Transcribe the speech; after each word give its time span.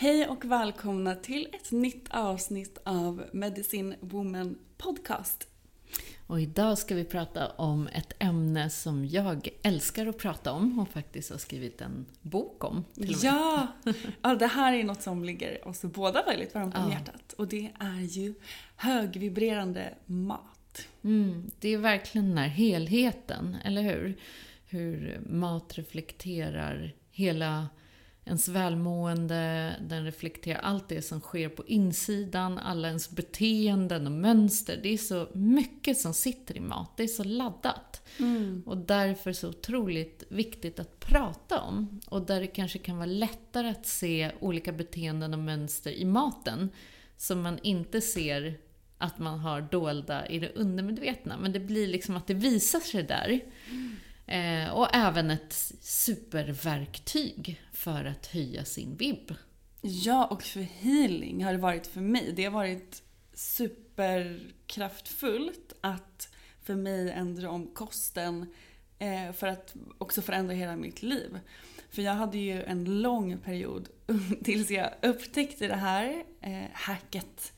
Hej 0.00 0.26
och 0.28 0.44
välkomna 0.44 1.14
till 1.14 1.48
ett 1.52 1.70
nytt 1.72 2.08
avsnitt 2.10 2.78
av 2.84 3.24
Medicine 3.32 3.94
Woman 4.00 4.58
Podcast. 4.76 5.48
Och 6.26 6.40
idag 6.40 6.78
ska 6.78 6.94
vi 6.94 7.04
prata 7.04 7.48
om 7.48 7.86
ett 7.86 8.12
ämne 8.18 8.70
som 8.70 9.06
jag 9.06 9.48
älskar 9.62 10.06
att 10.06 10.18
prata 10.18 10.52
om 10.52 10.78
och 10.78 10.88
faktiskt 10.88 11.30
har 11.30 11.38
skrivit 11.38 11.80
en 11.80 12.06
bok 12.22 12.64
om. 12.64 12.84
Ja! 12.94 13.66
ja, 14.22 14.34
det 14.34 14.46
här 14.46 14.72
är 14.72 14.84
något 14.84 15.02
som 15.02 15.24
ligger 15.24 15.68
oss 15.68 15.82
båda 15.82 16.24
väldigt 16.24 16.54
varmt 16.54 16.76
om 16.76 16.82
Ja. 16.82 16.90
hjärtat. 16.90 17.32
Och 17.32 17.48
det 17.48 17.70
är 17.78 18.00
ju 18.00 18.34
högvibrerande 18.76 19.94
mat. 20.06 20.86
Mm, 21.02 21.50
det 21.60 21.68
är 21.68 21.78
verkligen 21.78 22.28
den 22.28 22.38
här 22.38 22.48
helheten, 22.48 23.56
eller 23.64 23.82
hur? 23.82 24.20
Hur 24.66 25.20
mat 25.26 25.78
reflekterar 25.78 26.94
hela 27.10 27.68
ens 28.30 28.48
välmående, 28.48 29.74
den 29.88 30.04
reflekterar 30.04 30.58
allt 30.58 30.88
det 30.88 31.02
som 31.02 31.20
sker 31.20 31.48
på 31.48 31.66
insidan, 31.66 32.58
alla 32.58 32.88
ens 32.88 33.10
beteenden 33.10 34.06
och 34.06 34.12
mönster. 34.12 34.80
Det 34.82 34.88
är 34.88 34.98
så 34.98 35.28
mycket 35.34 35.98
som 35.98 36.14
sitter 36.14 36.56
i 36.56 36.60
mat, 36.60 36.96
det 36.96 37.02
är 37.02 37.08
så 37.08 37.24
laddat. 37.24 38.02
Och 38.66 38.76
därför 38.76 39.32
så 39.32 39.48
otroligt 39.48 40.24
viktigt 40.28 40.80
att 40.80 41.00
prata 41.00 41.60
om. 41.60 42.00
Och 42.06 42.26
där 42.26 42.40
det 42.40 42.46
kanske 42.46 42.78
kan 42.78 42.96
vara 42.96 43.06
lättare 43.06 43.68
att 43.68 43.86
se 43.86 44.30
olika 44.40 44.72
beteenden 44.72 45.34
och 45.34 45.40
mönster 45.40 45.92
i 45.92 46.04
maten 46.04 46.70
som 47.16 47.42
man 47.42 47.58
inte 47.62 48.00
ser 48.00 48.58
att 48.98 49.18
man 49.18 49.38
har 49.38 49.60
dolda 49.60 50.26
i 50.26 50.38
det 50.38 50.52
undermedvetna. 50.54 51.38
Men 51.38 51.52
det 51.52 51.60
blir 51.60 51.88
liksom 51.88 52.16
att 52.16 52.26
det 52.26 52.34
visar 52.34 52.80
sig 52.80 53.02
där. 53.02 53.40
Eh, 54.30 54.70
och 54.70 54.88
även 54.92 55.30
ett 55.30 55.52
superverktyg 55.80 57.62
för 57.72 58.04
att 58.04 58.26
höja 58.26 58.64
sin 58.64 58.96
vibb. 58.96 59.34
Ja, 59.80 60.26
och 60.26 60.42
för 60.42 60.60
healing 60.60 61.44
har 61.44 61.52
det 61.52 61.58
varit 61.58 61.86
för 61.86 62.00
mig. 62.00 62.32
Det 62.36 62.44
har 62.44 62.52
varit 62.52 63.02
superkraftfullt 63.34 65.72
att 65.80 66.28
för 66.62 66.74
mig 66.74 67.10
ändra 67.10 67.50
om 67.50 67.66
kosten 67.66 68.46
eh, 68.98 69.32
för 69.32 69.46
att 69.46 69.74
också 69.98 70.22
förändra 70.22 70.54
hela 70.54 70.76
mitt 70.76 71.02
liv. 71.02 71.38
För 71.90 72.02
jag 72.02 72.14
hade 72.14 72.38
ju 72.38 72.62
en 72.62 73.02
lång 73.02 73.38
period 73.38 73.88
tills 74.44 74.70
jag 74.70 74.90
upptäckte 75.02 75.66
det 75.66 75.76
här 75.76 76.24
eh, 76.40 76.64
hacket 76.72 77.52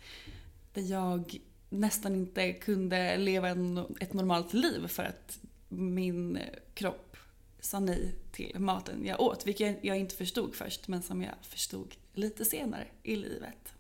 där 0.75 0.83
jag 0.83 1.41
nästan 1.71 2.15
inte 2.15 2.53
kunde 2.53 3.17
leva 3.17 3.49
en, 3.49 3.97
ett 4.01 4.13
normalt 4.13 4.53
liv 4.53 4.87
för 4.87 5.03
att 5.03 5.39
min 5.73 6.39
kropp 6.75 7.17
sa 7.61 7.81
nej 7.81 8.15
till 8.33 8.59
maten 8.59 9.07
jag 9.07 9.21
åt. 9.21 9.47
Vilket 9.47 9.85
jag 9.85 9.99
inte 9.99 10.15
förstod 10.15 10.55
först 10.55 10.89
men 10.89 11.03
som 11.03 11.23
jag 11.23 11.35
förstod 11.43 11.95
lite 12.15 12.45
senare 12.45 12.87
i 13.03 13.17
livet. 13.17 13.73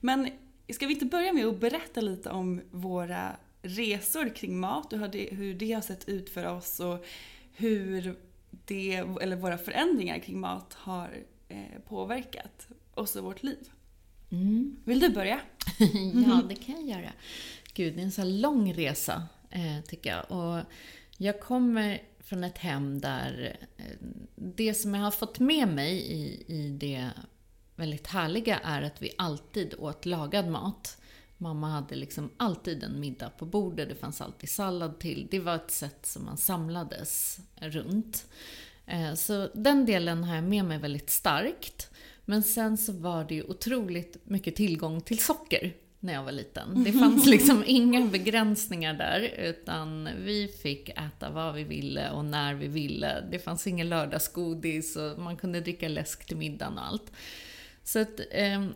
Men 0.00 0.28
ska 0.72 0.86
vi 0.86 0.92
inte 0.92 1.06
börja 1.06 1.32
med 1.32 1.46
att 1.46 1.60
berätta 1.60 2.00
lite 2.00 2.30
om 2.30 2.60
våra 2.70 3.36
resor 3.62 4.34
kring 4.34 4.60
mat 4.60 4.92
och 4.92 4.98
hur 4.98 5.08
det, 5.08 5.28
hur 5.30 5.54
det 5.54 5.72
har 5.72 5.80
sett 5.80 6.08
ut 6.08 6.30
för 6.30 6.46
oss 6.46 6.80
och 6.80 7.04
hur 7.52 8.16
det, 8.50 8.94
eller 8.94 9.36
våra 9.36 9.58
förändringar 9.58 10.18
kring 10.18 10.40
mat 10.40 10.74
har 10.74 11.16
eh, 11.48 11.80
påverkat 11.88 12.68
oss 12.94 13.16
och 13.16 13.24
vårt 13.24 13.42
liv. 13.42 13.70
Vill 14.84 15.00
du 15.00 15.08
börja? 15.08 15.40
ja, 16.26 16.42
det 16.48 16.54
kan 16.54 16.88
jag 16.88 17.00
göra. 17.00 17.12
Gud, 17.74 17.94
det 17.94 18.00
är 18.00 18.04
en 18.04 18.12
så 18.12 18.24
lång 18.24 18.72
resa, 18.72 19.28
eh, 19.50 19.84
tycker 19.86 20.10
jag. 20.10 20.30
Och 20.30 20.64
jag 21.22 21.40
kommer 21.40 22.02
från 22.20 22.44
ett 22.44 22.58
hem 22.58 23.00
där 23.00 23.56
eh, 23.76 23.84
det 24.34 24.74
som 24.74 24.94
jag 24.94 25.02
har 25.02 25.10
fått 25.10 25.38
med 25.38 25.68
mig 25.68 25.92
i, 25.92 26.44
i 26.46 26.68
det 26.68 27.10
väldigt 27.76 28.06
härliga 28.06 28.58
är 28.58 28.82
att 28.82 29.02
vi 29.02 29.12
alltid 29.18 29.74
åt 29.78 30.06
lagad 30.06 30.48
mat. 30.48 30.98
Mamma 31.38 31.68
hade 31.68 31.94
liksom 31.94 32.30
alltid 32.36 32.82
en 32.82 33.00
middag 33.00 33.30
på 33.30 33.46
bordet, 33.46 33.88
det 33.88 33.94
fanns 33.94 34.20
alltid 34.20 34.50
sallad 34.50 34.98
till. 34.98 35.28
Det 35.30 35.40
var 35.40 35.54
ett 35.54 35.70
sätt 35.70 36.06
som 36.06 36.24
man 36.24 36.36
samlades 36.36 37.38
runt. 37.56 38.26
Eh, 38.86 39.14
så 39.14 39.48
den 39.54 39.86
delen 39.86 40.24
har 40.24 40.34
jag 40.34 40.44
med 40.44 40.64
mig 40.64 40.78
väldigt 40.78 41.10
starkt. 41.10 41.90
Men 42.24 42.42
sen 42.42 42.78
så 42.78 42.92
var 42.92 43.24
det 43.24 43.34
ju 43.34 43.42
otroligt 43.42 44.16
mycket 44.24 44.56
tillgång 44.56 45.00
till 45.00 45.18
socker 45.18 45.74
när 46.02 46.12
jag 46.12 46.22
var 46.22 46.32
liten. 46.32 46.84
Det 46.84 46.92
fanns 46.92 47.26
liksom 47.26 47.64
inga 47.66 48.06
begränsningar 48.06 48.94
där, 48.94 49.20
utan 49.38 50.08
vi 50.24 50.48
fick 50.48 50.88
äta 50.88 51.30
vad 51.30 51.54
vi 51.54 51.64
ville 51.64 52.10
och 52.10 52.24
när 52.24 52.54
vi 52.54 52.68
ville. 52.68 53.20
Det 53.30 53.38
fanns 53.38 53.66
ingen 53.66 53.88
lördagsgodis 53.88 54.96
och 54.96 55.18
man 55.18 55.36
kunde 55.36 55.60
dricka 55.60 55.88
läsk 55.88 56.26
till 56.26 56.36
middagen 56.36 56.78
och 56.78 56.86
allt. 56.86 57.12
Så 57.84 57.98
att, 57.98 58.20
eh, 58.30 58.66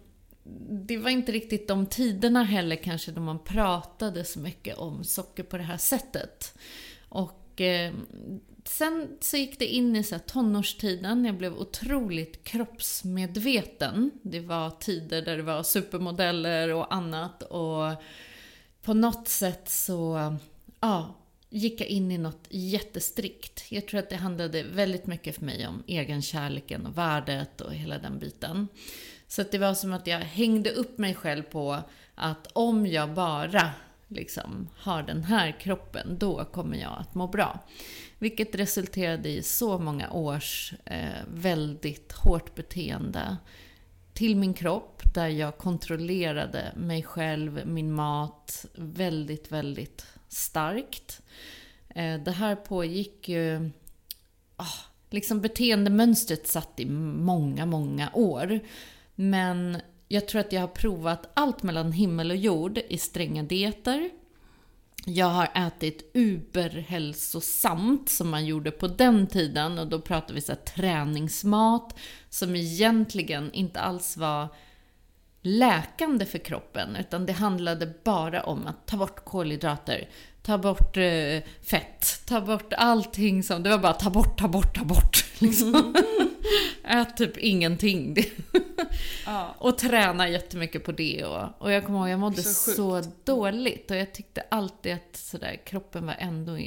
det 0.70 0.99
var 0.99 1.11
inte 1.11 1.32
riktigt 1.32 1.69
de 1.69 1.87
tiderna 1.87 2.44
heller 2.44 2.76
kanske 2.76 3.12
då 3.12 3.20
man 3.20 3.38
pratade 3.38 4.25
så 4.25 4.38
mycket 4.38 4.78
om 4.78 5.05
socker 5.05 5.43
på 5.43 5.56
det 5.56 5.62
här 5.62 5.76
sättet. 5.76 6.58
Och 7.08 7.61
eh, 7.61 7.93
sen 8.69 9.17
så 9.21 9.37
gick 9.37 9.59
det 9.59 9.67
in 9.67 9.97
i 9.97 10.03
så 10.03 10.15
här 10.15 10.23
tonårstiden. 10.23 11.25
Jag 11.25 11.35
blev 11.35 11.59
otroligt 11.59 12.45
kroppsmedveten. 12.45 14.11
Det 14.23 14.41
var 14.41 14.71
tider 14.71 15.23
där 15.23 15.37
det 15.37 15.43
var 15.43 15.63
supermodeller 15.63 16.73
och 16.73 16.95
annat. 16.95 17.43
Och 17.43 18.03
på 18.83 18.95
något 18.95 19.29
sätt 19.29 19.69
så, 19.69 20.37
ja, 20.81 21.15
gick 21.51 21.81
jag 21.81 21.89
in 21.89 22.13
i 22.13 22.19
något 22.19 22.47
jättestrikt. 22.51 23.65
Jag 23.69 23.87
tror 23.87 24.01
att 24.01 24.11
det 24.11 24.17
handlade 24.17 24.63
väldigt 24.63 25.07
mycket 25.07 25.37
för 25.37 25.45
mig 25.45 25.67
om 25.67 25.83
egenkärleken 25.87 26.87
och 26.87 26.99
värdet 26.99 27.61
och 27.61 27.75
hela 27.75 27.99
den 27.99 28.19
biten. 28.19 28.69
Så 29.29 29.43
att 29.43 29.51
det 29.51 29.59
var 29.59 29.75
som 29.75 29.93
att 29.93 30.07
jag 30.07 30.19
hängde 30.19 30.71
upp 30.71 30.99
mig 30.99 31.15
själv 31.15 31.43
på 31.43 31.79
att 32.15 32.47
om 32.53 32.87
jag 32.87 33.15
bara 33.15 33.71
liksom 34.09 34.69
har 34.77 35.03
den 35.03 35.25
här 35.25 35.61
kroppen, 35.61 36.19
då 36.19 36.45
kommer 36.45 36.79
jag 36.79 36.97
att 36.99 37.15
må 37.15 37.27
bra. 37.27 37.61
Vilket 38.19 38.55
resulterade 38.55 39.29
i 39.29 39.43
så 39.43 39.79
många 39.79 40.11
års 40.11 40.75
eh, 40.85 41.23
väldigt 41.35 42.13
hårt 42.13 42.55
beteende 42.55 43.37
till 44.13 44.37
min 44.37 44.55
kropp 44.55 45.03
där 45.15 45.29
jag 45.29 45.59
kontrollerade 45.59 46.73
mig 46.77 47.03
själv, 47.03 47.67
min 47.67 47.93
mat 47.93 48.67
väldigt, 48.75 49.53
väldigt 49.53 50.07
starkt. 50.29 51.23
Eh, 51.89 52.21
det 52.21 52.33
här 52.33 52.57
pågick 52.57 53.29
ju... 53.29 53.71
Oh, 54.59 54.77
liksom 55.11 55.41
beteendemönstret 55.41 56.47
satt 56.47 56.81
i 56.81 56.87
många, 56.87 57.67
många 57.67 58.11
år. 58.15 58.61
Men 59.15 59.81
jag 60.09 60.29
tror 60.29 60.41
att 60.41 60.53
jag 60.53 60.61
har 60.61 60.69
provat 60.69 61.31
allt 61.35 61.62
mellan 61.62 61.93
himmel 61.93 62.31
och 62.31 62.37
jord 62.37 62.79
i 62.89 62.99
stränga 62.99 63.43
dieter. 63.43 64.11
Jag 65.08 65.26
har 65.26 65.49
ätit 65.55 66.11
uberhälsosamt 66.14 68.08
som 68.08 68.31
man 68.31 68.47
gjorde 68.47 68.70
på 68.70 68.87
den 68.87 69.26
tiden 69.26 69.79
och 69.79 69.87
då 69.87 70.00
pratar 70.00 70.35
vi 70.35 70.41
så 70.41 70.53
här 70.53 70.58
träningsmat 70.58 71.99
som 72.31 72.56
egentligen 72.56 73.53
inte 73.53 73.81
alls 73.81 74.17
var 74.17 74.49
läkande 75.43 76.26
för 76.26 76.38
kroppen 76.38 76.97
utan 76.97 77.26
det 77.26 77.32
handlade 77.32 77.94
bara 78.05 78.43
om 78.43 78.67
att 78.67 78.87
ta 78.87 78.97
bort 78.97 79.25
kolhydrater, 79.25 80.08
ta 80.43 80.58
bort 80.58 80.97
eh, 80.97 81.43
fett, 81.62 82.23
ta 82.26 82.41
bort 82.41 82.73
allting 82.73 83.43
som... 83.43 83.62
Det 83.62 83.70
var 83.70 83.79
bara 83.79 83.93
ta 83.93 84.11
bort, 84.11 84.38
ta 84.38 84.49
bort, 84.49 84.79
ta 84.79 84.85
bort. 84.85 85.25
Liksom. 85.38 85.75
Mm. 85.75 85.94
Ät 86.85 87.17
typ 87.17 87.37
ingenting. 87.37 88.17
ja. 89.27 89.55
Och 89.59 89.79
träna 89.79 90.29
jättemycket 90.29 90.85
på 90.85 90.93
det. 90.93 91.25
Och, 91.25 91.49
och 91.59 91.73
jag 91.73 91.85
kommer 91.85 91.99
ihåg, 91.99 92.09
jag 92.09 92.21
mådde 92.21 92.43
så, 92.43 92.73
så, 92.73 93.03
dåligt. 93.25 93.91
Och 93.91 93.97
jag 93.97 94.15
tyckte 94.15 94.43
alltid 94.51 94.93
att 94.93 95.17
sådär, 95.17 95.61
kroppen 95.65 96.07
var 96.07 96.17
ändå... 96.19 96.59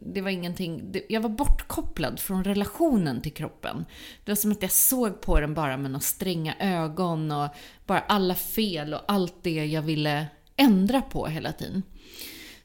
Det 0.00 0.20
var 0.20 0.30
ingenting... 0.30 0.92
Det, 0.92 1.02
jag 1.08 1.20
var 1.20 1.30
bortkopplad 1.30 2.20
från 2.20 2.44
relationen 2.44 3.20
till 3.20 3.32
kroppen. 3.32 3.84
Det 4.24 4.30
var 4.30 4.36
som 4.36 4.52
att 4.52 4.62
jag 4.62 4.72
såg 4.72 5.20
på 5.20 5.40
den 5.40 5.54
bara 5.54 5.76
med 5.76 5.90
några 5.90 6.00
stränga 6.00 6.54
ögon 6.58 7.32
och 7.32 7.48
bara 7.86 8.00
alla 8.00 8.34
fel 8.34 8.94
och 8.94 9.00
allt 9.08 9.34
det 9.42 9.66
jag 9.66 9.82
ville 9.82 10.26
ändra 10.56 11.02
på 11.02 11.26
hela 11.26 11.52
tiden. 11.52 11.82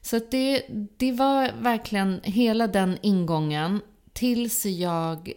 Så 0.00 0.20
det, 0.30 0.62
det 0.96 1.12
var 1.12 1.52
verkligen 1.60 2.20
hela 2.22 2.66
den 2.66 2.98
ingången 3.02 3.80
tills 4.12 4.66
jag 4.66 5.32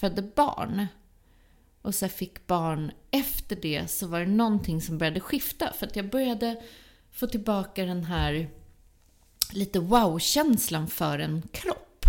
födde 0.00 0.22
barn. 0.22 0.86
Och 1.82 1.94
så 1.94 2.08
fick 2.08 2.46
barn 2.46 2.92
efter 3.10 3.56
det 3.56 3.90
så 3.90 4.06
var 4.06 4.20
det 4.20 4.26
någonting 4.26 4.80
som 4.80 4.98
började 4.98 5.20
skifta. 5.20 5.72
För 5.72 5.86
att 5.86 5.96
jag 5.96 6.10
började 6.10 6.62
få 7.12 7.26
tillbaka 7.26 7.84
den 7.84 8.04
här 8.04 8.50
lite 9.52 9.80
wow-känslan 9.80 10.88
för 10.88 11.18
en 11.18 11.42
kropp. 11.52 12.04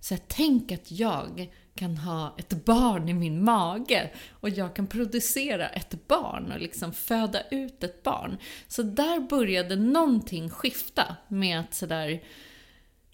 Så 0.00 0.14
jag 0.14 0.28
tänk 0.28 0.72
att 0.72 0.90
jag 0.90 1.52
kan 1.74 1.96
ha 1.96 2.34
ett 2.38 2.64
barn 2.64 3.08
i 3.08 3.14
min 3.14 3.44
mage 3.44 4.10
och 4.30 4.48
jag 4.48 4.76
kan 4.76 4.86
producera 4.86 5.68
ett 5.68 6.08
barn 6.08 6.52
och 6.52 6.60
liksom 6.60 6.92
föda 6.92 7.42
ut 7.50 7.84
ett 7.84 8.02
barn. 8.02 8.36
Så 8.68 8.82
där 8.82 9.20
började 9.20 9.76
någonting 9.76 10.50
skifta 10.50 11.16
med 11.28 11.60
att 11.60 11.74
sådär, 11.74 12.22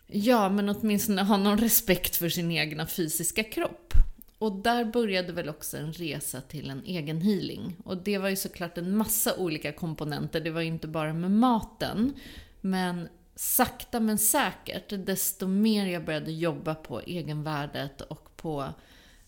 ja 0.06 0.48
men 0.48 0.68
åtminstone 0.68 1.22
ha 1.22 1.36
någon 1.36 1.58
respekt 1.58 2.16
för 2.16 2.28
sin 2.28 2.50
egna 2.50 2.86
fysiska 2.86 3.42
kropp. 3.42 3.94
Och 4.42 4.52
där 4.52 4.84
började 4.84 5.32
väl 5.32 5.48
också 5.48 5.76
en 5.76 5.92
resa 5.92 6.40
till 6.40 6.70
en 6.70 6.84
egen 6.84 7.20
healing. 7.20 7.76
Och 7.84 7.96
det 7.96 8.18
var 8.18 8.28
ju 8.28 8.36
såklart 8.36 8.78
en 8.78 8.96
massa 8.96 9.36
olika 9.36 9.72
komponenter, 9.72 10.40
det 10.40 10.50
var 10.50 10.60
ju 10.60 10.66
inte 10.66 10.88
bara 10.88 11.12
med 11.12 11.30
maten. 11.30 12.12
Men 12.60 13.08
sakta 13.34 14.00
men 14.00 14.18
säkert, 14.18 15.06
desto 15.06 15.46
mer 15.46 15.86
jag 15.86 16.04
började 16.04 16.32
jobba 16.32 16.74
på 16.74 17.00
egenvärdet 17.00 18.00
och 18.00 18.36
på 18.36 18.68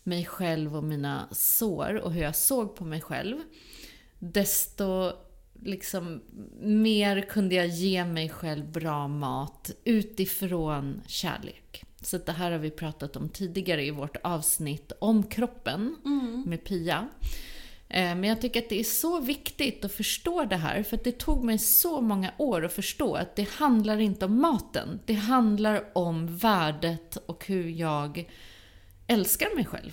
mig 0.03 0.25
själv 0.25 0.77
och 0.77 0.85
mina 0.85 1.29
sår 1.33 1.95
och 1.95 2.13
hur 2.13 2.23
jag 2.23 2.37
såg 2.37 2.77
på 2.77 2.85
mig 2.85 3.01
själv, 3.01 3.37
desto 4.19 5.13
liksom 5.63 6.23
mer 6.61 7.21
kunde 7.21 7.55
jag 7.55 7.67
ge 7.67 8.05
mig 8.05 8.29
själv 8.29 8.73
bra 8.73 9.09
mat 9.09 9.71
utifrån 9.85 11.03
kärlek. 11.07 11.85
Så 12.07 12.19
det 12.19 12.33
här 12.33 12.51
har 12.51 12.59
vi 12.59 12.71
pratat 12.71 13.17
om 13.17 13.29
tidigare 13.29 13.85
i 13.85 13.91
vårt 13.91 14.17
avsnitt 14.23 14.93
om 14.99 15.23
kroppen 15.23 15.97
mm. 16.05 16.43
med 16.47 16.65
Pia. 16.65 17.09
Eh, 17.89 18.15
men 18.15 18.25
jag 18.25 18.41
tycker 18.41 18.63
att 18.63 18.69
det 18.69 18.81
är 18.81 18.85
så 18.85 19.21
viktigt 19.21 19.85
att 19.85 19.93
förstå 19.93 20.45
det 20.45 20.57
här, 20.57 20.83
för 20.83 20.99
det 21.05 21.19
tog 21.19 21.45
mig 21.45 21.59
så 21.59 22.01
många 22.01 22.33
år 22.39 22.65
att 22.65 22.73
förstå 22.73 23.15
att 23.15 23.37
det 23.37 23.51
handlar 23.51 23.99
inte 23.99 24.25
om 24.25 24.41
maten. 24.41 25.01
Det 25.07 25.15
handlar 25.15 25.85
om 25.93 26.37
värdet 26.37 27.17
och 27.17 27.47
hur 27.47 27.69
jag 27.69 28.31
älskar 29.07 29.55
mig 29.57 29.65
själv. 29.65 29.93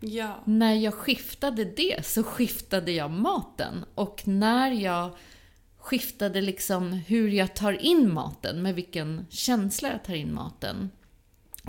Ja. 0.00 0.42
När 0.44 0.74
jag 0.74 0.94
skiftade 0.94 1.64
det 1.64 2.06
så 2.06 2.22
skiftade 2.22 2.92
jag 2.92 3.10
maten. 3.10 3.84
Och 3.94 4.22
när 4.28 4.70
jag 4.70 5.10
skiftade 5.78 6.40
liksom 6.40 6.92
hur 6.92 7.28
jag 7.28 7.54
tar 7.54 7.72
in 7.72 8.12
maten, 8.12 8.62
med 8.62 8.74
vilken 8.74 9.26
känsla 9.30 9.90
jag 9.90 10.04
tar 10.04 10.14
in 10.14 10.34
maten. 10.34 10.90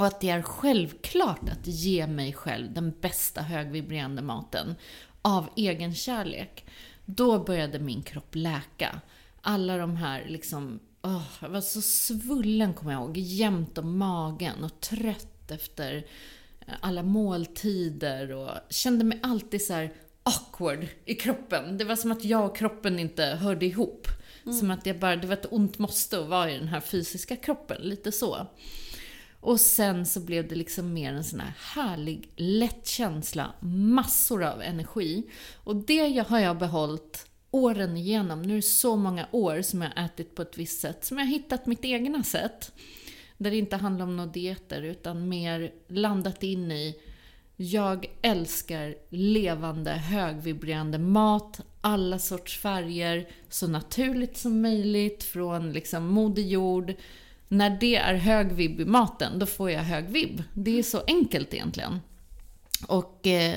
Och 0.01 0.07
att 0.07 0.19
det 0.19 0.29
är 0.29 0.41
självklart 0.41 1.49
att 1.49 1.67
ge 1.67 2.07
mig 2.07 2.33
själv 2.33 2.73
den 2.73 2.93
bästa 3.01 3.41
högvibrerande 3.41 4.21
maten 4.21 4.75
av 5.21 5.49
egen 5.55 5.95
kärlek. 5.95 6.65
Då 7.05 7.39
började 7.39 7.79
min 7.79 8.03
kropp 8.03 8.35
läka. 8.35 9.01
Alla 9.41 9.77
de 9.77 9.95
här 9.95 10.25
liksom, 10.29 10.79
oh, 11.01 11.23
jag 11.41 11.49
var 11.49 11.61
så 11.61 11.81
svullen 11.81 12.73
kommer 12.73 12.91
jag 12.91 13.01
ihåg, 13.01 13.17
jämt 13.17 13.77
om 13.77 13.97
magen 13.97 14.63
och 14.63 14.79
trött 14.79 15.51
efter 15.51 16.05
alla 16.79 17.03
måltider 17.03 18.31
och 18.31 18.51
kände 18.69 19.05
mig 19.05 19.19
alltid 19.23 19.61
så 19.61 19.87
awkward 20.23 20.87
i 21.05 21.15
kroppen. 21.15 21.77
Det 21.77 21.83
var 21.83 21.95
som 21.95 22.11
att 22.11 22.25
jag 22.25 22.45
och 22.45 22.57
kroppen 22.57 22.99
inte 22.99 23.23
hörde 23.25 23.65
ihop. 23.65 24.07
Mm. 24.45 24.57
Som 24.57 24.71
att 24.71 24.85
jag 24.85 24.99
bara, 24.99 25.15
det 25.15 25.27
var 25.27 25.33
ett 25.33 25.51
ont 25.51 25.77
måste 25.79 26.19
att 26.19 26.27
vara 26.27 26.51
i 26.51 26.57
den 26.57 26.67
här 26.67 26.81
fysiska 26.81 27.35
kroppen, 27.35 27.81
lite 27.81 28.11
så. 28.11 28.47
Och 29.41 29.59
sen 29.59 30.05
så 30.05 30.19
blev 30.19 30.47
det 30.47 30.55
liksom 30.55 30.93
mer 30.93 31.13
en 31.13 31.23
sån 31.23 31.39
här 31.39 31.53
härlig, 31.57 32.29
lätt 32.35 32.87
känsla, 32.87 33.53
massor 33.59 34.43
av 34.43 34.61
energi. 34.61 35.29
Och 35.63 35.75
det 35.75 36.27
har 36.27 36.39
jag 36.39 36.57
behållit 36.57 37.25
åren 37.51 37.97
igenom. 37.97 38.41
Nu 38.41 38.53
är 38.53 38.55
det 38.55 38.61
så 38.61 38.95
många 38.95 39.27
år 39.31 39.61
som 39.61 39.81
jag 39.81 39.89
har 39.95 40.05
ätit 40.05 40.35
på 40.35 40.41
ett 40.41 40.57
visst 40.57 40.81
sätt, 40.81 41.05
som 41.05 41.17
jag 41.17 41.25
har 41.25 41.31
hittat 41.31 41.65
mitt 41.65 41.85
egna 41.85 42.23
sätt. 42.23 42.71
Där 43.37 43.51
det 43.51 43.57
inte 43.57 43.75
handlar 43.75 44.05
om 44.05 44.17
några 44.17 44.31
dieter 44.31 44.81
utan 44.81 45.29
mer 45.29 45.71
landat 45.87 46.43
in 46.43 46.71
i 46.71 46.95
jag 47.55 48.05
älskar 48.21 48.95
levande, 49.09 49.91
högvibrerande 49.91 50.97
mat, 50.97 51.61
alla 51.81 52.19
sorts 52.19 52.59
färger, 52.59 53.29
så 53.49 53.67
naturligt 53.67 54.37
som 54.37 54.61
möjligt 54.61 55.23
från 55.23 55.73
liksom 55.73 56.07
moder 56.07 56.41
jord. 56.41 56.93
När 57.51 57.69
det 57.79 57.95
är 57.95 58.13
hög 58.15 58.51
vibb 58.51 58.79
i 58.79 58.85
maten, 58.85 59.39
då 59.39 59.45
får 59.45 59.71
jag 59.71 59.81
hög 59.81 60.05
vibb. 60.05 60.43
Det 60.53 60.79
är 60.79 60.83
så 60.83 61.01
enkelt 61.07 61.53
egentligen. 61.53 61.99
Och 62.87 63.27
eh, 63.27 63.55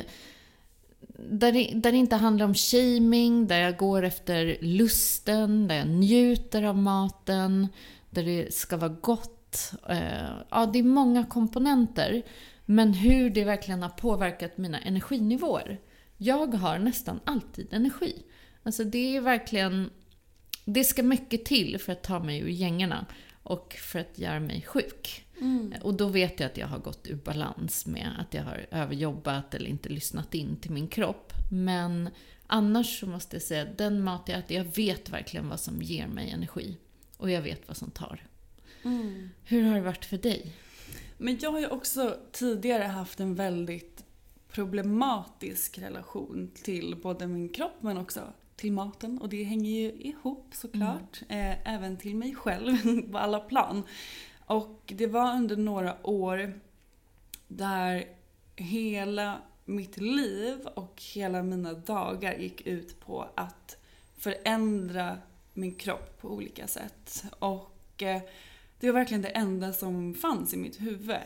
där, 1.31 1.53
det, 1.53 1.71
där 1.75 1.93
det 1.93 1.99
inte 1.99 2.17
handlar 2.17 2.47
om 2.47 2.55
shaming, 2.55 3.47
där 3.47 3.59
jag 3.59 3.77
går 3.77 4.03
efter 4.03 4.57
lusten, 4.61 5.69
där 5.69 5.75
jag 5.77 5.89
njuter 5.89 6.63
av 6.63 6.79
maten, 6.79 7.69
där 8.11 8.25
det 8.25 8.55
ska 8.55 8.77
vara 8.77 8.97
gott 9.01 9.35
Eh, 9.89 10.31
ja, 10.51 10.67
det 10.67 10.79
är 10.79 10.83
många 10.83 11.25
komponenter. 11.27 12.23
Men 12.65 12.93
hur 12.93 13.31
det 13.31 13.45
verkligen 13.45 13.83
har 13.83 13.89
påverkat 13.89 14.59
mina 14.59 14.81
energinivåer. 14.81 15.81
Jag 16.17 16.55
har 16.55 16.79
nästan 16.79 17.21
alltid 17.25 17.75
energi. 17.75 18.23
Alltså 18.63 18.85
det 18.85 19.17
är 19.17 19.21
verkligen... 19.21 19.91
Det 20.65 20.85
ska 20.85 21.03
mycket 21.03 21.45
till 21.45 21.79
för 21.79 21.93
att 21.93 22.03
ta 22.03 22.19
mig 22.19 22.41
ur 22.41 22.49
gängorna 22.49 23.07
och 23.45 23.73
för 23.73 23.99
att 23.99 24.19
göra 24.19 24.41
mig 24.41 24.63
sjuk. 24.63 25.27
Mm. 25.41 25.75
Och 25.83 25.95
då 25.95 26.07
vet 26.07 26.41
jag 26.41 26.47
att 26.47 26.57
jag 26.57 26.67
har 26.67 26.79
gått 26.79 27.07
ur 27.07 27.17
balans 27.17 27.87
med 27.87 28.11
att 28.19 28.35
jag 28.35 28.43
har 28.43 28.67
överjobbat 28.71 29.55
eller 29.55 29.71
inte 29.71 29.89
lyssnat 29.89 30.35
in 30.35 30.57
till 30.57 30.71
min 30.71 30.89
kropp. 30.89 31.33
Men 31.51 32.11
Annars 32.47 33.01
så 33.01 33.07
måste 33.07 33.37
jag 33.37 33.43
säga 33.43 33.65
den 33.65 34.03
mat 34.03 34.23
jag 34.27 34.39
äter, 34.39 34.57
jag 34.57 34.65
vet 34.65 35.09
verkligen 35.09 35.49
vad 35.49 35.61
som 35.61 35.83
ger 35.83 36.07
mig 36.07 36.31
energi. 36.31 36.77
Och 37.17 37.31
jag 37.31 37.43
vet 37.43 37.69
vad 37.69 37.77
som 37.77 37.91
tar. 37.91 38.27
Mm. 38.83 39.31
Hur 39.45 39.63
har 39.63 39.75
det 39.75 39.81
varit 39.81 40.05
för 40.05 40.19
dig? 40.19 40.53
Men 41.19 41.39
jag 41.41 41.51
har 41.51 41.61
ju 41.61 41.67
också 41.67 42.19
tidigare 42.33 42.85
haft 42.85 43.21
en 43.21 43.35
väldigt 43.35 44.05
problematisk 44.49 45.79
relation 45.79 46.51
till 46.63 46.97
både 47.03 47.27
min 47.27 47.49
kropp 47.49 47.77
men 47.81 47.99
också 47.99 48.33
till 48.65 48.73
maten. 48.73 49.19
Och 49.19 49.29
det 49.29 49.45
hänger 49.45 49.71
ju 49.71 49.93
ihop 49.93 50.49
såklart. 50.53 51.23
Eh, 51.29 51.75
även 51.75 51.97
till 51.97 52.17
mig 52.17 52.35
själv 52.35 52.77
på 53.13 53.19
alla 53.19 53.41
plan. 53.41 53.83
Och 54.47 54.93
det 54.97 55.07
var 55.07 55.35
under 55.35 55.57
några 55.57 56.07
år 56.07 56.61
där 57.49 58.05
hela 58.57 59.39
mitt 59.65 59.97
liv 59.97 60.67
och 60.75 61.03
hela 61.15 61.43
mina 61.43 61.73
dagar 61.73 62.35
gick 62.35 62.67
ut 62.67 63.01
på 63.01 63.29
att 63.35 63.77
förändra 64.17 65.19
min 65.53 65.75
kropp 65.75 66.21
på 66.21 66.29
olika 66.29 66.67
sätt. 66.67 67.25
Och 67.39 68.03
eh, 68.03 68.23
det 68.81 68.87
var 68.87 68.99
verkligen 68.99 69.23
det 69.23 69.29
enda 69.29 69.73
som 69.73 70.15
fanns 70.15 70.55
i 70.55 70.57
mitt 70.57 70.81
huvud. 70.81 71.17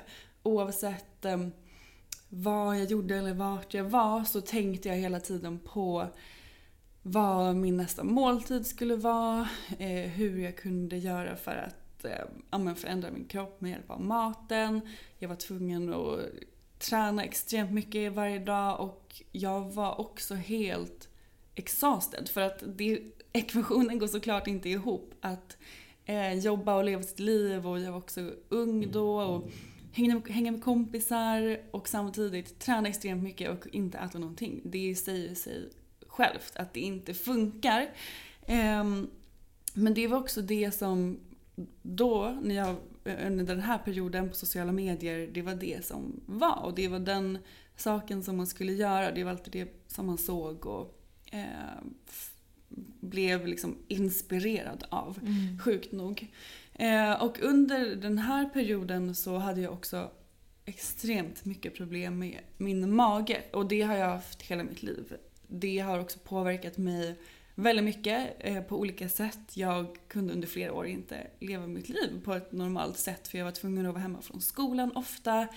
Oavsett 0.42 1.24
eh, 1.24 1.48
vad 2.28 2.78
jag 2.78 2.90
gjorde 2.90 3.16
eller 3.16 3.34
vart 3.34 3.74
jag 3.74 3.84
var 3.84 4.24
så 4.24 4.40
tänkte 4.40 4.88
jag 4.88 4.96
hela 4.96 5.20
tiden 5.20 5.58
på 5.58 6.08
vad 7.02 7.56
min 7.56 7.76
nästa 7.76 8.04
måltid 8.04 8.66
skulle 8.66 8.96
vara, 8.96 9.48
eh, 9.78 10.10
hur 10.10 10.38
jag 10.38 10.56
kunde 10.56 10.96
göra 10.96 11.36
för 11.36 11.54
att 11.56 12.04
eh, 12.04 12.74
förändra 12.74 13.10
min 13.10 13.24
kropp 13.24 13.60
med 13.60 13.70
hjälp 13.70 13.90
av 13.90 14.00
maten. 14.00 14.80
Jag 15.18 15.28
var 15.28 15.36
tvungen 15.36 15.94
att 15.94 16.18
träna 16.78 17.24
extremt 17.24 17.70
mycket 17.70 18.12
varje 18.12 18.38
dag 18.38 18.80
och 18.80 19.22
jag 19.32 19.72
var 19.72 20.00
också 20.00 20.34
helt 20.34 21.08
exhausted 21.54 22.28
för 22.28 22.40
att 22.40 22.62
det, 22.66 23.00
ekvationen 23.32 23.98
går 23.98 24.06
såklart 24.06 24.46
inte 24.46 24.68
ihop 24.68 25.14
att 25.20 25.56
eh, 26.04 26.32
jobba 26.32 26.74
och 26.74 26.84
leva 26.84 27.02
sitt 27.02 27.18
liv 27.18 27.66
och 27.66 27.80
jag 27.80 27.92
var 27.92 27.98
också 27.98 28.32
ung 28.48 28.90
då 28.90 29.20
och 29.20 29.50
hänga, 29.92 30.22
hänga 30.28 30.52
med 30.52 30.62
kompisar 30.62 31.60
och 31.70 31.88
samtidigt 31.88 32.58
träna 32.58 32.88
extremt 32.88 33.22
mycket 33.22 33.50
och 33.50 33.66
inte 33.72 33.98
äta 33.98 34.18
någonting. 34.18 34.60
Det 34.64 34.94
säger 34.94 35.34
sig 35.34 35.70
självt 36.18 36.52
att 36.56 36.74
det 36.74 36.80
inte 36.80 37.14
funkar. 37.14 37.90
Eh, 38.46 38.84
men 39.74 39.94
det 39.94 40.06
var 40.06 40.18
också 40.18 40.42
det 40.42 40.72
som 40.74 41.20
då, 41.82 42.38
när 42.42 42.54
jag, 42.54 42.76
under 43.26 43.44
den 43.44 43.60
här 43.60 43.78
perioden 43.78 44.28
på 44.28 44.34
sociala 44.34 44.72
medier, 44.72 45.30
det 45.32 45.42
var 45.42 45.54
det 45.54 45.84
som 45.84 46.20
var. 46.26 46.62
Och 46.64 46.74
det 46.74 46.88
var 46.88 46.98
den 46.98 47.38
saken 47.76 48.22
som 48.22 48.36
man 48.36 48.46
skulle 48.46 48.72
göra. 48.72 49.10
Det 49.10 49.24
var 49.24 49.30
alltid 49.30 49.52
det 49.52 49.92
som 49.92 50.06
man 50.06 50.18
såg 50.18 50.66
och 50.66 50.98
eh, 51.32 51.82
blev 53.00 53.46
liksom 53.46 53.76
inspirerad 53.88 54.84
av. 54.90 55.18
Mm. 55.22 55.58
Sjukt 55.58 55.92
nog. 55.92 56.32
Eh, 56.74 57.22
och 57.22 57.40
under 57.42 57.96
den 57.96 58.18
här 58.18 58.44
perioden 58.44 59.14
så 59.14 59.38
hade 59.38 59.60
jag 59.60 59.72
också 59.72 60.10
extremt 60.64 61.44
mycket 61.44 61.74
problem 61.74 62.18
med 62.18 62.38
min 62.56 62.94
mage. 62.94 63.42
Och 63.52 63.68
det 63.68 63.82
har 63.82 63.96
jag 63.96 64.06
haft 64.06 64.42
hela 64.42 64.64
mitt 64.64 64.82
liv. 64.82 65.16
Det 65.48 65.78
har 65.78 65.98
också 65.98 66.18
påverkat 66.18 66.76
mig 66.76 67.16
väldigt 67.54 67.84
mycket 67.84 68.36
eh, 68.38 68.62
på 68.62 68.76
olika 68.76 69.08
sätt. 69.08 69.40
Jag 69.54 69.96
kunde 70.08 70.32
under 70.32 70.48
flera 70.48 70.72
år 70.72 70.86
inte 70.86 71.26
leva 71.38 71.66
mitt 71.66 71.88
liv 71.88 72.20
på 72.24 72.34
ett 72.34 72.52
normalt 72.52 72.98
sätt 72.98 73.28
för 73.28 73.38
jag 73.38 73.44
var 73.44 73.52
tvungen 73.52 73.86
att 73.86 73.92
vara 73.92 74.02
hemma 74.02 74.22
från 74.22 74.40
skolan 74.40 74.92
ofta. 74.94 75.48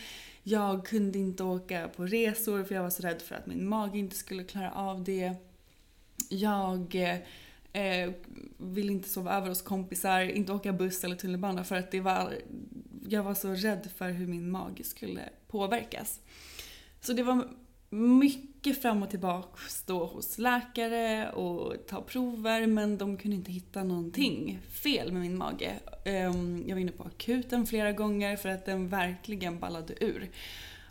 Jag 0.43 0.85
kunde 0.85 1.19
inte 1.19 1.43
åka 1.43 1.87
på 1.95 2.05
resor 2.05 2.63
för 2.63 2.75
jag 2.75 2.83
var 2.83 2.89
så 2.89 3.03
rädd 3.03 3.21
för 3.21 3.35
att 3.35 3.47
min 3.47 3.67
mage 3.67 3.97
inte 3.97 4.15
skulle 4.15 4.43
klara 4.43 4.71
av 4.71 5.03
det. 5.03 5.33
Jag 6.29 6.95
eh, 6.95 7.17
eh 7.81 8.11
ville 8.57 8.91
inte 8.91 9.09
sova 9.09 9.33
över 9.33 9.49
hos 9.49 9.61
kompisar, 9.61 10.21
inte 10.21 10.53
åka 10.53 10.73
buss 10.73 11.03
eller 11.03 11.15
tunnelbana 11.15 11.63
för 11.63 11.75
att 11.75 11.91
det 11.91 11.99
var, 11.99 12.33
jag 13.07 13.23
var 13.23 13.33
så 13.33 13.53
rädd 13.53 13.89
för 13.97 14.09
hur 14.09 14.27
min 14.27 14.51
mage 14.51 14.83
skulle 14.83 15.29
påverkas. 15.47 16.19
Så 17.01 17.13
det 17.13 17.23
var 17.23 17.47
mycket 17.89 18.50
fram 18.81 19.03
och 19.03 19.09
tillbaka 19.09 19.59
stå 19.69 20.05
hos 20.05 20.37
läkare 20.37 21.31
och 21.31 21.87
ta 21.87 22.01
prover 22.01 22.67
men 22.67 22.97
de 22.97 23.17
kunde 23.17 23.35
inte 23.37 23.51
hitta 23.51 23.83
någonting 23.83 24.59
fel 24.83 25.11
med 25.11 25.21
min 25.21 25.37
mage. 25.37 25.79
Ehm, 26.05 26.63
jag 26.67 26.75
var 26.75 26.81
inne 26.81 26.91
på 26.91 27.03
akuten 27.03 27.65
flera 27.65 27.91
gånger 27.91 28.35
för 28.35 28.49
att 28.49 28.65
den 28.65 28.87
verkligen 28.87 29.59
ballade 29.59 30.03
ur. 30.03 30.29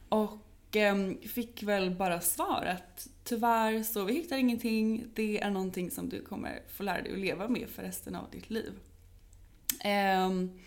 Och 0.09 0.77
ehm, 0.77 1.19
fick 1.21 1.63
väl 1.63 1.91
bara 1.91 2.21
svar 2.21 2.65
att 2.65 3.09
tyvärr 3.25 3.83
så 3.83 4.05
vi 4.05 4.13
hittar 4.15 4.37
ingenting, 4.37 5.05
det 5.15 5.41
är 5.41 5.51
någonting 5.51 5.91
som 5.91 6.09
du 6.09 6.23
kommer 6.23 6.63
få 6.69 6.83
lära 6.83 7.03
dig 7.03 7.13
att 7.13 7.19
leva 7.19 7.49
med 7.49 7.69
för 7.69 7.83
resten 7.83 8.15
av 8.15 8.31
ditt 8.31 8.51
liv. 8.51 8.73
Ehm, 9.81 10.59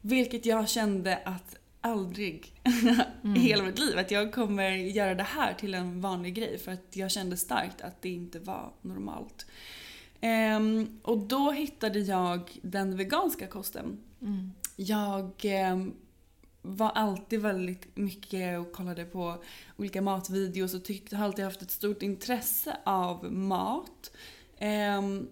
vilket 0.00 0.46
jag 0.46 0.68
kände 0.68 1.16
att 1.24 1.56
aldrig 1.88 2.52
mm. 3.24 3.36
i 3.36 3.38
hela 3.38 3.62
mitt 3.62 3.78
liv 3.78 3.98
att 3.98 4.10
jag 4.10 4.32
kommer 4.32 4.70
göra 4.70 5.14
det 5.14 5.22
här 5.22 5.54
till 5.54 5.74
en 5.74 6.00
vanlig 6.00 6.34
grej 6.34 6.58
för 6.58 6.72
att 6.72 6.96
jag 6.96 7.10
kände 7.10 7.36
starkt 7.36 7.80
att 7.80 8.02
det 8.02 8.08
inte 8.08 8.38
var 8.38 8.72
normalt. 8.82 9.46
Um, 10.22 11.00
och 11.02 11.18
då 11.18 11.50
hittade 11.50 11.98
jag 11.98 12.58
den 12.62 12.96
veganska 12.96 13.46
kosten. 13.46 13.98
Mm. 14.22 14.52
Jag 14.76 15.32
um, 15.72 15.94
var 16.62 16.90
alltid 16.90 17.40
väldigt 17.40 17.96
mycket 17.96 18.58
och 18.58 18.72
kollade 18.72 19.04
på 19.04 19.42
olika 19.76 20.02
matvideos 20.02 20.74
och 20.74 20.84
tyckte, 20.84 21.16
har 21.16 21.24
alltid 21.24 21.44
haft 21.44 21.62
ett 21.62 21.70
stort 21.70 22.02
intresse 22.02 22.76
av 22.84 23.32
mat. 23.32 24.12
Um, 24.98 25.28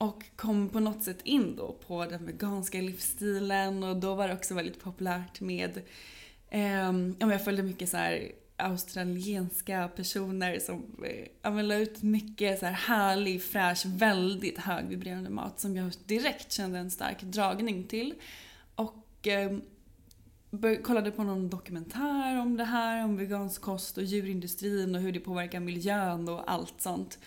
och 0.00 0.24
kom 0.36 0.68
på 0.68 0.80
något 0.80 1.02
sätt 1.02 1.20
in 1.24 1.56
då 1.56 1.72
på 1.86 2.04
den 2.04 2.26
veganska 2.26 2.80
livsstilen 2.80 3.82
och 3.82 3.96
då 3.96 4.14
var 4.14 4.28
det 4.28 4.34
också 4.34 4.54
väldigt 4.54 4.82
populärt 4.82 5.40
med, 5.40 5.82
eh, 6.48 6.92
jag 7.18 7.44
följde 7.44 7.62
mycket 7.62 7.88
så 7.88 7.96
här 7.96 8.32
australienska 8.56 9.88
personer 9.96 10.58
som 10.58 11.04
eh, 11.42 11.62
la 11.64 11.74
ut 11.74 12.02
mycket 12.02 12.58
så 12.58 12.66
här 12.66 12.72
härlig, 12.72 13.42
fräsch, 13.42 13.86
väldigt 13.86 14.58
högvibrerande 14.58 15.30
mat 15.30 15.60
som 15.60 15.76
jag 15.76 15.92
direkt 16.06 16.52
kände 16.52 16.78
en 16.78 16.90
stark 16.90 17.22
dragning 17.22 17.84
till. 17.84 18.14
Och 18.74 19.26
eh, 19.26 19.58
kollade 20.82 21.10
på 21.10 21.22
någon 21.22 21.50
dokumentär 21.50 22.40
om 22.40 22.56
det 22.56 22.64
här, 22.64 23.04
om 23.04 23.16
vegansk 23.16 23.60
kost 23.60 23.98
och 23.98 24.04
djurindustrin 24.04 24.94
och 24.94 25.00
hur 25.00 25.12
det 25.12 25.20
påverkar 25.20 25.60
miljön 25.60 26.28
och 26.28 26.50
allt 26.50 26.80
sånt. 26.80 27.18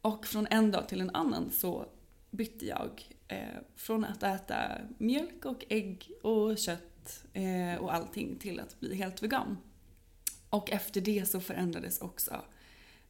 Och 0.00 0.26
från 0.26 0.46
en 0.50 0.70
dag 0.70 0.88
till 0.88 1.00
en 1.00 1.10
annan 1.14 1.50
så 1.50 1.86
bytte 2.30 2.66
jag 2.66 3.08
eh, 3.28 3.60
från 3.76 4.04
att 4.04 4.22
äta 4.22 4.56
mjölk 4.98 5.44
och 5.44 5.64
ägg 5.68 6.10
och 6.22 6.58
kött 6.58 7.24
eh, 7.32 7.74
och 7.80 7.94
allting 7.94 8.36
till 8.38 8.60
att 8.60 8.80
bli 8.80 8.94
helt 8.94 9.22
vegan. 9.22 9.58
Och 10.50 10.70
efter 10.70 11.00
det 11.00 11.28
så 11.28 11.40
förändrades 11.40 12.00
också 12.00 12.40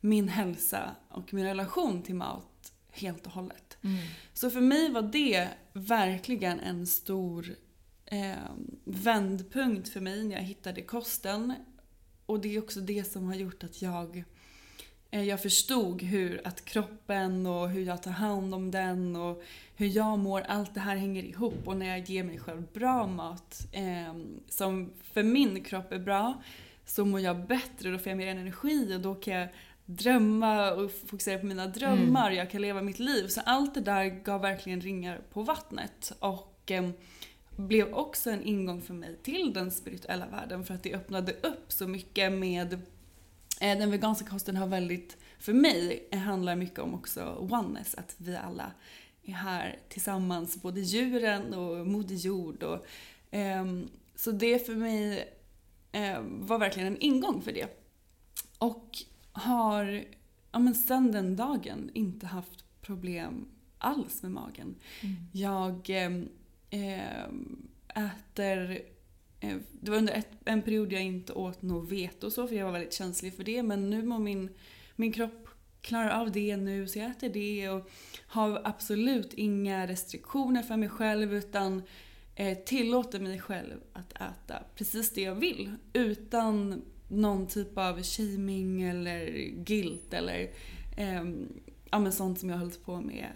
min 0.00 0.28
hälsa 0.28 0.96
och 1.08 1.34
min 1.34 1.44
relation 1.44 2.02
till 2.02 2.14
mat 2.14 2.72
helt 2.90 3.26
och 3.26 3.32
hållet. 3.32 3.78
Mm. 3.82 3.98
Så 4.32 4.50
för 4.50 4.60
mig 4.60 4.92
var 4.92 5.02
det 5.02 5.48
verkligen 5.72 6.60
en 6.60 6.86
stor 6.86 7.54
eh, 8.04 8.34
vändpunkt 8.84 9.88
för 9.88 10.00
mig 10.00 10.24
när 10.24 10.36
jag 10.36 10.42
hittade 10.42 10.82
kosten. 10.82 11.54
Och 12.26 12.40
det 12.40 12.54
är 12.54 12.58
också 12.58 12.80
det 12.80 13.04
som 13.04 13.26
har 13.26 13.34
gjort 13.34 13.64
att 13.64 13.82
jag 13.82 14.24
jag 15.10 15.42
förstod 15.42 16.02
hur 16.02 16.40
att 16.44 16.64
kroppen 16.64 17.46
och 17.46 17.68
hur 17.68 17.82
jag 17.82 18.02
tar 18.02 18.10
hand 18.10 18.54
om 18.54 18.70
den 18.70 19.16
och 19.16 19.42
hur 19.76 19.86
jag 19.86 20.18
mår, 20.18 20.40
allt 20.40 20.74
det 20.74 20.80
här 20.80 20.96
hänger 20.96 21.22
ihop. 21.22 21.54
Och 21.64 21.76
när 21.76 21.86
jag 21.86 22.00
ger 22.00 22.24
mig 22.24 22.38
själv 22.38 22.62
bra 22.72 23.06
mat 23.06 23.66
eh, 23.72 24.14
som 24.48 24.92
för 25.12 25.22
min 25.22 25.64
kropp 25.64 25.92
är 25.92 25.98
bra 25.98 26.42
så 26.84 27.04
mår 27.04 27.20
jag 27.20 27.46
bättre, 27.46 27.90
då 27.90 27.98
får 27.98 28.08
jag 28.08 28.16
mer 28.16 28.26
energi 28.26 28.96
och 28.96 29.00
då 29.00 29.14
kan 29.14 29.34
jag 29.34 29.48
drömma 29.86 30.72
och 30.72 30.90
fokusera 30.92 31.38
på 31.38 31.46
mina 31.46 31.66
drömmar, 31.66 32.26
mm. 32.26 32.38
jag 32.38 32.50
kan 32.50 32.62
leva 32.62 32.82
mitt 32.82 32.98
liv. 32.98 33.28
Så 33.28 33.40
allt 33.40 33.74
det 33.74 33.80
där 33.80 34.04
gav 34.04 34.40
verkligen 34.40 34.80
ringar 34.80 35.20
på 35.32 35.42
vattnet. 35.42 36.12
Och 36.18 36.70
eh, 36.70 36.90
blev 37.56 37.94
också 37.94 38.30
en 38.30 38.42
ingång 38.42 38.82
för 38.82 38.94
mig 38.94 39.18
till 39.22 39.52
den 39.52 39.70
spirituella 39.70 40.26
världen 40.26 40.64
för 40.64 40.74
att 40.74 40.82
det 40.82 40.94
öppnade 40.94 41.32
upp 41.32 41.72
så 41.72 41.88
mycket 41.88 42.32
med 42.32 42.72
Eh, 42.72 42.97
den 43.60 43.90
veganska 43.90 44.26
kosten 44.26 44.56
har 44.56 44.66
väldigt, 44.66 45.16
för 45.38 45.52
mig, 45.52 46.08
handlar 46.12 46.56
mycket 46.56 46.78
om 46.78 46.94
också 46.94 47.36
oneness. 47.38 47.94
Att 47.94 48.14
vi 48.16 48.36
alla 48.36 48.72
är 49.22 49.32
här 49.32 49.78
tillsammans, 49.88 50.62
både 50.62 50.80
djuren 50.80 51.54
och 51.54 51.86
Moder 51.86 52.14
Jord. 52.14 52.62
Och, 52.62 52.86
um, 53.32 53.88
så 54.14 54.30
det 54.30 54.66
för 54.66 54.74
mig 54.74 55.28
um, 55.92 56.46
var 56.46 56.58
verkligen 56.58 56.88
en 56.88 57.00
ingång 57.00 57.42
för 57.42 57.52
det. 57.52 57.68
Och 58.58 58.98
har 59.32 60.04
ja, 60.52 60.58
men 60.58 60.74
sen 60.74 61.12
den 61.12 61.36
dagen 61.36 61.90
inte 61.94 62.26
haft 62.26 62.64
problem 62.80 63.48
alls 63.78 64.22
med 64.22 64.30
magen. 64.30 64.74
Mm. 65.00 65.16
Jag 65.32 65.90
um, 66.70 67.68
äter 67.88 68.70
Eh, 68.70 68.97
Eh, 69.40 69.56
det 69.80 69.90
var 69.90 69.98
under 69.98 70.12
ett, 70.12 70.28
en 70.44 70.62
period 70.62 70.92
jag 70.92 71.02
inte 71.02 71.32
åt 71.32 71.62
något 71.62 71.92
vete 71.92 72.26
och 72.26 72.32
så 72.32 72.48
för 72.48 72.54
jag 72.54 72.64
var 72.64 72.72
väldigt 72.72 72.92
känslig 72.92 73.34
för 73.34 73.44
det 73.44 73.62
men 73.62 73.90
nu 73.90 74.02
mår 74.02 74.18
min, 74.18 74.50
min 74.96 75.12
kropp 75.12 75.48
klarar 75.80 76.20
av 76.20 76.32
det 76.32 76.56
nu 76.56 76.88
så 76.88 76.98
jag 76.98 77.10
äter 77.10 77.28
det 77.28 77.68
och 77.68 77.90
har 78.26 78.60
absolut 78.64 79.34
inga 79.34 79.86
restriktioner 79.86 80.62
för 80.62 80.76
mig 80.76 80.88
själv 80.88 81.34
utan 81.34 81.82
eh, 82.34 82.58
tillåter 82.58 83.20
mig 83.20 83.40
själv 83.40 83.76
att 83.92 84.12
äta 84.12 84.62
precis 84.74 85.10
det 85.10 85.20
jag 85.20 85.34
vill 85.34 85.72
utan 85.92 86.82
någon 87.08 87.46
typ 87.46 87.78
av 87.78 88.02
shaming 88.02 88.82
eller 88.82 89.48
guilt 89.64 90.14
eller 90.14 90.50
eh, 90.96 91.24
ja, 91.90 91.98
men 91.98 92.12
sånt 92.12 92.40
som 92.40 92.48
jag 92.48 92.56
har 92.56 92.60
hållit 92.60 92.84
på 92.84 93.00
med 93.00 93.26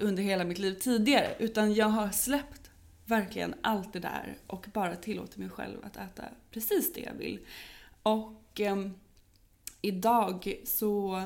under 0.00 0.22
hela 0.22 0.44
mitt 0.44 0.58
liv 0.58 0.74
tidigare. 0.74 1.34
Utan 1.38 1.74
jag 1.74 1.86
har 1.86 2.10
släppt 2.10 2.67
verkligen 3.08 3.54
allt 3.62 3.92
det 3.92 4.00
där 4.00 4.36
och 4.46 4.66
bara 4.72 4.96
tillåter 4.96 5.38
mig 5.38 5.48
själv 5.48 5.78
att 5.84 5.96
äta 5.96 6.24
precis 6.50 6.92
det 6.92 7.00
jag 7.00 7.14
vill. 7.14 7.38
Och 8.02 8.60
eh, 8.60 8.88
idag 9.80 10.54
så, 10.64 11.22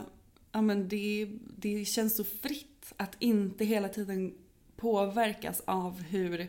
ja 0.53 0.63
men 0.63 0.89
det, 0.89 1.29
det 1.57 1.85
känns 1.85 2.17
så 2.17 2.25
fritt 2.25 2.93
att 2.97 3.17
inte 3.19 3.65
hela 3.65 3.89
tiden 3.89 4.35
påverkas 4.77 5.63
av 5.65 6.03
hur 6.03 6.49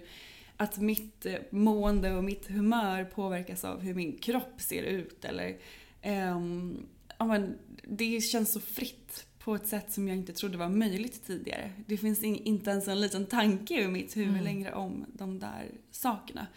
att 0.57 0.77
mitt 0.77 1.25
eh, 1.25 1.35
mående 1.49 2.15
och 2.15 2.23
mitt 2.23 2.47
humör 2.47 3.03
påverkas 3.03 3.65
av 3.65 3.81
hur 3.81 3.93
min 3.93 4.17
kropp 4.17 4.61
ser 4.61 4.83
ut 4.83 5.25
eller 5.25 5.57
um, 6.05 6.85
ja, 7.19 7.25
men 7.25 7.57
det 7.83 8.21
känns 8.21 8.53
så 8.53 8.59
fritt 8.59 9.25
på 9.43 9.55
ett 9.55 9.67
sätt 9.67 9.91
som 9.91 10.07
jag 10.07 10.17
inte 10.17 10.33
trodde 10.33 10.57
var 10.57 10.69
möjligt 10.69 11.25
tidigare. 11.25 11.71
Det 11.85 11.97
finns 11.97 12.23
inte 12.23 12.69
ens 12.69 12.87
en 12.87 13.01
liten 13.01 13.25
tanke 13.25 13.81
i 13.81 13.87
mitt 13.87 14.17
huvud 14.17 14.29
mm. 14.29 14.43
längre 14.43 14.73
om 14.73 15.05
de 15.13 15.39
där 15.39 15.71
sakerna. 15.91 16.47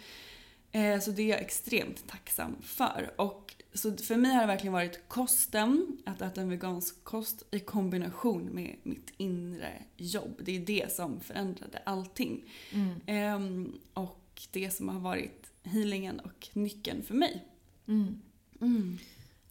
Eh, 0.73 1.00
så 1.00 1.11
det 1.11 1.23
är 1.23 1.26
jag 1.26 1.40
extremt 1.40 2.07
tacksam 2.07 2.57
för. 2.62 3.11
Och 3.16 3.55
så 3.75 3.97
för 3.97 4.16
mig 4.16 4.35
har 4.35 4.40
det 4.40 4.47
verkligen 4.47 4.73
varit 4.73 5.09
kosten, 5.09 5.99
att 6.05 6.23
äta 6.23 6.40
en 6.40 6.49
vegansk 6.49 7.05
kost 7.05 7.43
i 7.50 7.61
kombination 7.61 8.45
med 8.45 8.76
mitt 8.83 9.12
inre 9.16 9.83
jobb. 9.97 10.40
Det 10.45 10.57
är 10.57 10.61
det 10.61 10.93
som 10.93 11.21
förändrade 11.21 11.78
allting. 11.85 12.45
Mm. 12.73 13.00
Ehm, 13.07 13.78
och 13.95 14.43
det 14.50 14.71
som 14.71 14.88
har 14.88 15.00
varit 15.00 15.47
healingen 15.62 16.21
och 16.21 16.49
nyckeln 16.52 17.02
för 17.02 17.14
mig. 17.14 17.45
Mm. 17.87 18.21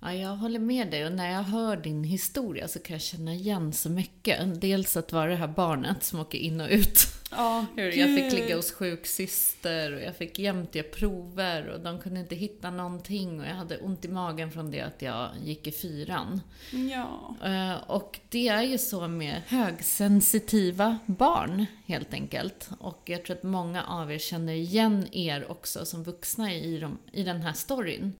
Ja, 0.05 0.13
jag 0.13 0.35
håller 0.35 0.59
med 0.59 0.91
dig 0.91 1.05
och 1.05 1.11
när 1.11 1.31
jag 1.31 1.43
hör 1.43 1.77
din 1.77 2.03
historia 2.03 2.67
så 2.67 2.79
kan 2.79 2.93
jag 2.93 3.01
känna 3.01 3.33
igen 3.33 3.73
så 3.73 3.89
mycket. 3.89 4.61
Dels 4.61 4.97
att 4.97 5.13
vara 5.13 5.29
det 5.29 5.35
här 5.35 5.47
barnet 5.47 6.03
som 6.03 6.19
åker 6.19 6.37
in 6.37 6.61
och 6.61 6.69
ut. 6.69 7.07
Oh, 7.31 7.63
jag 7.75 8.15
fick 8.15 8.33
ligga 8.33 8.55
hos 8.55 8.71
sjuksyster 8.71 9.93
och 9.93 10.01
jag 10.01 10.15
fick 10.15 10.39
jämt 10.39 10.75
göra 10.75 10.87
prover 10.87 11.67
och 11.67 11.79
de 11.79 11.99
kunde 11.99 12.19
inte 12.19 12.35
hitta 12.35 12.71
någonting 12.71 13.39
och 13.39 13.47
jag 13.47 13.53
hade 13.55 13.77
ont 13.77 14.05
i 14.05 14.07
magen 14.07 14.51
från 14.51 14.71
det 14.71 14.81
att 14.81 15.01
jag 15.01 15.29
gick 15.43 15.67
i 15.67 15.71
fyran. 15.71 16.41
Ja. 16.71 17.35
Eh, 17.43 17.89
och 17.89 18.19
det 18.29 18.47
är 18.47 18.61
ju 18.63 18.77
så 18.77 19.07
med 19.07 19.41
högsensitiva 19.47 20.97
barn 21.05 21.65
helt 21.85 22.13
enkelt. 22.13 22.69
Och 22.79 23.01
jag 23.05 23.25
tror 23.25 23.35
att 23.35 23.43
många 23.43 23.83
av 23.83 24.11
er 24.11 24.17
känner 24.17 24.53
igen 24.53 25.07
er 25.11 25.51
också 25.51 25.85
som 25.85 26.03
vuxna 26.03 26.53
i, 26.53 26.79
de, 26.79 26.97
i 27.11 27.23
den 27.23 27.41
här 27.41 27.53
storyn. 27.53 28.13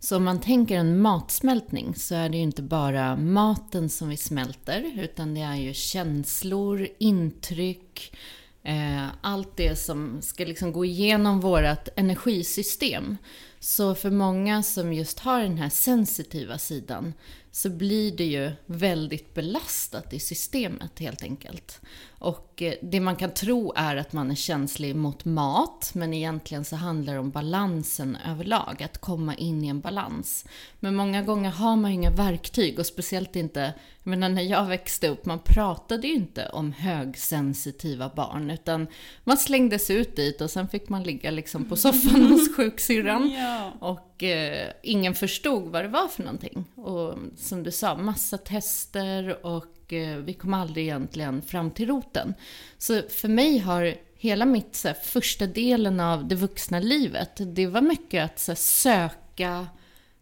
Så 0.00 0.16
om 0.16 0.24
man 0.24 0.40
tänker 0.40 0.76
en 0.76 1.00
matsmältning 1.00 1.94
så 1.94 2.14
är 2.14 2.28
det 2.28 2.36
ju 2.36 2.42
inte 2.42 2.62
bara 2.62 3.16
maten 3.16 3.88
som 3.88 4.08
vi 4.08 4.16
smälter, 4.16 4.92
utan 4.98 5.34
det 5.34 5.40
är 5.40 5.56
ju 5.56 5.74
känslor, 5.74 6.88
intryck, 6.98 8.16
eh, 8.62 9.06
allt 9.20 9.56
det 9.56 9.78
som 9.78 10.22
ska 10.22 10.44
liksom 10.44 10.72
gå 10.72 10.84
igenom 10.84 11.40
vårt 11.40 11.88
energisystem. 11.96 13.16
Så 13.60 13.94
för 13.94 14.10
många 14.10 14.62
som 14.62 14.92
just 14.92 15.18
har 15.18 15.42
den 15.42 15.58
här 15.58 15.70
sensitiva 15.70 16.58
sidan 16.58 17.14
så 17.50 17.70
blir 17.70 18.16
det 18.16 18.24
ju 18.24 18.50
väldigt 18.66 19.34
belastat 19.34 20.12
i 20.12 20.20
systemet 20.20 20.98
helt 20.98 21.22
enkelt. 21.22 21.80
Och 22.18 22.62
eh, 22.62 22.74
det 22.82 23.00
man 23.00 23.16
kan 23.16 23.30
tro 23.30 23.72
är 23.76 23.96
att 23.96 24.12
man 24.12 24.30
är 24.30 24.34
känslig 24.34 24.96
mot 24.96 25.24
mat, 25.24 25.90
men 25.94 26.14
egentligen 26.14 26.64
så 26.64 26.76
handlar 26.76 27.12
det 27.12 27.18
om 27.18 27.30
balansen 27.30 28.18
överlag, 28.26 28.82
att 28.82 28.98
komma 28.98 29.34
in 29.34 29.64
i 29.64 29.68
en 29.68 29.80
balans. 29.80 30.44
Men 30.80 30.94
många 30.94 31.22
gånger 31.22 31.50
har 31.50 31.76
man 31.76 31.90
ju 31.90 31.94
inga 31.94 32.10
verktyg 32.10 32.78
och 32.78 32.86
speciellt 32.86 33.36
inte, 33.36 33.74
jag 34.02 34.10
menar 34.10 34.28
när 34.28 34.42
jag 34.42 34.64
växte 34.64 35.08
upp, 35.08 35.26
man 35.26 35.38
pratade 35.38 36.06
ju 36.06 36.14
inte 36.14 36.48
om 36.48 36.72
högsensitiva 36.72 38.10
barn, 38.16 38.50
utan 38.50 38.86
man 39.24 39.36
slängdes 39.36 39.90
ut 39.90 40.16
dit 40.16 40.40
och 40.40 40.50
sen 40.50 40.68
fick 40.68 40.88
man 40.88 41.02
ligga 41.02 41.30
liksom 41.30 41.64
på 41.64 41.76
soffan 41.76 42.26
hos 42.26 42.54
sjuksyrran. 42.56 43.30
Ja. 43.30 43.72
Och 43.80 44.22
eh, 44.22 44.72
ingen 44.82 45.14
förstod 45.14 45.72
vad 45.72 45.84
det 45.84 45.88
var 45.88 46.08
för 46.08 46.22
någonting. 46.22 46.64
Och 46.74 47.14
som 47.36 47.62
du 47.62 47.70
sa, 47.70 47.96
massa 47.96 48.38
tester 48.38 49.46
och 49.46 49.77
eh, 49.92 50.16
vi 50.16 50.32
kom 50.32 50.54
aldrig 50.54 50.84
egentligen 50.84 51.42
fram 51.42 51.70
till 51.70 51.88
roten. 51.88 52.34
Så 52.78 53.02
för 53.02 53.28
mig 53.28 53.58
har 53.58 53.94
hela 54.16 54.44
mitt 54.44 54.76
så 54.76 54.88
här, 54.88 54.94
första 54.94 55.46
delen 55.46 56.00
av 56.00 56.28
det 56.28 56.34
vuxna 56.34 56.80
livet, 56.80 57.30
det 57.54 57.66
var 57.66 57.80
mycket 57.80 58.24
att 58.24 58.38
så 58.38 58.50
här, 58.50 58.56
söka 58.56 59.66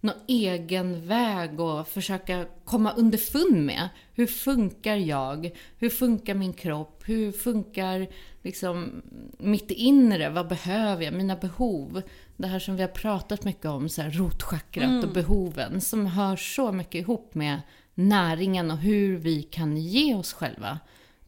någon 0.00 0.16
egen 0.26 1.06
väg 1.06 1.60
och 1.60 1.88
försöka 1.88 2.46
komma 2.64 2.92
underfund 2.92 3.64
med. 3.64 3.88
Hur 4.14 4.26
funkar 4.26 4.96
jag? 4.96 5.50
Hur 5.78 5.90
funkar 5.90 6.34
min 6.34 6.52
kropp? 6.52 7.02
Hur 7.06 7.32
funkar 7.32 8.08
liksom 8.42 9.02
mitt 9.38 9.70
inre? 9.70 10.28
Vad 10.28 10.48
behöver 10.48 11.04
jag? 11.04 11.14
Mina 11.14 11.36
behov? 11.36 12.02
Det 12.36 12.46
här 12.46 12.58
som 12.58 12.76
vi 12.76 12.82
har 12.82 12.88
pratat 12.88 13.44
mycket 13.44 13.66
om, 13.66 13.88
så 13.88 14.02
här 14.02 14.10
rotchakrat 14.10 14.84
mm. 14.84 15.04
och 15.04 15.14
behoven, 15.14 15.80
som 15.80 16.06
hör 16.06 16.36
så 16.36 16.72
mycket 16.72 16.94
ihop 16.94 17.34
med 17.34 17.60
näringen 17.96 18.70
och 18.70 18.78
hur 18.78 19.16
vi 19.16 19.42
kan 19.42 19.76
ge 19.76 20.14
oss 20.14 20.32
själva 20.32 20.78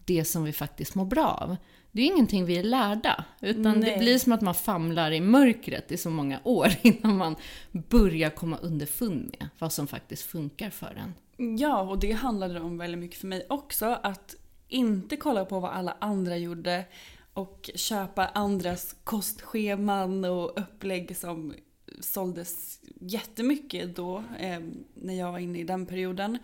det 0.05 0.25
som 0.25 0.45
vi 0.45 0.53
faktiskt 0.53 0.95
mår 0.95 1.05
bra 1.05 1.27
av. 1.27 1.57
Det 1.93 2.03
är 2.03 2.07
ingenting 2.07 2.45
vi 2.45 2.59
är 2.59 2.63
lärda, 2.63 3.25
utan 3.41 3.81
Nej. 3.81 3.91
det 3.91 3.99
blir 3.99 4.19
som 4.19 4.33
att 4.33 4.41
man 4.41 4.55
famlar 4.55 5.11
i 5.11 5.21
mörkret 5.21 5.93
i 5.93 5.97
så 5.97 6.11
många 6.11 6.41
år 6.45 6.69
innan 6.83 7.17
man 7.17 7.37
börjar 7.73 8.31
komma 8.31 8.57
underfund 8.57 9.37
med 9.39 9.49
vad 9.59 9.73
som 9.73 9.87
faktiskt 9.87 10.23
funkar 10.23 10.71
för 10.71 10.95
en. 10.97 11.15
Ja, 11.59 11.81
och 11.81 11.99
det 11.99 12.13
handlade 12.13 12.61
om 12.61 12.79
väldigt 12.79 13.01
mycket 13.01 13.21
för 13.21 13.27
mig 13.27 13.47
också. 13.49 13.99
Att 14.03 14.35
inte 14.69 15.17
kolla 15.17 15.45
på 15.45 15.61
vad 15.61 15.71
alla 15.71 15.97
andra 16.01 16.37
gjorde 16.37 16.85
och 17.33 17.71
köpa 17.75 18.27
andras 18.27 18.97
kostscheman 19.05 20.25
och 20.25 20.61
upplägg 20.61 21.17
som 21.17 21.55
såldes 22.01 22.81
jättemycket 23.01 23.97
då, 23.97 24.25
eh, 24.39 24.61
när 24.95 25.15
jag 25.15 25.33
var 25.33 25.39
inne 25.39 25.59
i 25.59 25.65
den 25.65 25.87
perioden. 25.87 26.39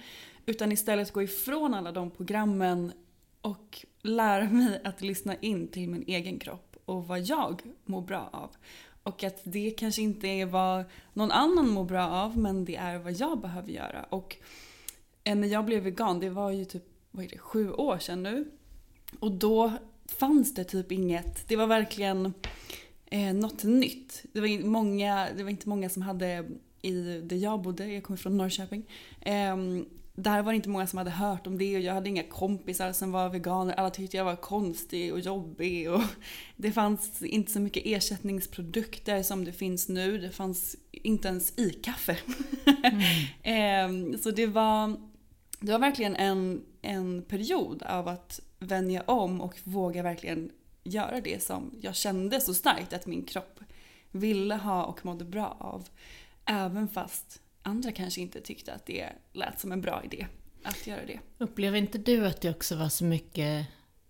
Utan 0.47 0.73
istället 0.73 1.12
gå 1.12 1.23
ifrån 1.23 1.75
alla 1.75 1.93
de 1.93 2.11
programmen 2.11 2.93
och 3.40 3.87
lära 4.03 4.51
mig 4.51 4.81
att 4.85 5.01
lyssna 5.01 5.35
in 5.35 5.69
till 5.69 5.88
min 5.88 6.05
egen 6.07 6.38
kropp 6.38 6.77
och 6.85 7.07
vad 7.07 7.21
jag 7.21 7.62
mår 7.85 8.03
bra 8.03 8.29
av. 8.33 8.51
Och 9.03 9.25
att 9.25 9.40
det 9.45 9.71
kanske 9.71 10.03
inte 10.03 10.29
är 10.29 10.47
vad 10.47 10.85
någon 11.12 11.31
annan 11.31 11.69
mår 11.69 11.85
bra 11.85 12.09
av, 12.09 12.38
men 12.38 12.64
det 12.64 12.77
är 12.77 12.99
vad 12.99 13.12
jag 13.12 13.40
behöver 13.40 13.71
göra. 13.71 14.07
Och 14.09 14.37
eh, 15.25 15.37
när 15.37 15.49
jag 15.49 15.64
blev 15.64 15.83
vegan, 15.83 16.21
det 16.21 16.31
var 16.31 16.51
ju 16.51 16.64
typ 16.64 16.85
vad 17.11 17.25
är 17.25 17.29
det, 17.29 17.38
sju 17.38 17.73
år 17.73 17.99
sedan 17.99 18.23
nu. 18.23 18.51
Och 19.19 19.33
då 19.33 19.73
fanns 20.07 20.55
det 20.55 20.64
typ 20.64 20.93
inget, 20.93 21.49
det 21.49 21.57
var 21.57 21.67
verkligen 21.67 22.35
eh, 23.14 23.35
något 23.35 23.64
nytt. 23.64 24.24
Det 24.33 24.40
var, 24.40 24.64
många, 24.64 25.29
det 25.37 25.42
var 25.42 25.50
inte 25.50 25.68
många 25.68 25.88
som 25.88 26.03
hade 26.03 26.48
i 26.83 27.20
där 27.20 27.37
jag 27.37 27.62
bodde, 27.62 27.87
jag 27.87 28.03
kommer 28.03 28.16
från 28.16 28.37
Norrköping. 28.37 28.85
Eh, 29.20 29.57
där 30.16 30.42
var 30.42 30.53
det 30.53 30.57
inte 30.57 30.68
många 30.68 30.87
som 30.87 30.98
hade 30.98 31.11
hört 31.11 31.46
om 31.46 31.59
det 31.59 31.77
och 31.77 31.83
jag 31.83 31.94
hade 31.94 32.09
inga 32.09 32.22
kompisar 32.22 32.92
som 32.92 33.12
var 33.12 33.29
veganer. 33.29 33.74
Alla 33.74 33.90
tyckte 33.90 34.16
jag 34.16 34.24
var 34.24 34.37
konstig 34.37 35.12
och 35.12 35.20
jobbig 35.20 35.90
och 35.90 36.03
det 36.57 36.72
fanns 36.72 37.22
inte 37.22 37.53
så 37.53 37.61
mycket 37.61 37.83
ersättningsprodukter 37.87 39.22
som 39.22 39.44
det 39.44 39.53
finns 39.53 39.88
nu. 39.88 40.18
Det 40.18 40.31
fanns 40.31 40.77
inte 40.92 41.29
ens 41.29 41.59
i 41.59 41.70
kaffe. 41.70 42.18
Mm. 43.42 44.12
eh, 44.12 44.18
så 44.18 44.31
det 44.31 44.46
var, 44.46 44.96
det 45.61 45.72
var 45.72 45.79
verkligen 45.79 46.16
en, 46.16 46.62
en 46.83 47.22
period 47.22 47.83
av 47.83 48.09
att 48.09 48.40
vänja 48.59 49.03
om 49.03 49.40
och 49.40 49.59
våga 49.64 50.03
verkligen 50.03 50.50
göra 50.85 51.20
det 51.20 51.42
som 51.42 51.70
jag 51.81 51.94
kände 51.94 52.40
så 52.40 52.55
starkt 52.55 52.92
att 52.92 53.07
min 53.07 53.25
kropp 53.25 53.61
ville 54.11 54.55
ha 54.55 54.85
och 54.85 55.05
mådde 55.05 55.25
bra 55.25 55.57
av. 55.61 55.88
Även 56.44 56.88
fast 56.88 57.40
andra 57.62 57.92
kanske 57.92 58.20
inte 58.20 58.40
tyckte 58.40 58.73
att 58.73 58.87
det 58.87 59.09
lät 59.33 59.61
som 59.61 59.73
en 59.73 59.81
bra 59.81 60.03
idé 60.05 60.27
att 60.62 60.87
göra 60.87 61.07
det. 61.07 61.20
Upplever 61.38 61.79
inte 61.79 61.99
du 61.99 62.27
att 62.27 62.40
det 62.40 62.51
också 62.51 62.77
var 62.77 62.88
så 62.88 63.05
mycket 63.05 63.66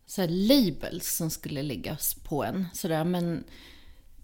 så 0.07 0.21
här 0.21 0.29
labels 0.29 1.17
som 1.17 1.31
skulle 1.31 1.63
läggas 1.63 2.15
på 2.15 2.45
en? 2.45 2.67
Sådär, 2.73 3.05
men 3.05 3.45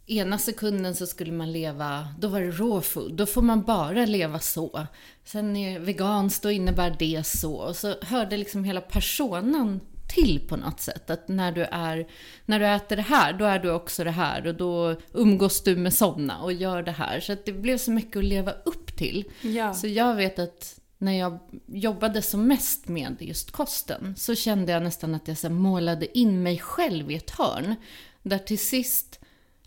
ena 0.07 0.39
sekunden 0.39 0.95
så 0.95 1.07
skulle 1.07 1.33
man 1.33 1.53
leva, 1.53 2.15
då 2.19 2.29
var 2.29 2.41
det 2.41 2.51
raw 2.51 2.81
food, 2.81 3.15
då 3.15 3.27
får 3.27 3.43
man 3.43 3.63
bara 3.63 4.07
leva 4.07 4.39
så. 4.39 4.87
Sen 5.25 5.57
är 5.57 5.79
veganskt, 5.79 6.43
då 6.43 6.51
innebär 6.51 6.97
det 6.99 7.27
så. 7.27 7.55
Och 7.55 7.77
så 7.77 7.95
hörde 8.03 8.37
liksom 8.37 8.65
hela 8.65 8.81
personen 8.81 9.81
till 10.11 10.41
på 10.49 10.57
något 10.57 10.81
sätt. 10.81 11.11
Att 11.11 11.29
när 11.29 11.53
du, 11.53 11.63
är, 11.63 12.07
när 12.47 12.61
du 12.61 12.67
äter 12.67 12.97
det 12.97 13.03
här, 13.03 13.33
då 13.33 13.45
är 13.45 13.59
du 13.59 13.71
också 13.71 14.05
det 14.05 14.11
här. 14.11 14.47
Och 14.47 14.55
då 14.55 14.97
umgås 15.13 15.63
du 15.63 15.77
med 15.77 15.95
sådana 15.95 16.39
och 16.39 16.53
gör 16.53 16.83
det 16.83 16.93
här. 16.93 17.21
Så 17.21 17.33
att 17.33 17.45
det 17.45 17.53
blev 17.53 17.79
så 17.79 17.91
mycket 17.91 18.17
att 18.17 18.25
leva 18.25 18.53
upp 18.65 18.97
till. 18.97 19.25
Ja. 19.41 19.75
Så 19.75 19.87
jag 19.87 20.15
vet 20.15 20.39
att 20.39 20.81
när 20.99 21.19
jag 21.19 21.39
jobbade 21.67 22.23
som 22.23 22.49
mest 22.49 22.89
med 22.89 23.17
just 23.21 23.51
kosten 23.51 24.15
så 24.17 24.35
kände 24.35 24.73
jag 24.73 24.83
nästan 24.83 25.15
att 25.15 25.29
jag 25.29 25.39
så 25.39 25.51
målade 25.51 26.19
in 26.19 26.43
mig 26.43 26.59
själv 26.59 27.11
i 27.11 27.15
ett 27.15 27.31
hörn. 27.31 27.75
Där 28.23 28.39
till 28.39 28.59
sist 28.59 29.21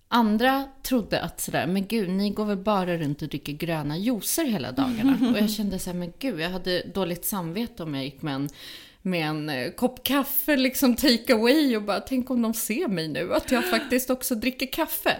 andra 0.07 0.67
trodde 0.83 1.21
att 1.21 1.41
sådär, 1.41 1.67
men 1.67 1.87
gud, 1.87 2.09
ni 2.09 2.29
går 2.29 2.45
väl 2.45 2.57
bara 2.57 2.97
runt 2.97 3.21
och 3.21 3.27
dricker 3.27 3.53
gröna 3.53 3.97
juicer 3.97 4.45
hela 4.45 4.71
dagarna. 4.71 5.17
Och 5.31 5.37
jag 5.39 5.49
kände 5.49 5.79
såhär, 5.79 5.97
men 5.97 6.13
gud, 6.19 6.39
jag 6.39 6.49
hade 6.49 6.83
dåligt 6.93 7.25
samvete 7.25 7.83
om 7.83 7.95
jag 7.95 8.03
gick 8.03 8.21
med 8.21 8.35
en 8.35 8.49
med 9.05 9.27
en 9.27 9.49
eh, 9.49 9.71
kopp 9.71 10.03
kaffe, 10.03 10.57
liksom 10.57 10.95
take 10.95 11.33
away 11.33 11.77
och 11.77 11.83
bara 11.83 11.99
tänk 11.99 12.29
om 12.29 12.41
de 12.41 12.53
ser 12.53 12.87
mig 12.87 13.07
nu, 13.07 13.33
att 13.33 13.51
jag 13.51 13.69
faktiskt 13.69 14.09
också 14.09 14.35
dricker 14.35 14.65
kaffe. 14.65 15.17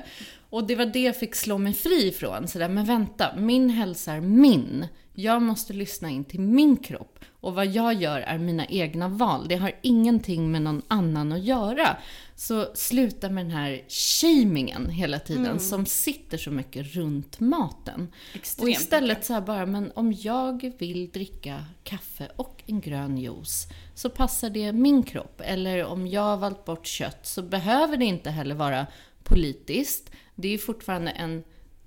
Och 0.49 0.67
det 0.67 0.75
var 0.75 0.85
det 0.85 0.99
jag 1.01 1.17
fick 1.17 1.35
slå 1.35 1.57
mig 1.57 1.73
fri 1.73 2.07
ifrån. 2.07 2.47
Sådär, 2.47 2.69
men 2.69 2.85
vänta, 2.85 3.35
min 3.37 3.69
hälsa 3.69 4.13
är 4.13 4.21
min. 4.21 4.87
Jag 5.13 5.41
måste 5.41 5.73
lyssna 5.73 6.09
in 6.09 6.23
till 6.23 6.39
min 6.39 6.77
kropp. 6.77 7.19
Och 7.41 7.55
vad 7.55 7.65
jag 7.65 7.93
gör 7.93 8.19
är 8.19 8.37
mina 8.37 8.65
egna 8.65 9.07
val. 9.07 9.47
Det 9.47 9.55
har 9.55 9.71
ingenting 9.81 10.51
med 10.51 10.61
någon 10.61 10.81
annan 10.87 11.31
att 11.31 11.43
göra. 11.43 11.97
Så 12.47 12.67
sluta 12.73 13.29
med 13.29 13.45
den 13.45 13.51
här 13.51 13.83
shamingen 13.89 14.89
hela 14.89 15.19
tiden 15.19 15.45
mm. 15.45 15.59
som 15.59 15.85
sitter 15.85 16.37
så 16.37 16.51
mycket 16.51 16.95
runt 16.95 17.39
maten. 17.39 18.07
Extremt 18.33 18.63
och 18.63 18.69
istället 18.69 19.25
så 19.25 19.33
här 19.33 19.41
bara, 19.41 19.65
men 19.65 19.91
om 19.95 20.13
jag 20.13 20.71
vill 20.77 21.09
dricka 21.09 21.65
kaffe 21.83 22.31
och 22.35 22.63
en 22.65 22.81
grön 22.81 23.17
juice 23.17 23.67
så 23.95 24.09
passar 24.09 24.49
det 24.49 24.73
min 24.73 25.03
kropp. 25.03 25.41
Eller 25.45 25.85
om 25.85 26.07
jag 26.07 26.21
har 26.21 26.37
valt 26.37 26.65
bort 26.65 26.85
kött 26.85 27.25
så 27.25 27.41
behöver 27.41 27.97
det 27.97 28.05
inte 28.05 28.29
heller 28.29 28.55
vara 28.55 28.87
politiskt. 29.23 30.11
Det 30.35 30.53
är 30.53 30.57
fortfarande 30.57 31.11
en 31.11 31.43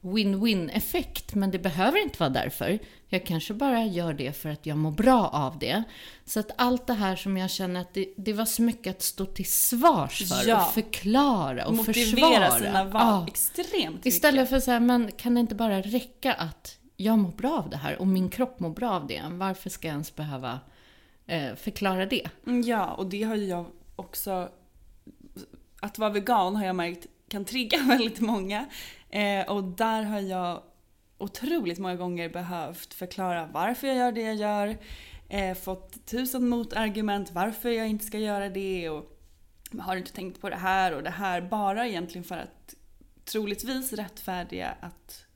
win-win 0.07 0.71
effekt, 0.71 1.35
men 1.35 1.51
det 1.51 1.59
behöver 1.59 2.03
inte 2.03 2.19
vara 2.19 2.31
därför. 2.31 2.79
Jag 3.09 3.27
kanske 3.27 3.55
bara 3.55 3.85
gör 3.85 4.15
det 4.15 4.33
för 4.33 4.49
att 4.49 4.67
jag 4.67 4.79
mår 4.79 4.91
bra 4.91 5.29
av 5.29 5.59
det. 5.59 5.83
Så 6.25 6.41
att 6.41 6.51
allt 6.57 6.87
det 6.87 6.95
här 6.95 7.17
som 7.17 7.37
jag 7.37 7.51
känner 7.51 7.81
att 7.81 7.95
det, 7.95 8.15
det 8.17 8.33
var 8.33 8.45
så 8.45 8.63
mycket 8.63 8.97
att 8.97 9.03
stå 9.03 9.27
till 9.27 9.51
svars 9.53 10.29
för 10.29 10.49
ja. 10.49 10.67
och 10.67 10.75
förklara 10.75 11.67
och 11.67 11.75
Motivera 11.75 12.11
försvara. 12.11 12.31
Motivera 12.31 12.59
sina 12.59 12.85
val 12.85 13.03
ja. 13.03 13.27
extremt 13.29 13.95
mycket. 13.95 14.07
Istället 14.07 14.49
för 14.49 14.57
att 14.57 14.65
säga, 14.65 14.81
men 14.81 15.13
kan 15.13 15.35
det 15.35 15.41
inte 15.41 15.55
bara 15.55 15.81
räcka 15.81 16.33
att 16.33 16.79
jag 16.97 17.19
mår 17.19 17.33
bra 17.33 17.59
av 17.59 17.71
det 17.71 17.77
här 17.77 18.01
och 18.01 18.07
min 18.07 18.29
kropp 18.29 18.61
mår 18.61 18.71
bra 18.71 18.91
av 18.91 19.07
det? 19.07 19.23
Varför 19.31 19.71
ska 19.71 19.89
jag 19.89 19.93
ens 19.93 20.15
behöva 20.15 20.61
eh, 21.27 21.55
förklara 21.55 22.07
det? 22.07 22.29
Mm, 22.47 22.63
ja, 22.63 22.95
och 22.95 23.07
det 23.07 23.23
har 23.23 23.35
ju 23.35 23.45
jag 23.45 23.67
också... 23.97 24.49
Att 25.81 25.99
vara 25.99 26.11
vegan 26.11 26.57
har 26.57 26.67
jag 26.67 26.77
märkt 26.77 27.07
kan 27.29 27.45
trigga 27.45 27.79
väldigt 27.89 28.21
många. 28.21 28.67
Eh, 29.17 29.49
och 29.49 29.65
där 29.65 30.03
har 30.03 30.21
jag 30.21 30.63
otroligt 31.19 31.79
många 31.79 31.97
gånger 31.97 32.29
behövt 32.29 32.95
förklara 32.95 33.49
varför 33.53 33.87
jag 33.87 33.97
gör 33.97 34.13
det 34.13 34.23
jag 34.23 34.35
gör. 34.35 34.77
Eh, 35.29 35.57
fått 35.57 36.07
tusen 36.07 36.49
motargument 36.49 37.31
varför 37.33 37.71
jag 37.71 37.89
inte 37.89 38.05
ska 38.05 38.19
göra 38.19 38.49
det 38.49 38.89
och 38.91 39.19
har 39.79 39.93
du 39.93 39.99
inte 39.99 40.13
tänkt 40.13 40.41
på 40.41 40.51
det 40.51 40.57
här 40.57 40.95
och 40.95 41.03
det 41.03 41.11
här. 41.11 41.41
Bara 41.41 41.87
egentligen 41.87 42.25
för 42.25 42.37
att 42.37 42.75
troligtvis 43.25 43.93
rättfärdiga 43.93 44.77
att 44.81 45.27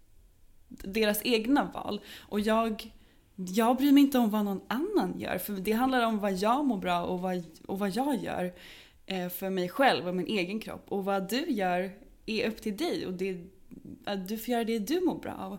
deras 0.68 1.20
egna 1.24 1.70
val. 1.74 2.00
Och 2.18 2.40
jag, 2.40 2.92
jag 3.34 3.76
bryr 3.76 3.92
mig 3.92 4.02
inte 4.02 4.18
om 4.18 4.30
vad 4.30 4.44
någon 4.44 4.62
annan 4.68 5.20
gör 5.20 5.38
för 5.38 5.52
det 5.52 5.72
handlar 5.72 6.06
om 6.06 6.18
vad 6.18 6.32
jag 6.32 6.64
mår 6.64 6.78
bra 6.78 7.04
och 7.04 7.20
vad, 7.20 7.44
och 7.66 7.78
vad 7.78 7.90
jag 7.90 8.22
gör 8.22 8.52
eh, 9.06 9.28
för 9.28 9.50
mig 9.50 9.68
själv 9.68 10.08
och 10.08 10.14
min 10.14 10.26
egen 10.26 10.60
kropp. 10.60 10.84
Och 10.88 11.04
vad 11.04 11.28
du 11.28 11.50
gör 11.50 11.90
är 12.26 12.48
upp 12.48 12.62
till 12.62 12.76
dig 12.76 13.06
och 13.06 13.12
det 13.12 13.46
att 14.05 14.29
du 14.29 14.38
får 14.38 14.53
göra 14.53 14.64
det 14.64 14.79
du 14.79 15.00
mår 15.00 15.18
bra 15.18 15.35
av. 15.35 15.59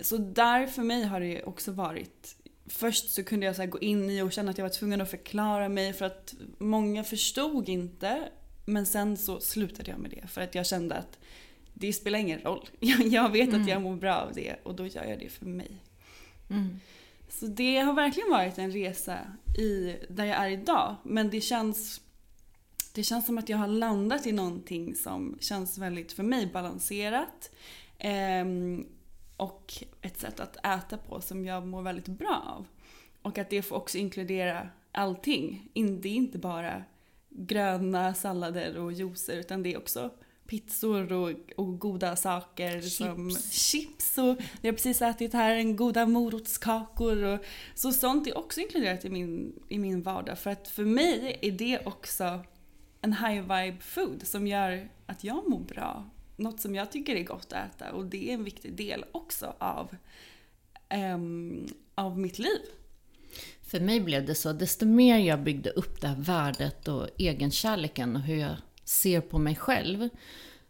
Så 0.00 0.16
där 0.16 0.66
för 0.66 0.82
mig 0.82 1.04
har 1.04 1.20
det 1.20 1.42
också 1.42 1.72
varit 1.72 2.36
Först 2.66 3.10
så 3.10 3.24
kunde 3.24 3.46
jag 3.46 3.56
så 3.56 3.66
gå 3.66 3.78
in 3.78 4.10
i 4.10 4.22
och 4.22 4.32
känna 4.32 4.50
att 4.50 4.58
jag 4.58 4.64
var 4.64 4.70
tvungen 4.70 5.00
att 5.00 5.10
förklara 5.10 5.68
mig 5.68 5.92
för 5.92 6.04
att 6.04 6.34
många 6.58 7.04
förstod 7.04 7.68
inte. 7.68 8.28
Men 8.64 8.86
sen 8.86 9.16
så 9.16 9.40
slutade 9.40 9.90
jag 9.90 10.00
med 10.00 10.10
det 10.10 10.26
för 10.28 10.40
att 10.40 10.54
jag 10.54 10.66
kände 10.66 10.94
att 10.94 11.18
det 11.74 11.92
spelar 11.92 12.18
ingen 12.18 12.40
roll. 12.40 12.68
Jag 13.04 13.32
vet 13.32 13.48
mm. 13.48 13.62
att 13.62 13.68
jag 13.68 13.82
mår 13.82 13.96
bra 13.96 14.14
av 14.14 14.32
det 14.34 14.56
och 14.62 14.74
då 14.74 14.86
gör 14.86 15.04
jag 15.04 15.18
det 15.18 15.28
för 15.28 15.46
mig. 15.46 15.82
Mm. 16.50 16.80
Så 17.28 17.46
det 17.46 17.78
har 17.78 17.92
verkligen 17.92 18.30
varit 18.30 18.58
en 18.58 18.70
resa 18.70 19.18
i 19.58 19.96
där 20.08 20.24
jag 20.24 20.36
är 20.36 20.50
idag. 20.50 20.96
Men 21.02 21.30
det 21.30 21.40
känns 21.40 22.00
det 22.94 23.02
känns 23.02 23.26
som 23.26 23.38
att 23.38 23.48
jag 23.48 23.58
har 23.58 23.68
landat 23.68 24.26
i 24.26 24.32
någonting 24.32 24.94
som 24.94 25.38
känns 25.40 25.78
väldigt, 25.78 26.12
för 26.12 26.22
mig, 26.22 26.46
balanserat. 26.46 27.50
Eh, 27.98 28.44
och 29.36 29.84
ett 30.02 30.18
sätt 30.18 30.40
att 30.40 30.56
äta 30.56 30.96
på 30.96 31.20
som 31.20 31.44
jag 31.44 31.66
mår 31.66 31.82
väldigt 31.82 32.06
bra 32.06 32.42
av. 32.56 32.66
Och 33.22 33.38
att 33.38 33.50
det 33.50 33.62
får 33.62 33.76
också 33.76 33.98
inkludera 33.98 34.68
allting. 34.92 35.68
Det 35.74 36.08
är 36.08 36.14
inte 36.14 36.38
bara 36.38 36.84
gröna 37.28 38.14
sallader 38.14 38.78
och 38.78 38.92
juicer 38.92 39.36
utan 39.36 39.62
det 39.62 39.72
är 39.72 39.78
också 39.78 40.10
pizzor 40.46 41.12
och, 41.12 41.30
och 41.56 41.78
goda 41.78 42.16
saker 42.16 42.80
chips. 42.80 42.96
som 42.96 43.30
chips 43.50 44.18
och 44.18 44.36
vi 44.60 44.68
har 44.68 44.72
precis 44.72 45.02
ätit 45.02 45.32
här 45.32 45.56
en 45.56 45.76
goda 45.76 46.06
morotskakor 46.06 47.22
och 47.22 47.40
så 47.74 47.92
sånt 47.92 48.26
är 48.26 48.38
också 48.38 48.60
inkluderat 48.60 49.04
i 49.04 49.10
min, 49.10 49.62
i 49.68 49.78
min 49.78 50.02
vardag 50.02 50.38
för 50.38 50.50
att 50.50 50.68
för 50.68 50.84
mig 50.84 51.38
är 51.42 51.52
det 51.52 51.86
också 51.86 52.40
en 53.04 53.12
high 53.12 53.40
vibe 53.40 53.80
food 53.80 54.26
som 54.26 54.46
gör 54.46 54.88
att 55.06 55.24
jag 55.24 55.48
mår 55.48 55.60
bra. 55.60 56.10
Något 56.36 56.60
som 56.60 56.74
jag 56.74 56.92
tycker 56.92 57.16
är 57.16 57.24
gott 57.24 57.52
att 57.52 57.74
äta 57.74 57.92
och 57.92 58.04
det 58.04 58.30
är 58.30 58.34
en 58.34 58.44
viktig 58.44 58.76
del 58.76 59.04
också 59.12 59.54
av, 59.58 59.96
um, 61.14 61.66
av 61.94 62.18
mitt 62.18 62.38
liv. 62.38 62.60
För 63.62 63.80
mig 63.80 64.00
blev 64.00 64.26
det 64.26 64.34
så, 64.34 64.52
desto 64.52 64.86
mer 64.86 65.18
jag 65.18 65.42
byggde 65.42 65.70
upp 65.70 66.00
det 66.00 66.08
här 66.08 66.16
värdet 66.16 66.88
och 66.88 67.08
egenkärleken 67.18 68.16
och 68.16 68.22
hur 68.22 68.36
jag 68.36 68.56
ser 68.84 69.20
på 69.20 69.38
mig 69.38 69.56
själv, 69.56 70.08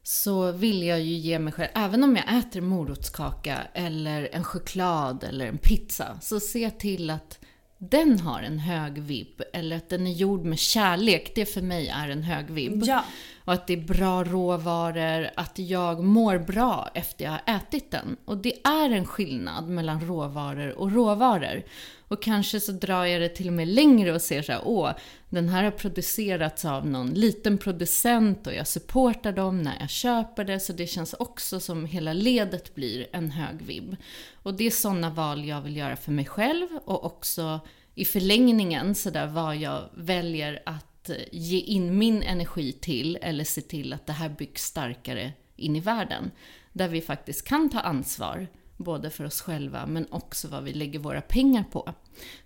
så 0.02 0.52
vill 0.52 0.82
jag 0.82 1.00
ju 1.00 1.14
ge 1.14 1.38
mig 1.38 1.52
själv, 1.52 1.70
även 1.74 2.04
om 2.04 2.16
jag 2.16 2.38
äter 2.38 2.60
morotskaka 2.60 3.58
eller 3.74 4.28
en 4.32 4.44
choklad 4.44 5.24
eller 5.24 5.46
en 5.46 5.58
pizza, 5.58 6.18
så 6.20 6.40
se 6.40 6.70
till 6.70 7.10
att 7.10 7.43
den 7.90 8.20
har 8.20 8.42
en 8.42 8.58
hög 8.58 8.98
vibb, 8.98 9.42
eller 9.52 9.76
att 9.76 9.88
den 9.88 10.06
är 10.06 10.12
gjord 10.12 10.44
med 10.44 10.58
kärlek, 10.58 11.32
det 11.34 11.46
för 11.46 11.62
mig 11.62 11.88
är 11.88 12.08
en 12.08 12.22
hög 12.22 12.50
vibb. 12.50 12.82
Ja. 12.84 13.04
Och 13.44 13.52
att 13.52 13.66
det 13.66 13.72
är 13.72 13.80
bra 13.80 14.24
råvaror, 14.24 15.30
att 15.37 15.59
jag 15.59 16.04
mår 16.04 16.38
bra 16.38 16.90
efter 16.94 17.24
jag 17.24 17.30
har 17.30 17.57
ätit 17.57 17.90
den. 17.90 18.16
Och 18.24 18.38
det 18.38 18.66
är 18.66 18.90
en 18.90 19.07
skillnad 19.07 19.68
mellan 19.68 20.00
råvaror 20.00 20.78
och 20.78 20.92
råvaror. 20.92 21.62
Och 22.09 22.22
kanske 22.22 22.61
så 22.61 22.72
drar 22.72 23.04
jag 23.04 23.20
det 23.20 23.28
till 23.28 23.46
och 23.46 23.52
med 23.52 23.68
längre 23.68 24.12
och 24.12 24.22
ser 24.22 24.42
så 24.42 24.52
här, 24.52 24.61
åh, 24.64 24.90
den 25.28 25.48
här 25.48 25.64
har 25.64 25.70
producerats 25.70 26.64
av 26.64 26.87
någon 26.87 27.14
liten 27.14 27.59
producent 27.59 28.46
och 28.46 28.54
jag 28.54 28.68
supportar 28.68 29.33
dem 29.33 29.62
när 29.62 29.80
jag 29.80 29.90
köper 29.90 30.44
det, 30.44 30.61
så 30.61 30.72
det 30.72 30.87
känns 30.87 31.14
också 31.14 31.61
som 31.61 31.87
hela 31.87 32.12
ledet 32.12 32.74
blir 32.74 33.07
en 33.12 33.30
hög 33.30 33.62
vibb. 33.62 33.96
Och 34.42 34.54
det 34.54 34.66
är 34.66 34.70
sådana 34.70 35.11
val 35.11 35.44
jag 35.44 35.61
vill 35.61 35.76
göra 35.76 35.96
för 35.96 36.12
mig 36.12 36.24
själv 36.24 36.68
och 36.85 37.04
också 37.04 37.61
i 37.94 38.04
förlängningen 38.04 38.94
sådär 38.94 39.26
vad 39.26 39.57
jag 39.57 39.83
väljer 39.94 40.62
att 40.66 40.93
ge 41.32 41.58
in 41.58 41.98
min 41.98 42.22
energi 42.22 42.72
till 42.72 43.18
eller 43.22 43.44
se 43.44 43.60
till 43.60 43.92
att 43.92 44.06
det 44.06 44.12
här 44.12 44.28
byggs 44.28 44.64
starkare 44.64 45.32
in 45.56 45.76
i 45.76 45.80
världen. 45.80 46.30
Där 46.72 46.88
vi 46.88 47.00
faktiskt 47.00 47.44
kan 47.44 47.70
ta 47.70 47.80
ansvar 47.80 48.46
både 48.76 49.10
för 49.10 49.24
oss 49.24 49.40
själva 49.40 49.86
men 49.86 50.06
också 50.10 50.48
vad 50.48 50.64
vi 50.64 50.72
lägger 50.72 50.98
våra 50.98 51.20
pengar 51.20 51.64
på. 51.64 51.94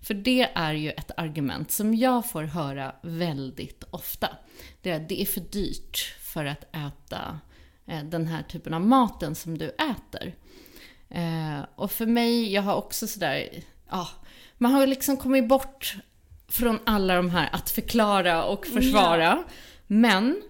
För 0.01 0.13
det 0.13 0.49
är 0.55 0.73
ju 0.73 0.91
ett 0.91 1.11
argument 1.17 1.71
som 1.71 1.95
jag 1.95 2.29
får 2.29 2.43
höra 2.43 2.95
väldigt 3.01 3.83
ofta. 3.89 4.29
Det 4.81 4.91
är 4.91 4.95
att 4.95 5.09
det 5.09 5.21
är 5.21 5.25
för 5.25 5.41
dyrt 5.41 6.15
för 6.19 6.45
att 6.45 6.75
äta 6.75 7.39
eh, 7.85 8.03
den 8.03 8.27
här 8.27 8.43
typen 8.43 8.73
av 8.73 8.81
maten 8.81 9.35
som 9.35 9.57
du 9.57 9.69
äter. 9.69 10.35
Eh, 11.09 11.65
och 11.75 11.91
för 11.91 12.05
mig, 12.05 12.53
jag 12.53 12.61
har 12.61 12.75
också 12.75 13.07
sådär, 13.07 13.63
ja, 13.89 14.07
man 14.57 14.71
har 14.71 14.87
liksom 14.87 15.17
kommit 15.17 15.47
bort 15.47 15.97
från 16.49 16.79
alla 16.83 17.15
de 17.15 17.29
här 17.29 17.49
att 17.51 17.69
förklara 17.69 18.45
och 18.45 18.67
försvara. 18.67 19.23
Ja. 19.23 19.43
Men 19.87 20.41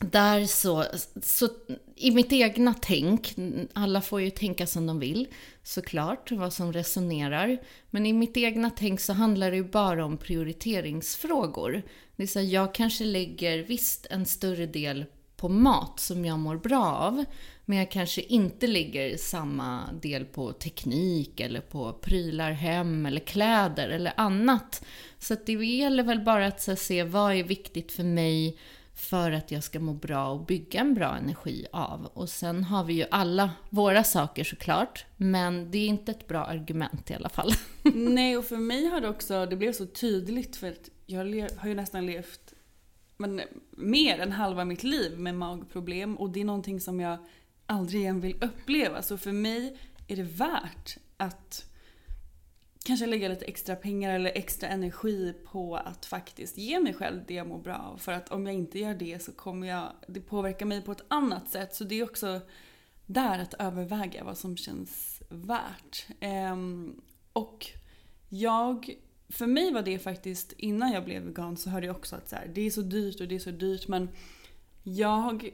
där 0.00 0.46
så, 0.46 0.84
så, 1.22 1.48
i 1.96 2.10
mitt 2.10 2.32
egna 2.32 2.74
tänk, 2.80 3.34
alla 3.72 4.00
får 4.00 4.20
ju 4.20 4.30
tänka 4.30 4.66
som 4.66 4.86
de 4.86 4.98
vill 4.98 5.28
såklart, 5.62 6.32
vad 6.32 6.52
som 6.52 6.72
resonerar. 6.72 7.58
Men 7.90 8.06
i 8.06 8.12
mitt 8.12 8.36
egna 8.36 8.70
tänk 8.70 9.00
så 9.00 9.12
handlar 9.12 9.50
det 9.50 9.56
ju 9.56 9.64
bara 9.64 10.04
om 10.04 10.16
prioriteringsfrågor. 10.16 11.82
Det 12.16 12.22
är 12.22 12.26
så 12.26 12.38
här, 12.38 12.46
jag 12.46 12.74
kanske 12.74 13.04
lägger 13.04 13.58
visst 13.58 14.06
en 14.10 14.26
större 14.26 14.66
del 14.66 15.04
på 15.36 15.48
mat 15.48 16.00
som 16.00 16.24
jag 16.24 16.38
mår 16.38 16.56
bra 16.56 16.84
av. 16.84 17.24
Men 17.64 17.78
jag 17.78 17.90
kanske 17.90 18.20
inte 18.20 18.66
ligger 18.66 19.16
samma 19.16 19.92
del 19.92 20.24
på 20.24 20.52
teknik 20.52 21.40
eller 21.40 21.60
på 21.60 21.92
prylar 21.92 22.52
hem 22.52 23.06
eller 23.06 23.20
kläder 23.20 23.88
eller 23.88 24.12
annat. 24.16 24.84
Så 25.18 25.36
det 25.46 25.52
gäller 25.52 26.02
väl 26.02 26.20
bara 26.20 26.46
att 26.46 26.78
se 26.78 27.04
vad 27.04 27.34
är 27.34 27.44
viktigt 27.44 27.92
för 27.92 28.04
mig 28.04 28.58
för 28.94 29.32
att 29.32 29.50
jag 29.50 29.64
ska 29.64 29.80
må 29.80 29.92
bra 29.92 30.28
och 30.28 30.46
bygga 30.46 30.80
en 30.80 30.94
bra 30.94 31.16
energi 31.16 31.66
av. 31.72 32.06
Och 32.06 32.28
sen 32.28 32.64
har 32.64 32.84
vi 32.84 32.94
ju 32.94 33.04
alla 33.10 33.50
våra 33.70 34.04
saker 34.04 34.44
såklart, 34.44 35.04
men 35.16 35.70
det 35.70 35.78
är 35.78 35.86
inte 35.86 36.12
ett 36.12 36.28
bra 36.28 36.44
argument 36.44 37.10
i 37.10 37.14
alla 37.14 37.28
fall. 37.28 37.52
Nej, 37.94 38.36
och 38.36 38.44
för 38.44 38.56
mig 38.56 38.86
har 38.86 39.00
det 39.00 39.08
också, 39.08 39.46
det 39.46 39.56
blev 39.56 39.72
så 39.72 39.86
tydligt 39.86 40.56
för 40.56 40.68
att 40.68 40.90
jag 41.06 41.48
har 41.56 41.68
ju 41.68 41.74
nästan 41.74 42.06
levt 42.06 42.54
men, 43.16 43.40
mer 43.70 44.18
än 44.18 44.32
halva 44.32 44.64
mitt 44.64 44.82
liv 44.82 45.18
med 45.18 45.34
magproblem 45.34 46.16
och 46.16 46.30
det 46.30 46.40
är 46.40 46.44
någonting 46.44 46.80
som 46.80 47.00
jag 47.00 47.18
aldrig 47.72 48.00
igen 48.00 48.20
vill 48.20 48.36
uppleva. 48.40 49.02
Så 49.02 49.18
för 49.18 49.32
mig 49.32 49.78
är 50.08 50.16
det 50.16 50.22
värt 50.22 50.96
att 51.16 51.66
kanske 52.84 53.06
lägga 53.06 53.28
lite 53.28 53.44
extra 53.44 53.76
pengar 53.76 54.14
eller 54.14 54.30
extra 54.34 54.68
energi 54.68 55.34
på 55.44 55.76
att 55.76 56.06
faktiskt 56.06 56.58
ge 56.58 56.80
mig 56.80 56.94
själv 56.94 57.20
det 57.28 57.34
jag 57.34 57.46
mår 57.46 57.58
bra 57.58 57.76
av. 57.76 57.98
För 57.98 58.12
att 58.12 58.28
om 58.28 58.46
jag 58.46 58.54
inte 58.54 58.78
gör 58.78 58.94
det 58.94 59.22
så 59.22 59.32
kommer 59.32 59.66
jag, 59.66 59.92
det 60.08 60.20
påverkar 60.20 60.66
mig 60.66 60.82
på 60.82 60.92
ett 60.92 61.04
annat 61.08 61.48
sätt. 61.50 61.74
Så 61.74 61.84
det 61.84 61.94
är 61.94 62.04
också 62.04 62.40
där 63.06 63.38
att 63.38 63.54
överväga 63.54 64.24
vad 64.24 64.38
som 64.38 64.56
känns 64.56 65.22
värt. 65.28 66.06
Um, 66.52 67.02
och 67.32 67.66
jag, 68.28 68.90
för 69.28 69.46
mig 69.46 69.72
var 69.72 69.82
det 69.82 69.98
faktiskt, 69.98 70.52
innan 70.52 70.92
jag 70.92 71.04
blev 71.04 71.22
vegan 71.22 71.56
så 71.56 71.70
hörde 71.70 71.86
jag 71.86 71.96
också 71.96 72.16
att 72.16 72.28
så 72.28 72.36
här, 72.36 72.50
det 72.54 72.60
är 72.60 72.70
så 72.70 72.82
dyrt 72.82 73.20
och 73.20 73.28
det 73.28 73.34
är 73.34 73.38
så 73.38 73.50
dyrt 73.50 73.88
men 73.88 74.08
jag 74.82 75.50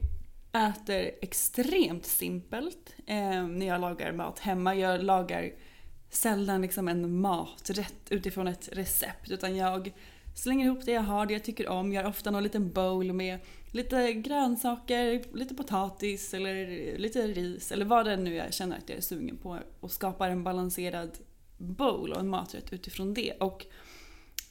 äter 0.53 1.11
extremt 1.21 2.07
simpelt 2.07 2.95
eh, 3.07 3.47
när 3.47 3.67
jag 3.67 3.81
lagar 3.81 4.13
mat 4.13 4.39
hemma. 4.39 4.75
Jag 4.75 5.05
lagar 5.05 5.53
sällan 6.11 6.63
liksom 6.63 6.89
en 6.89 7.21
maträtt 7.21 8.11
utifrån 8.11 8.47
ett 8.47 8.69
recept 8.73 9.31
utan 9.31 9.57
jag 9.57 9.93
slänger 10.35 10.67
ihop 10.67 10.85
det 10.85 10.93
jag 10.93 11.03
har, 11.03 11.27
det 11.27 11.33
jag 11.33 11.45
tycker 11.45 11.69
om. 11.69 11.93
Gör 11.93 12.07
ofta 12.07 12.31
någon 12.31 12.43
liten 12.43 12.73
bowl 12.73 13.13
med 13.13 13.39
lite 13.73 14.13
grönsaker, 14.13 15.23
lite 15.37 15.55
potatis 15.55 16.35
eller 16.35 16.67
lite 16.99 17.27
ris 17.27 17.73
eller 17.73 17.85
vad 17.85 18.07
det 18.07 18.17
nu 18.17 18.39
är 18.39 18.45
jag 18.45 18.55
känner 18.55 18.77
att 18.77 18.89
jag 18.89 18.99
är 18.99 19.03
sugen 19.03 19.37
på 19.37 19.59
och 19.81 19.91
skapar 19.91 20.31
en 20.31 20.45
balanserad 20.45 21.19
bowl 21.59 22.13
och 22.13 22.21
en 22.21 22.29
maträtt 22.29 22.73
utifrån 22.73 23.15
det. 23.15 23.33
Och 23.33 23.67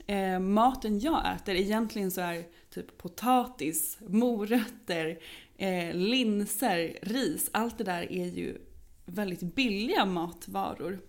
eh, 0.08 0.40
maten 0.40 1.00
jag 1.00 1.36
äter 1.36 1.56
egentligen 1.56 2.12
så 2.12 2.22
är 2.22 2.44
typ 2.70 2.98
potatis, 2.98 3.98
morötter, 4.08 5.20
eh, 5.58 5.96
linser, 5.96 7.00
ris. 7.02 7.50
Allt 7.54 7.78
det 7.78 7.84
där 7.84 8.12
är 8.12 8.26
ju 8.26 8.58
väldigt 9.06 9.56
billiga 9.56 10.06
matvaror 10.06 11.00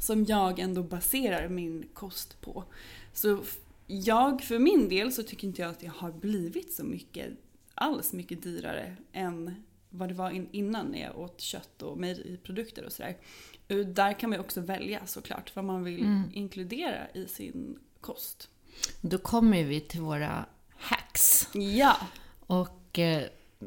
som 0.00 0.24
jag 0.24 0.58
ändå 0.58 0.82
baserar 0.82 1.48
min 1.48 1.88
kost 1.94 2.40
på. 2.40 2.64
Så 3.12 3.42
jag, 3.86 4.42
för 4.42 4.58
min 4.58 4.88
del 4.88 5.12
så 5.12 5.22
tycker 5.22 5.46
inte 5.46 5.62
jag 5.62 5.70
att 5.70 5.82
jag 5.82 5.92
har 5.92 6.12
blivit 6.12 6.72
så 6.72 6.84
mycket, 6.84 7.32
alls 7.74 8.12
mycket 8.12 8.42
dyrare 8.42 8.96
än 9.12 9.54
vad 9.90 10.08
det 10.08 10.14
var 10.14 10.46
innan 10.52 10.86
när 10.86 11.02
jag 11.02 11.18
åt 11.18 11.40
kött 11.40 11.82
och 11.82 11.98
mejeriprodukter 11.98 12.84
och 12.84 12.92
sådär. 12.92 13.16
Där 13.86 14.18
kan 14.18 14.30
man 14.30 14.36
ju 14.36 14.40
också 14.40 14.60
välja 14.60 15.06
såklart 15.06 15.56
vad 15.56 15.64
man 15.64 15.84
vill 15.84 16.00
mm. 16.00 16.22
inkludera 16.32 17.10
i 17.14 17.28
sin 17.28 17.78
kost. 18.00 18.48
Då 19.00 19.18
kommer 19.18 19.64
vi 19.64 19.80
till 19.80 20.00
våra 20.00 20.46
hacks. 20.68 21.48
Ja. 21.54 21.96
Och 22.46 22.98
eh, 22.98 23.22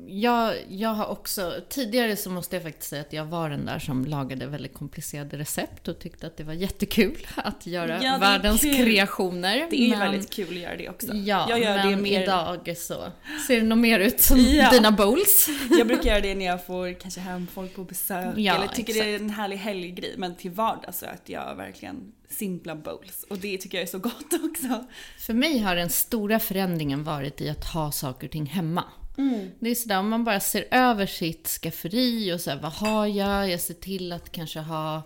jag, 0.08 0.56
jag 0.70 0.90
har 0.90 1.06
också, 1.06 1.54
tidigare 1.70 2.16
så 2.16 2.30
måste 2.30 2.56
jag 2.56 2.64
faktiskt 2.64 2.90
säga 2.90 3.02
att 3.02 3.14
jag 3.14 3.26
var 3.26 3.50
den 3.50 3.66
där 3.66 3.80
som 3.80 4.06
lagade 4.06 4.46
väldigt 4.46 4.74
komplicerade 4.74 5.38
recept 5.38 5.88
och 5.88 6.00
tyckte 6.00 6.28
att 6.28 6.38
det 6.38 6.44
var 6.44 6.54
jättekul 6.54 7.28
att 7.36 7.68
göra 7.68 8.04
ja, 8.04 8.18
världens 8.18 8.62
kul. 8.62 8.76
kreationer. 8.76 9.68
Det 9.70 9.86
är 9.86 9.90
men, 9.90 10.00
väldigt 10.00 10.30
kul 10.30 10.48
att 10.50 10.62
göra 10.64 10.78
det 10.78 10.90
också. 10.90 11.14
Ja, 11.14 11.46
jag 11.50 11.60
gör 11.60 11.76
men 11.76 11.90
det 11.90 11.96
mer... 11.96 12.24
idag 12.24 12.78
så 12.78 13.12
ser 13.48 13.62
det 13.62 13.68
nog 13.68 13.78
mer 13.78 14.00
ut 14.00 14.22
som 14.22 14.40
ja. 14.40 14.72
dina 14.72 14.92
bowls. 14.92 15.50
Jag 15.78 15.88
brukar 15.88 16.10
göra 16.10 16.22
det 16.22 16.36
när 16.36 16.46
jag 16.46 16.66
får 16.66 17.00
kanske 17.00 17.20
hem 17.20 17.48
folk 17.48 17.76
på 17.76 17.84
besök 17.84 18.38
ja, 18.38 18.56
eller 18.56 18.68
tycker 18.68 18.94
exakt. 18.94 19.06
det 19.06 19.16
är 19.16 19.20
en 19.20 19.30
härlig 19.30 19.58
helggrej. 19.58 20.14
Men 20.18 20.36
till 20.36 20.52
vardags 20.52 21.00
så 21.00 21.06
att 21.06 21.30
jag 21.30 21.56
verkligen 21.56 22.12
simpla 22.30 22.76
bowls. 22.76 23.26
Och 23.30 23.38
det 23.38 23.58
tycker 23.58 23.78
jag 23.78 23.84
är 23.84 23.92
så 23.92 24.00
gott 24.00 24.34
också. 24.44 24.88
För 25.20 25.34
mig 25.34 25.60
har 25.60 25.76
den 25.76 25.90
stora 25.90 26.40
förändringen 26.40 27.04
varit 27.04 27.42
i 27.42 27.50
att 27.50 27.66
ha 27.66 27.92
saker 27.92 28.28
och 28.28 28.32
ting 28.32 28.46
hemma. 28.46 28.84
Mm. 29.18 29.52
Det 29.60 29.70
är 29.70 29.76
sådär, 29.76 30.00
om 30.00 30.10
man 30.10 30.24
bara 30.24 30.40
ser 30.40 30.66
över 30.72 31.06
sitt 31.06 31.48
skafferi 31.48 32.34
och 32.34 32.42
så 32.42 32.50
här, 32.50 32.60
vad 32.62 32.72
har 32.72 33.08
jag? 33.08 33.50
Jag 33.50 33.60
ser 33.60 33.74
till 33.74 34.12
att 34.12 34.32
kanske 34.32 34.60
ha 34.60 35.02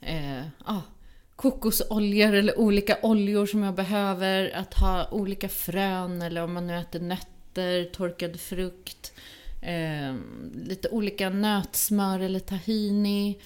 eh, 0.00 0.42
ah, 0.64 0.80
kokosoljor 1.36 2.34
eller 2.34 2.58
olika 2.58 2.98
oljor 3.02 3.46
som 3.46 3.62
jag 3.62 3.74
behöver. 3.74 4.56
Att 4.56 4.74
ha 4.74 5.08
olika 5.10 5.48
frön 5.48 6.22
eller 6.22 6.42
om 6.42 6.52
man 6.52 6.66
nu 6.66 6.76
äter 6.76 7.00
nötter, 7.00 7.84
torkad 7.84 8.40
frukt. 8.40 9.12
Eh, 9.62 10.14
lite 10.54 10.88
olika 10.88 11.30
nötsmör 11.30 12.20
eller 12.20 12.40
tahini 12.40 13.38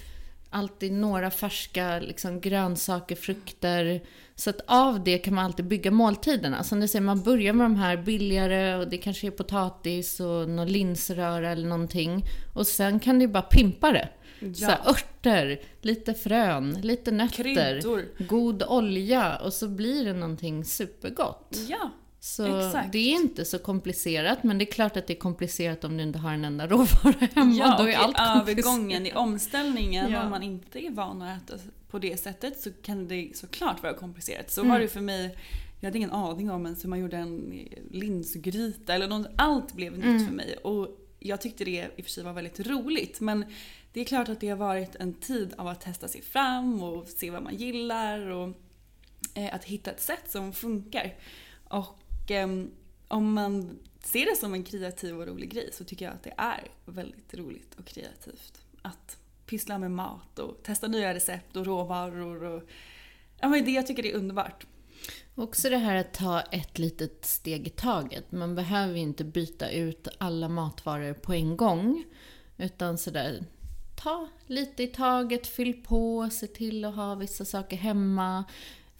alltid 0.50 0.92
några 0.92 1.30
färska 1.30 1.98
liksom, 1.98 2.40
grönsaker, 2.40 3.16
frukter. 3.16 4.00
Så 4.38 4.50
att 4.50 4.60
av 4.66 5.04
det 5.04 5.18
kan 5.18 5.34
man 5.34 5.44
alltid 5.44 5.64
bygga 5.66 5.90
måltiderna. 5.90 6.64
Som 6.64 6.80
ni 6.80 6.88
säger, 6.88 7.02
man 7.04 7.22
börjar 7.22 7.52
med 7.52 7.64
de 7.64 7.76
här 7.76 7.96
billigare 7.96 8.74
och 8.74 8.88
det 8.88 8.98
kanske 8.98 9.26
är 9.26 9.30
potatis 9.30 10.20
och 10.20 10.48
någon 10.48 10.68
linsröra 10.68 11.50
eller 11.50 11.68
någonting. 11.68 12.24
Och 12.54 12.66
sen 12.66 13.00
kan 13.00 13.18
du 13.18 13.28
bara 13.28 13.42
pimpa 13.42 13.92
det. 13.92 14.08
Ja. 14.40 14.54
Så 14.54 14.64
här, 14.66 14.80
örter, 14.90 15.60
lite 15.80 16.14
frön, 16.14 16.78
lite 16.82 17.10
nötter, 17.10 17.42
Kryddor. 17.42 18.04
god 18.28 18.62
olja 18.62 19.36
och 19.36 19.52
så 19.52 19.68
blir 19.68 20.04
det 20.04 20.12
någonting 20.12 20.64
supergott. 20.64 21.58
Ja, 21.68 21.90
så 22.20 22.66
Exakt. 22.66 22.92
det 22.92 22.98
är 22.98 23.14
inte 23.14 23.44
så 23.44 23.58
komplicerat, 23.58 24.42
men 24.42 24.58
det 24.58 24.64
är 24.64 24.72
klart 24.72 24.96
att 24.96 25.06
det 25.06 25.12
är 25.12 25.18
komplicerat 25.18 25.84
om 25.84 25.96
du 25.96 26.02
inte 26.02 26.18
har 26.18 26.32
en 26.32 26.44
enda 26.44 26.66
råvara 26.66 27.14
hemma. 27.34 27.54
Ja, 27.54 27.76
Då 27.78 27.88
är 27.88 27.96
allt 27.96 28.18
i 28.18 28.52
övergången, 28.52 29.06
i 29.06 29.12
omställningen, 29.12 30.10
ja. 30.12 30.24
om 30.24 30.30
man 30.30 30.42
inte 30.42 30.86
är 30.86 30.90
van 30.90 31.22
att 31.22 31.42
äta 31.42 31.58
på 31.90 31.98
det 31.98 32.16
sättet 32.16 32.60
så 32.60 32.72
kan 32.72 33.08
det 33.08 33.30
såklart 33.34 33.82
vara 33.82 33.94
komplicerat. 33.94 34.50
Så 34.50 34.60
mm. 34.60 34.72
var 34.72 34.80
det 34.80 34.88
för 34.88 35.00
mig, 35.00 35.38
jag 35.80 35.88
hade 35.88 35.98
ingen 35.98 36.12
aning 36.12 36.50
om 36.50 36.64
ens 36.64 36.84
hur 36.84 36.88
man 36.88 36.98
gjorde 36.98 37.16
en 37.16 37.68
linsgryta 37.90 38.94
eller 38.94 39.08
något. 39.08 39.26
Allt 39.36 39.72
blev 39.72 39.92
nytt 39.92 40.04
mm. 40.04 40.26
för 40.26 40.34
mig. 40.34 40.56
Och 40.56 40.88
jag 41.18 41.40
tyckte 41.40 41.64
det 41.64 41.90
i 41.96 42.00
och 42.00 42.04
för 42.04 42.10
sig 42.10 42.24
var 42.24 42.32
väldigt 42.32 42.60
roligt. 42.60 43.20
Men 43.20 43.44
det 43.92 44.00
är 44.00 44.04
klart 44.04 44.28
att 44.28 44.40
det 44.40 44.48
har 44.48 44.56
varit 44.56 44.96
en 44.96 45.14
tid 45.14 45.54
av 45.58 45.68
att 45.68 45.80
testa 45.80 46.08
sig 46.08 46.22
fram 46.22 46.82
och 46.82 47.08
se 47.08 47.30
vad 47.30 47.42
man 47.42 47.56
gillar 47.56 48.20
och 48.30 48.48
eh, 49.34 49.54
att 49.54 49.64
hitta 49.64 49.90
ett 49.90 50.00
sätt 50.00 50.30
som 50.30 50.52
funkar. 50.52 51.14
Och 51.68 51.98
Ehm, 52.30 52.70
om 53.08 53.32
man 53.32 53.78
ser 54.04 54.26
det 54.30 54.36
som 54.36 54.54
en 54.54 54.64
kreativ 54.64 55.20
och 55.20 55.26
rolig 55.26 55.50
grej 55.50 55.70
så 55.72 55.84
tycker 55.84 56.04
jag 56.04 56.14
att 56.14 56.22
det 56.22 56.34
är 56.36 56.68
väldigt 56.84 57.34
roligt 57.34 57.74
och 57.78 57.84
kreativt. 57.84 58.62
Att 58.82 59.18
pyssla 59.46 59.78
med 59.78 59.90
mat 59.90 60.38
och 60.38 60.62
testa 60.62 60.88
nya 60.88 61.14
recept 61.14 61.56
och 61.56 61.66
råvaror 61.66 62.44
och 62.44 62.62
ja, 63.40 63.48
men 63.48 63.64
det 63.64 63.70
jag 63.70 63.86
tycker 63.86 64.02
det 64.02 64.12
är 64.12 64.16
underbart. 64.16 64.66
Också 65.34 65.70
det 65.70 65.76
här 65.76 65.96
att 65.96 66.14
ta 66.14 66.40
ett 66.40 66.78
litet 66.78 67.24
steg 67.24 67.66
i 67.66 67.70
taget. 67.70 68.32
Man 68.32 68.54
behöver 68.54 68.94
ju 68.94 69.00
inte 69.00 69.24
byta 69.24 69.70
ut 69.70 70.08
alla 70.18 70.48
matvaror 70.48 71.14
på 71.14 71.32
en 71.32 71.56
gång. 71.56 72.04
Utan 72.56 72.98
sådär, 72.98 73.44
ta 73.96 74.28
lite 74.46 74.82
i 74.82 74.86
taget, 74.86 75.46
fyll 75.46 75.82
på, 75.82 76.28
se 76.32 76.46
till 76.46 76.84
att 76.84 76.94
ha 76.94 77.14
vissa 77.14 77.44
saker 77.44 77.76
hemma 77.76 78.44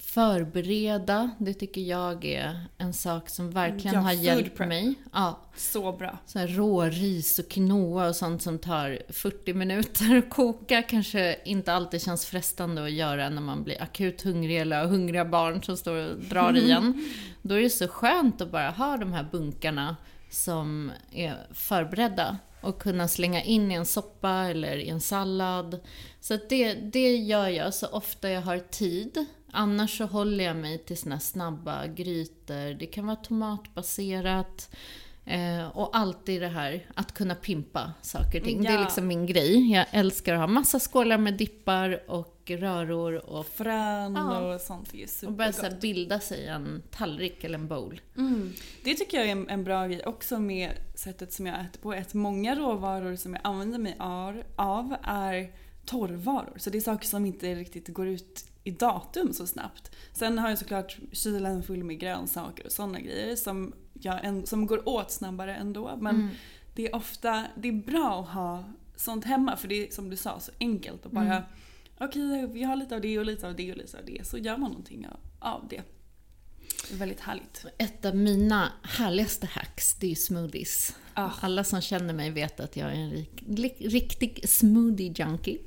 förbereda. 0.07 1.31
Det 1.38 1.55
tycker 1.55 1.81
jag 1.81 2.25
är 2.25 2.66
en 2.79 2.92
sak 2.92 3.29
som 3.29 3.51
verkligen 3.51 3.95
ja, 3.95 4.01
har 4.01 4.12
hjälpt 4.12 4.57
prep. 4.57 4.69
mig. 4.69 4.95
Ja. 5.12 5.40
Så 5.57 5.92
bra. 5.92 6.19
Så 6.27 6.38
här 6.38 6.47
råris 6.49 7.38
och 7.38 7.49
quinoa 7.49 8.09
och 8.09 8.16
sånt 8.16 8.42
som 8.42 8.59
tar 8.59 8.99
40 9.09 9.55
minuter 9.55 10.16
att 10.16 10.31
koka 10.31 10.83
kanske 10.83 11.38
inte 11.45 11.73
alltid 11.73 12.03
känns 12.03 12.27
frestande 12.27 12.85
att 12.85 12.92
göra 12.92 13.29
när 13.29 13.42
man 13.42 13.64
blir 13.64 13.83
akut 13.83 14.23
hungrig 14.23 14.61
eller 14.61 14.79
har 14.79 14.87
hungriga 14.87 15.25
barn 15.25 15.62
som 15.62 15.77
står 15.77 15.92
och 15.92 16.19
drar 16.19 16.57
igen. 16.64 17.11
Då 17.42 17.55
är 17.55 17.62
det 17.62 17.71
så 17.71 17.88
skönt 17.88 18.40
att 18.40 18.51
bara 18.51 18.71
ha 18.71 18.97
de 18.97 19.12
här 19.12 19.29
bunkarna 19.33 19.97
som 20.31 20.92
är 21.12 21.47
förberedda 21.53 22.38
och 22.61 22.83
kunna 22.83 23.09
slänga 23.09 23.42
in 23.42 23.73
i 23.73 23.75
en 23.75 23.87
soppa 23.87 24.31
eller 24.31 24.77
i 24.77 24.88
en 24.88 25.01
sallad. 25.01 25.81
Så 26.21 26.38
det, 26.49 26.75
det 26.75 27.16
gör 27.16 27.49
jag 27.49 27.75
så 27.75 27.87
ofta 27.87 28.31
jag 28.31 28.42
har 28.42 28.59
tid. 28.59 29.27
Annars 29.51 29.99
så 29.99 30.05
håller 30.05 30.45
jag 30.45 30.57
mig 30.57 30.79
till 30.79 30.97
såna 30.97 31.21
snabba 31.21 31.87
grytor. 31.87 32.75
Det 32.75 32.87
kan 32.87 33.07
vara 33.07 33.17
tomatbaserat. 33.17 34.71
Eh, 35.29 35.67
och 35.69 35.97
alltid 35.97 36.43
det 36.43 36.49
här 36.49 36.87
att 36.95 37.15
kunna 37.15 37.35
pimpa 37.35 37.93
saker 38.03 38.41
och 38.41 38.45
ting. 38.45 38.65
Ja. 38.65 38.71
Det 38.71 38.77
är 38.77 38.81
liksom 38.81 39.07
min 39.07 39.27
grej. 39.27 39.73
Jag 39.73 39.87
älskar 39.91 40.35
att 40.35 40.41
ha 40.41 40.47
massa 40.47 40.79
skålar 40.79 41.19
med 41.19 41.35
dippar 41.35 42.11
och 42.11 42.43
röror 42.47 43.31
och 43.31 43.47
frön 43.47 44.15
ja. 44.15 44.55
och 44.55 44.61
sånt. 44.61 44.89
Det 44.93 45.03
är 45.03 45.07
supergott. 45.07 45.31
Och 45.31 45.37
börja 45.37 45.53
så 45.53 45.77
bilda 45.81 46.21
sig 46.21 46.47
en 46.47 46.83
tallrik 46.91 47.45
eller 47.45 47.59
en 47.59 47.69
bowl. 47.69 48.01
Mm. 48.17 48.53
Det 48.85 48.95
tycker 48.95 49.19
jag 49.19 49.27
är 49.27 49.33
en, 49.33 49.49
en, 49.49 49.65
bra 49.65 49.87
grej 49.87 50.03
också 50.05 50.39
med 50.39 50.71
sättet 50.95 51.33
som 51.33 51.47
jag 51.47 51.61
äter 51.61 51.81
på. 51.81 51.93
Att 51.93 52.15
många 52.15 52.55
råvaror 52.55 53.17
som 53.17 53.33
jag 53.33 53.41
använder 53.45 53.79
mig 53.79 53.97
av 54.57 54.97
är 55.03 55.53
torrvaror. 55.85 56.53
Så 56.57 56.71
det 56.71 56.79
är 56.79 56.83
saker 56.83 57.07
som 57.07 57.27
inte 57.27 57.55
riktigt 57.55 57.89
går 57.89 58.09
ut 58.09 58.45
i 58.66 58.70
datum 58.70 59.33
så 59.33 59.46
snabbt. 59.46 59.90
Sen 60.12 60.38
har 60.38 60.48
jag 60.48 60.59
såklart 60.59 60.98
kylen 61.12 61.62
full 61.62 61.85
med 61.85 61.98
grönsaker 61.98 62.66
och 62.66 62.72
sådana 62.72 63.00
grejer 63.00 63.37
som, 63.37 63.74
jag, 63.92 64.48
som 64.48 64.66
går 64.66 64.88
åt 64.88 65.11
snabbare 65.11 65.57
ändå. 65.57 65.96
Men 66.00 66.14
mm. 66.14 66.29
det 66.74 66.87
är 66.87 66.94
ofta 66.94 67.46
det 67.57 67.68
är 67.68 67.72
bra 67.72 68.20
att 68.20 68.29
ha 68.29 68.64
sånt 68.96 69.24
hemma 69.24 69.57
för 69.57 69.68
det 69.68 69.88
är 69.88 69.90
som 69.90 70.11
du 70.11 70.16
sa 70.16 70.40
så 70.40 70.52
enkelt 70.61 71.07
att 71.07 71.12
bara 71.12 71.24
mm. 71.24 71.42
okej 71.98 72.44
okay, 72.44 72.46
vi 72.46 72.62
har 72.62 72.76
lite 72.76 72.94
av 72.94 73.00
det 73.00 73.18
och 73.18 73.24
lite 73.24 73.48
av 73.48 73.57
det 73.57 73.70
och 73.70 73.76
lite 73.76 73.98
av 73.98 74.05
det 74.07 74.26
så 74.26 74.38
gör 74.38 74.57
man 74.57 74.70
någonting 74.70 75.07
av 75.38 75.68
det. 75.70 75.83
Det 76.88 76.94
är 76.94 76.98
väldigt 76.98 77.20
härligt. 77.20 77.64
Ett 77.79 78.05
av 78.05 78.16
mina 78.16 78.72
härligaste 78.83 79.46
hacks, 79.46 79.94
det 79.94 80.07
är 80.07 80.11
ju 80.11 80.16
smoothies. 80.16 80.96
Oh. 81.16 81.44
Alla 81.44 81.64
som 81.64 81.81
känner 81.81 82.14
mig 82.14 82.31
vet 82.31 82.61
att 82.61 82.76
jag 82.76 82.90
är 82.90 82.94
en 82.94 83.11
rik, 83.11 83.81
riktig 83.81 84.40
smoothie-junkie. 84.44 85.59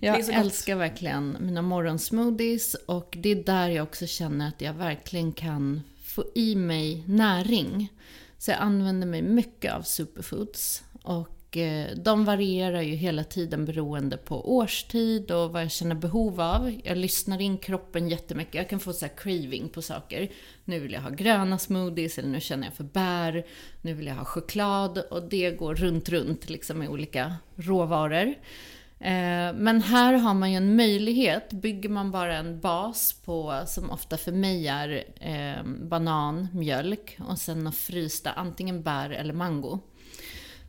Jag 0.00 0.34
älskar 0.34 0.74
gott. 0.74 0.80
verkligen 0.80 1.36
mina 1.40 1.62
morgonsmoothies 1.62 2.74
och 2.74 3.16
det 3.20 3.28
är 3.28 3.44
där 3.44 3.68
jag 3.68 3.82
också 3.82 4.06
känner 4.06 4.48
att 4.48 4.60
jag 4.60 4.72
verkligen 4.72 5.32
kan 5.32 5.82
få 6.04 6.24
i 6.34 6.54
mig 6.54 7.04
näring. 7.06 7.92
Så 8.38 8.50
jag 8.50 8.60
använder 8.60 9.06
mig 9.06 9.22
mycket 9.22 9.72
av 9.72 9.82
superfoods. 9.82 10.82
Och 11.02 11.56
eh, 11.56 11.96
de 11.96 12.24
varierar 12.24 12.82
ju 12.82 12.94
hela 12.94 13.24
tiden 13.24 13.64
beroende 13.64 14.16
på 14.16 14.56
årstid 14.56 15.30
och 15.30 15.52
vad 15.52 15.62
jag 15.62 15.70
känner 15.70 15.94
behov 15.94 16.40
av. 16.40 16.80
Jag 16.84 16.98
lyssnar 16.98 17.40
in 17.40 17.58
kroppen 17.58 18.08
jättemycket. 18.08 18.54
Jag 18.54 18.68
kan 18.68 18.80
få 18.80 18.92
så 18.92 19.08
craving 19.08 19.68
på 19.68 19.82
saker. 19.82 20.28
Nu 20.64 20.80
vill 20.80 20.92
jag 20.92 21.00
ha 21.00 21.10
gröna 21.10 21.58
smoothies, 21.58 22.18
eller 22.18 22.28
nu 22.28 22.40
känner 22.40 22.66
jag 22.66 22.74
för 22.74 22.84
bär. 22.84 23.46
Nu 23.82 23.94
vill 23.94 24.06
jag 24.06 24.14
ha 24.14 24.24
choklad. 24.24 24.98
Och 24.98 25.28
det 25.28 25.50
går 25.50 25.74
runt, 25.74 26.08
runt 26.08 26.50
liksom 26.50 26.78
med 26.78 26.88
olika 26.88 27.36
råvaror. 27.56 28.34
Eh, 29.00 29.52
men 29.54 29.82
här 29.82 30.14
har 30.14 30.34
man 30.34 30.50
ju 30.50 30.56
en 30.56 30.76
möjlighet. 30.76 31.52
Bygger 31.52 31.88
man 31.88 32.10
bara 32.10 32.36
en 32.36 32.60
bas 32.60 33.12
på, 33.24 33.62
som 33.66 33.90
ofta 33.90 34.16
för 34.16 34.32
mig 34.32 34.68
är 34.68 35.04
eh, 35.20 35.64
banan, 35.64 36.48
mjölk 36.52 37.18
och 37.28 37.38
sen 37.38 37.58
några 37.58 37.72
frysta 37.72 38.32
antingen 38.32 38.82
bär 38.82 39.10
eller 39.10 39.34
mango 39.34 39.80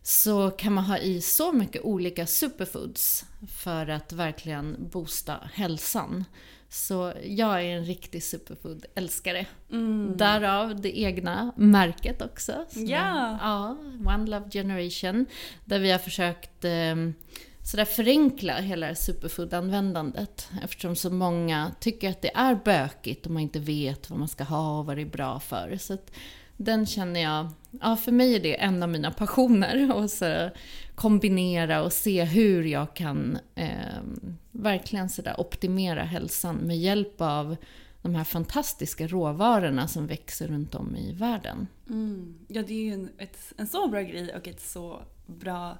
så 0.09 0.49
kan 0.49 0.73
man 0.73 0.83
ha 0.83 0.97
i 0.97 1.21
så 1.21 1.51
mycket 1.51 1.81
olika 1.81 2.25
superfoods 2.25 3.25
för 3.57 3.87
att 3.87 4.13
verkligen 4.13 4.89
boosta 4.91 5.49
hälsan. 5.53 6.25
Så 6.69 7.13
jag 7.23 7.63
är 7.63 7.77
en 7.77 7.85
riktig 7.85 8.23
superfood-älskare. 8.23 9.45
Mm. 9.71 10.17
Därav 10.17 10.81
det 10.81 10.99
egna 10.99 11.51
märket 11.55 12.21
också. 12.21 12.65
Ja! 12.71 13.37
ja, 13.41 13.77
One 14.15 14.25
Love 14.25 14.49
Generation. 14.51 15.25
Där 15.65 15.79
vi 15.79 15.91
har 15.91 15.99
försökt 15.99 16.65
eh, 16.65 16.95
sådär 17.69 17.85
förenkla 17.85 18.53
hela 18.53 18.95
superfood-användandet. 18.95 20.49
Eftersom 20.63 20.95
så 20.95 21.09
många 21.09 21.71
tycker 21.79 22.09
att 22.09 22.21
det 22.21 22.35
är 22.35 22.55
bökigt 22.55 23.25
och 23.25 23.31
man 23.31 23.41
inte 23.41 23.59
vet 23.59 24.09
vad 24.09 24.19
man 24.19 24.27
ska 24.27 24.43
ha 24.43 24.79
och 24.79 24.85
vad 24.85 24.97
det 24.97 25.01
är 25.01 25.05
bra 25.05 25.39
för. 25.39 25.77
Så 25.79 25.97
den 26.57 26.85
känner 26.85 27.19
jag, 27.19 27.49
ja 27.81 27.95
för 27.95 28.11
mig 28.11 28.35
är 28.35 28.39
det 28.39 28.61
en 28.61 28.83
av 28.83 28.89
mina 28.89 29.11
passioner. 29.11 29.95
Och 29.95 30.09
så 30.09 30.49
kombinera 30.95 31.83
och 31.83 31.93
se 31.93 32.23
hur 32.23 32.63
jag 32.63 32.93
kan 32.93 33.37
eh, 33.55 34.01
verkligen 34.51 35.09
sådär 35.09 35.39
optimera 35.39 36.03
hälsan 36.03 36.55
med 36.55 36.77
hjälp 36.77 37.21
av 37.21 37.55
de 38.01 38.15
här 38.15 38.23
fantastiska 38.23 39.07
råvarorna 39.07 39.87
som 39.87 40.07
växer 40.07 40.47
runt 40.47 40.75
om 40.75 40.95
i 40.95 41.13
världen. 41.13 41.67
Mm. 41.89 42.35
Ja, 42.47 42.63
det 42.67 42.73
är 42.73 42.83
ju 42.83 42.93
en, 42.93 43.09
ett, 43.17 43.53
en 43.57 43.67
så 43.67 43.87
bra 43.87 44.01
grej 44.01 44.35
och 44.35 44.47
ett 44.47 44.61
så 44.61 45.01
bra 45.25 45.77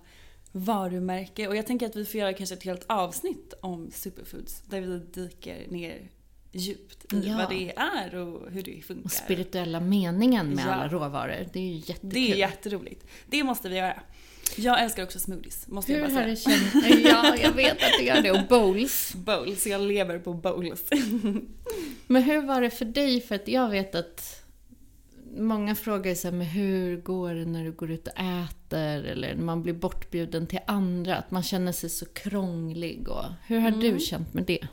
varumärke. 0.51 1.47
Och 1.47 1.55
jag 1.55 1.67
tänker 1.67 1.85
att 1.85 1.95
vi 1.95 2.05
får 2.05 2.19
göra 2.19 2.33
kanske 2.33 2.55
ett 2.55 2.63
helt 2.63 2.85
avsnitt 2.87 3.53
om 3.61 3.91
superfoods 3.91 4.61
där 4.65 4.81
vi 4.81 4.99
dyker 4.99 5.67
ner 5.67 6.09
djupt 6.51 7.13
i 7.13 7.27
ja. 7.27 7.37
vad 7.37 7.49
det 7.49 7.73
är 7.75 8.15
och 8.15 8.51
hur 8.51 8.63
det 8.63 8.81
funkar. 8.81 9.05
Och 9.05 9.11
spirituella 9.11 9.79
meningen 9.79 10.49
med 10.49 10.65
ja. 10.65 10.71
alla 10.71 10.87
råvaror. 10.87 11.45
Det 11.53 11.59
är 11.59 11.63
ju 11.63 11.75
jättekul. 11.75 12.09
Det 12.09 12.31
är 12.31 12.35
jätteroligt. 12.35 13.07
Det 13.27 13.43
måste 13.43 13.69
vi 13.69 13.77
göra. 13.77 14.01
Jag 14.57 14.83
älskar 14.83 15.03
också 15.03 15.19
smoothies, 15.19 15.67
måste 15.67 15.93
hur 15.93 15.99
jag 15.99 16.13
bara 16.13 16.35
säga. 16.35 16.35
Känt? 16.35 17.03
Ja, 17.03 17.35
jag 17.43 17.51
vet 17.51 17.71
att 17.71 17.91
du 17.99 18.05
gör 18.05 18.21
det. 18.21 18.31
Och 18.31 18.47
bowls. 18.49 19.13
Bowls, 19.15 19.67
jag 19.67 19.81
lever 19.81 20.19
på 20.19 20.33
bowls. 20.33 20.83
Men 22.07 22.23
hur 22.23 22.41
var 22.41 22.61
det 22.61 22.69
för 22.69 22.85
dig? 22.85 23.21
För 23.21 23.35
att 23.35 23.47
jag 23.47 23.69
vet 23.69 23.95
att 23.95 24.43
många 25.37 25.75
frågar 25.75 26.15
så 26.15 26.27
här, 26.27 26.35
men 26.35 26.47
hur 26.47 26.97
går 26.97 27.33
det 27.33 27.45
när 27.45 27.63
du 27.63 27.71
går 27.71 27.91
ut 27.91 28.07
och 28.07 28.19
äter? 28.19 29.05
Eller 29.05 29.35
när 29.35 29.43
man 29.43 29.63
blir 29.63 29.73
bortbjuden 29.73 30.47
till 30.47 30.59
andra? 30.67 31.15
Att 31.15 31.31
man 31.31 31.43
känner 31.43 31.71
sig 31.71 31.89
så 31.89 32.05
krånglig. 32.05 33.07
Och, 33.07 33.25
hur 33.47 33.59
har 33.59 33.67
mm. 33.67 33.79
du 33.79 33.99
känt 33.99 34.33
med 34.33 34.43
det? 34.43 34.67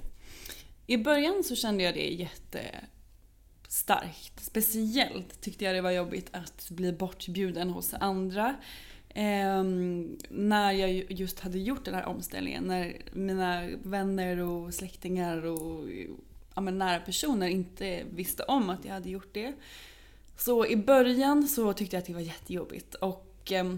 I 0.86 0.96
början 0.96 1.44
så 1.44 1.56
kände 1.56 1.82
jag 1.82 1.94
det 1.94 2.08
jättestarkt. 2.08 4.40
Speciellt 4.40 5.40
tyckte 5.40 5.64
jag 5.64 5.74
det 5.74 5.80
var 5.80 5.90
jobbigt 5.90 6.28
att 6.32 6.70
bli 6.70 6.92
bortbjuden 6.92 7.70
hos 7.70 7.94
andra. 7.94 8.56
Eh, 9.08 9.64
när 10.28 10.72
jag 10.72 11.12
just 11.12 11.40
hade 11.40 11.58
gjort 11.58 11.84
den 11.84 11.94
här 11.94 12.06
omställningen. 12.06 12.64
När 12.64 12.96
mina 13.12 13.68
vänner 13.82 14.38
och 14.38 14.74
släktingar 14.74 15.44
och 15.44 15.88
ja, 16.54 16.60
nära 16.60 17.00
personer 17.00 17.48
inte 17.48 18.02
visste 18.10 18.42
om 18.42 18.70
att 18.70 18.84
jag 18.84 18.92
hade 18.92 19.10
gjort 19.10 19.34
det. 19.34 19.52
Så 20.36 20.66
i 20.66 20.76
början 20.76 21.48
så 21.48 21.72
tyckte 21.72 21.96
jag 21.96 22.00
att 22.00 22.06
det 22.06 22.14
var 22.14 22.20
jättejobbigt 22.20 22.94
och 22.94 23.52
eh, 23.52 23.76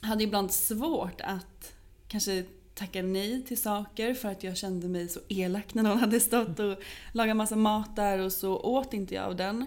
hade 0.00 0.24
ibland 0.24 0.52
svårt 0.52 1.20
att 1.20 1.74
kanske 2.08 2.44
tacka 2.74 3.02
nej 3.02 3.42
till 3.42 3.62
saker 3.62 4.14
för 4.14 4.28
att 4.28 4.44
jag 4.44 4.56
kände 4.56 4.88
mig 4.88 5.08
så 5.08 5.20
elak 5.28 5.74
när 5.74 5.82
någon 5.82 5.98
hade 5.98 6.20
stått 6.20 6.60
och 6.60 6.78
lagat 7.12 7.36
massa 7.36 7.56
mat 7.56 7.96
där 7.96 8.18
och 8.18 8.32
så 8.32 8.56
åt 8.56 8.94
inte 8.94 9.14
jag 9.14 9.24
av 9.24 9.36
den. 9.36 9.66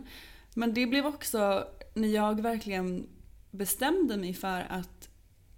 Men 0.53 0.73
det 0.73 0.87
blev 0.87 1.05
också 1.05 1.67
när 1.93 2.07
jag 2.07 2.41
verkligen 2.41 3.07
bestämde 3.51 4.17
mig 4.17 4.33
för 4.33 4.65
att 4.69 5.09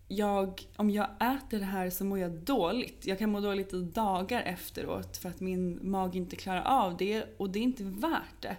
jag, 0.07 0.61
om 0.75 0.89
jag 0.89 1.07
äter 1.19 1.59
det 1.59 1.65
här 1.65 1.89
så 1.89 2.05
mår 2.05 2.19
jag 2.19 2.31
dåligt. 2.31 3.05
Jag 3.05 3.19
kan 3.19 3.29
må 3.29 3.39
dåligt 3.39 3.73
i 3.73 3.81
dagar 3.81 4.41
efteråt 4.41 5.17
för 5.17 5.29
att 5.29 5.39
min 5.39 5.79
mage 5.91 6.17
inte 6.17 6.35
klarar 6.35 6.61
av 6.61 6.97
det 6.97 7.25
och 7.37 7.49
det 7.49 7.59
är 7.59 7.63
inte 7.63 7.83
värt 7.83 8.41
det. 8.41 8.57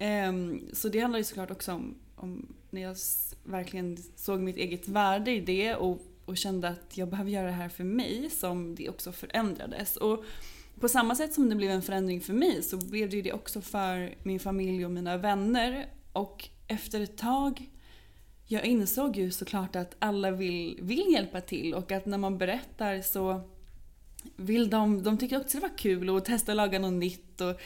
Um, 0.00 0.68
så 0.72 0.88
det 0.88 1.00
handlar 1.00 1.18
ju 1.18 1.24
såklart 1.24 1.50
också 1.50 1.72
om, 1.72 1.94
om 2.16 2.54
när 2.70 2.82
jag 2.82 2.96
verkligen 3.44 3.96
såg 4.16 4.40
mitt 4.40 4.56
eget 4.56 4.88
värde 4.88 5.30
i 5.30 5.40
det 5.40 5.74
och 5.74 6.02
och 6.26 6.36
kände 6.36 6.68
att 6.68 6.96
jag 6.96 7.08
behöver 7.08 7.30
göra 7.30 7.46
det 7.46 7.52
här 7.52 7.68
för 7.68 7.84
mig 7.84 8.30
som 8.30 8.74
det 8.74 8.88
också 8.88 9.12
förändrades. 9.12 9.96
Och 9.96 10.24
på 10.80 10.88
samma 10.88 11.14
sätt 11.14 11.34
som 11.34 11.48
det 11.48 11.54
blev 11.54 11.70
en 11.70 11.82
förändring 11.82 12.20
för 12.20 12.32
mig 12.32 12.62
så 12.62 12.76
blev 12.76 13.10
det 13.10 13.16
ju 13.16 13.22
det 13.22 13.32
också 13.32 13.60
för 13.60 14.14
min 14.22 14.40
familj 14.40 14.84
och 14.84 14.90
mina 14.90 15.16
vänner. 15.16 15.86
Och 16.12 16.48
efter 16.68 17.00
ett 17.00 17.16
tag, 17.16 17.70
jag 18.46 18.64
insåg 18.64 19.16
ju 19.16 19.30
såklart 19.30 19.76
att 19.76 19.96
alla 19.98 20.30
vill, 20.30 20.78
vill 20.82 21.12
hjälpa 21.12 21.40
till 21.40 21.74
och 21.74 21.92
att 21.92 22.06
när 22.06 22.18
man 22.18 22.38
berättar 22.38 23.02
så 23.02 23.40
vill 24.36 24.70
de, 24.70 25.02
de 25.02 25.18
tycker 25.18 25.40
också 25.40 25.58
det 25.58 25.62
var 25.62 25.78
kul 25.78 26.16
att 26.16 26.24
testa 26.24 26.52
att 26.52 26.56
laga 26.56 26.78
något 26.78 26.92
nytt 26.92 27.40
och 27.40 27.60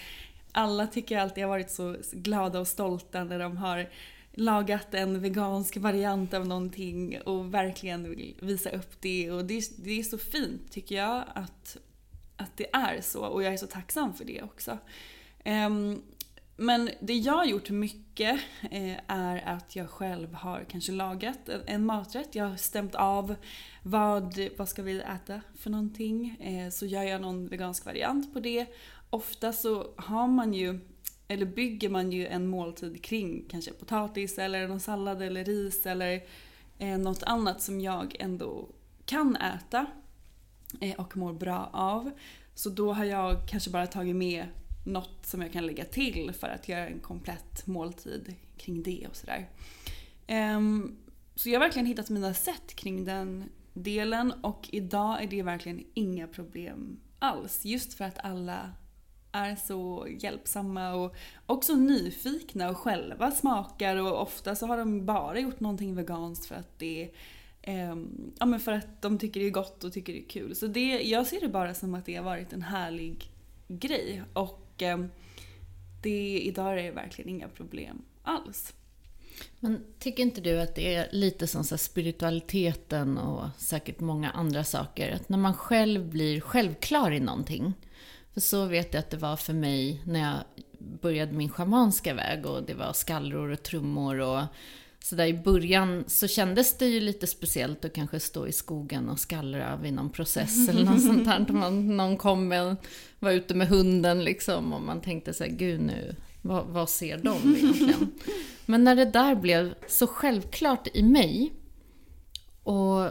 alla 0.52 0.86
tycker 0.86 1.18
alltid 1.18 1.44
har 1.44 1.48
varit 1.48 1.70
så 1.70 1.96
glada 2.12 2.60
och 2.60 2.68
stolta 2.68 3.24
när 3.24 3.38
de 3.38 3.56
har 3.56 3.88
lagat 4.32 4.94
en 4.94 5.20
vegansk 5.20 5.76
variant 5.76 6.34
av 6.34 6.46
någonting 6.46 7.20
och 7.20 7.54
verkligen 7.54 8.10
vill 8.10 8.34
visa 8.40 8.70
upp 8.70 9.00
det. 9.00 9.30
Och 9.30 9.44
det, 9.44 9.62
det 9.78 9.98
är 9.98 10.02
så 10.02 10.18
fint 10.18 10.72
tycker 10.72 10.94
jag 10.94 11.24
att, 11.34 11.76
att 12.36 12.56
det 12.56 12.66
är 12.72 13.00
så 13.00 13.24
och 13.24 13.42
jag 13.42 13.52
är 13.52 13.56
så 13.56 13.66
tacksam 13.66 14.14
för 14.14 14.24
det 14.24 14.42
också. 14.42 14.78
Um, 15.44 16.02
men 16.60 16.90
det 17.00 17.14
jag 17.14 17.32
har 17.32 17.44
gjort 17.44 17.70
mycket 17.70 18.40
eh, 18.70 18.96
är 19.06 19.42
att 19.46 19.76
jag 19.76 19.90
själv 19.90 20.34
har 20.34 20.64
kanske 20.68 20.92
lagat 20.92 21.48
en, 21.48 21.62
en, 21.66 21.86
maträtt. 21.86 22.34
Jag 22.34 22.44
har 22.44 22.56
stämt 22.56 22.94
av 22.94 23.34
vad, 23.82 24.38
vad 24.56 24.68
ska 24.68 24.82
vi 24.82 25.00
äta 25.00 25.40
för 25.56 25.70
någonting. 25.70 26.36
Eh, 26.40 26.70
så 26.70 26.86
gör 26.86 27.02
jag 27.02 27.20
någon 27.20 27.48
vegansk 27.48 27.84
variant 27.84 28.32
på 28.32 28.40
det. 28.40 28.66
Ofta 29.10 29.52
så 29.52 29.94
har 29.96 30.26
man 30.28 30.54
ju 30.54 30.80
eller 31.28 31.46
bygger 31.46 31.88
man 31.88 32.12
ju 32.12 32.26
en 32.26 32.46
måltid 32.46 33.04
kring 33.04 33.44
kanske 33.50 33.72
potatis 33.72 34.38
eller 34.38 34.68
någon 34.68 34.80
sallad 34.80 35.22
eller 35.22 35.44
ris 35.44 35.86
eller 35.86 36.22
eh, 36.78 36.98
något 36.98 37.22
annat 37.22 37.62
som 37.62 37.80
jag 37.80 38.16
ändå 38.20 38.68
kan 39.04 39.36
äta 39.36 39.86
eh, 40.80 41.00
och 41.00 41.16
mår 41.16 41.32
bra 41.32 41.70
av. 41.72 42.10
Så 42.54 42.70
då 42.70 42.92
har 42.92 43.04
jag 43.04 43.48
kanske 43.48 43.70
bara 43.70 43.86
tagit 43.86 44.16
med 44.16 44.46
något 44.86 45.26
som 45.26 45.42
jag 45.42 45.52
kan 45.52 45.66
lägga 45.66 45.84
till 45.84 46.32
för 46.32 46.48
att 46.48 46.68
göra 46.68 46.88
en 46.88 47.00
komplett 47.00 47.66
måltid 47.66 48.34
kring 48.56 48.82
det 48.82 49.06
och 49.10 49.16
sådär. 49.16 49.48
Um, 50.56 50.96
så 51.34 51.48
jag 51.48 51.60
har 51.60 51.66
verkligen 51.66 51.86
hittat 51.86 52.10
mina 52.10 52.34
sätt 52.34 52.74
kring 52.74 53.04
den 53.04 53.44
delen 53.74 54.32
och 54.32 54.68
idag 54.72 55.22
är 55.22 55.26
det 55.26 55.42
verkligen 55.42 55.84
inga 55.94 56.26
problem 56.26 57.00
alls. 57.18 57.64
Just 57.64 57.94
för 57.94 58.04
att 58.04 58.18
alla 58.18 58.72
är 59.32 59.56
så 59.56 60.06
hjälpsamma 60.20 60.94
och 60.94 61.14
också 61.46 61.74
nyfikna 61.74 62.70
och 62.70 62.76
själva 62.76 63.30
smakar 63.30 63.96
och 63.96 64.22
ofta 64.22 64.54
så 64.54 64.66
har 64.66 64.76
de 64.76 65.06
bara 65.06 65.40
gjort 65.40 65.60
någonting 65.60 65.94
veganskt 65.94 66.46
för 66.46 66.54
att 66.54 66.78
det 66.78 67.10
eh, 67.62 67.96
ja 68.38 68.46
men 68.46 68.60
för 68.60 68.72
att 68.72 69.02
de 69.02 69.18
tycker 69.18 69.40
det 69.40 69.46
är 69.46 69.50
gott 69.50 69.84
och 69.84 69.92
tycker 69.92 70.12
det 70.12 70.18
är 70.18 70.28
kul. 70.28 70.56
Så 70.56 70.66
det, 70.66 71.02
jag 71.02 71.26
ser 71.26 71.40
det 71.40 71.48
bara 71.48 71.74
som 71.74 71.94
att 71.94 72.06
det 72.06 72.16
har 72.16 72.24
varit 72.24 72.52
en 72.52 72.62
härlig 72.62 73.30
grej. 73.68 74.22
Och 74.32 74.82
eh, 74.82 75.04
det, 76.02 76.40
idag 76.40 76.72
är 76.72 76.76
det 76.82 76.90
verkligen 76.90 77.30
inga 77.30 77.48
problem 77.48 78.02
alls. 78.22 78.74
Men 79.60 79.84
tycker 79.98 80.22
inte 80.22 80.40
du 80.40 80.60
att 80.60 80.74
det 80.74 80.94
är 80.94 81.08
lite 81.12 81.46
som 81.46 81.64
så 81.64 81.78
spiritualiteten 81.78 83.18
och 83.18 83.48
säkert 83.58 84.00
många 84.00 84.30
andra 84.30 84.64
saker? 84.64 85.12
Att 85.12 85.28
när 85.28 85.38
man 85.38 85.54
själv 85.54 86.08
blir 86.08 86.40
självklar 86.40 87.10
i 87.12 87.20
någonting. 87.20 87.74
För 88.34 88.40
så 88.40 88.64
vet 88.64 88.94
jag 88.94 89.00
att 89.00 89.10
det 89.10 89.16
var 89.16 89.36
för 89.36 89.52
mig 89.52 90.02
när 90.04 90.20
jag 90.20 90.38
började 91.00 91.32
min 91.32 91.50
schamanska 91.50 92.14
väg 92.14 92.46
och 92.46 92.62
det 92.62 92.74
var 92.74 92.92
skallror 92.92 93.50
och 93.50 93.62
trummor 93.62 94.20
och 94.20 94.42
så 95.04 95.14
där 95.14 95.26
i 95.26 95.34
början 95.34 96.04
så 96.06 96.28
kändes 96.28 96.78
det 96.78 96.86
ju 96.86 97.00
lite 97.00 97.26
speciellt 97.26 97.84
att 97.84 97.92
kanske 97.92 98.20
stå 98.20 98.46
i 98.46 98.52
skogen 98.52 99.08
och 99.08 99.20
skallra 99.20 99.76
vid 99.76 99.92
någon 99.92 100.10
process 100.10 100.68
eller 100.68 100.84
något 100.84 101.02
sånt 101.02 101.26
här. 101.26 101.46
Man, 101.48 101.96
någon 101.96 102.16
kom 102.16 102.48
med, 102.48 102.76
var 103.18 103.30
ute 103.30 103.54
med 103.54 103.68
hunden 103.68 104.24
liksom 104.24 104.72
och 104.72 104.80
man 104.80 105.00
tänkte 105.00 105.34
så 105.34 105.44
här, 105.44 105.50
gud 105.50 105.80
nu, 105.80 106.14
vad, 106.42 106.66
vad 106.66 106.88
ser 106.88 107.18
de 107.18 107.56
egentligen? 107.56 108.12
Men 108.66 108.84
när 108.84 108.96
det 108.96 109.04
där 109.04 109.34
blev 109.34 109.74
så 109.88 110.06
självklart 110.06 110.88
i 110.94 111.02
mig 111.02 111.52
och 112.62 113.10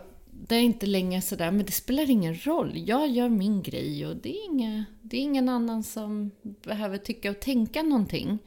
det 0.49 0.55
är 0.55 0.61
inte 0.61 0.85
längre 0.85 1.21
sådär, 1.21 1.51
men 1.51 1.65
det 1.65 1.71
spelar 1.71 2.09
ingen 2.09 2.35
roll. 2.45 2.71
Jag 2.75 3.07
gör 3.07 3.29
min 3.29 3.61
grej 3.61 4.07
och 4.07 4.15
det 4.15 4.29
är, 4.37 4.45
inga, 4.45 4.85
det 5.01 5.17
är 5.17 5.21
ingen 5.21 5.49
annan 5.49 5.83
som 5.83 6.31
behöver 6.43 6.97
tycka 6.97 7.29
och 7.31 7.39
tänka 7.39 7.83
någonting. 7.83 8.39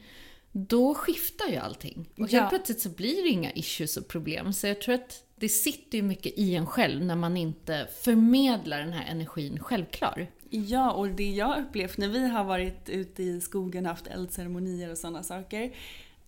Då 0.53 0.95
skiftar 0.95 1.49
ju 1.49 1.57
allting. 1.57 2.09
Och 2.15 2.19
helt 2.19 2.33
Ja. 2.33 2.47
plötsligt 2.49 2.81
så 2.81 2.89
blir 2.89 3.23
det 3.23 3.29
inga 3.29 3.53
issues 3.53 3.97
och 3.97 4.09
problem. 4.09 4.53
Så 4.53 4.67
jag 4.67 4.81
tror 4.81 4.95
att 4.95 5.25
det 5.37 5.49
sitter 5.49 5.99
ju 5.99 6.03
mycket 6.03 6.39
i 6.39 6.55
en 6.55 6.67
själv 6.67 7.05
när 7.05 7.17
man 7.17 7.37
inte 7.37 7.89
förmedlar 8.03 8.79
den 8.79 8.93
här 8.93 9.11
energin 9.11 9.59
självklar. 9.59 10.27
Ja, 10.51 10.93
och 10.93 11.09
det 11.09 11.31
jag 11.31 11.59
upplevt 11.61 11.99
när 11.99 12.09
vi 12.09 12.29
har 12.29 12.45
varit 12.45 12.89
ute 12.89 13.23
i 13.23 13.41
skogen 13.41 13.85
och 13.87 13.91
haft 13.91 14.07
eldceremonier 14.07 14.91
och 14.91 14.99
sådana 14.99 15.23
saker. 15.23 15.73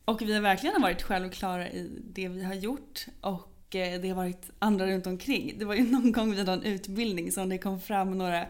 Och 0.04 0.22
vi 0.22 0.32
har 0.34 0.40
verkligen 0.40 0.82
varit 0.82 1.02
självklara 1.02 1.68
i 1.70 1.90
det 2.14 2.28
vi 2.28 2.42
har 2.44 2.54
gjort. 2.54 3.06
Och 3.20 3.53
det 3.78 4.08
har 4.08 4.16
varit 4.16 4.50
andra 4.58 4.86
runt 4.86 5.06
omkring. 5.06 5.54
Det 5.58 5.64
var 5.64 5.74
ju 5.74 5.82
någon 5.92 6.12
gång 6.12 6.34
vid 6.36 6.46
någon 6.46 6.62
utbildning 6.62 7.32
som 7.32 7.48
det 7.48 7.58
kom 7.58 7.80
fram 7.80 8.18
några 8.18 8.46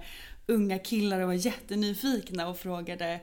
unga 0.46 0.78
killar 0.78 1.20
och 1.20 1.26
var 1.26 1.34
jättenyfikna 1.34 2.48
och 2.48 2.58
frågade 2.58 3.20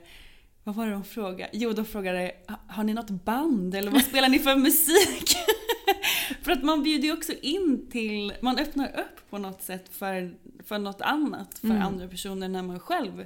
vad 0.64 0.74
var 0.74 0.86
det 0.86 0.92
de 0.92 1.04
frågade? 1.04 1.50
Jo, 1.52 1.72
de 1.72 1.84
frågade 1.84 2.32
har 2.68 2.84
ni 2.84 2.94
något 2.94 3.10
band 3.10 3.74
eller 3.74 3.90
vad 3.90 4.02
spelar 4.02 4.28
ni 4.28 4.38
för 4.38 4.56
musik? 4.68 5.36
för 6.42 6.52
att 6.52 6.62
man 6.62 6.82
bjuder 6.82 7.04
ju 7.04 7.12
också 7.12 7.32
in 7.42 7.86
till, 7.90 8.32
man 8.40 8.58
öppnar 8.58 8.86
upp 8.88 9.30
på 9.30 9.38
något 9.38 9.62
sätt 9.62 9.84
för, 9.90 10.34
för 10.64 10.78
något 10.78 11.00
annat 11.00 11.58
för 11.58 11.66
Mm. 11.68 11.82
andra 11.82 12.08
personer 12.08 12.48
när 12.48 12.62
man 12.62 12.80
själv 12.80 13.24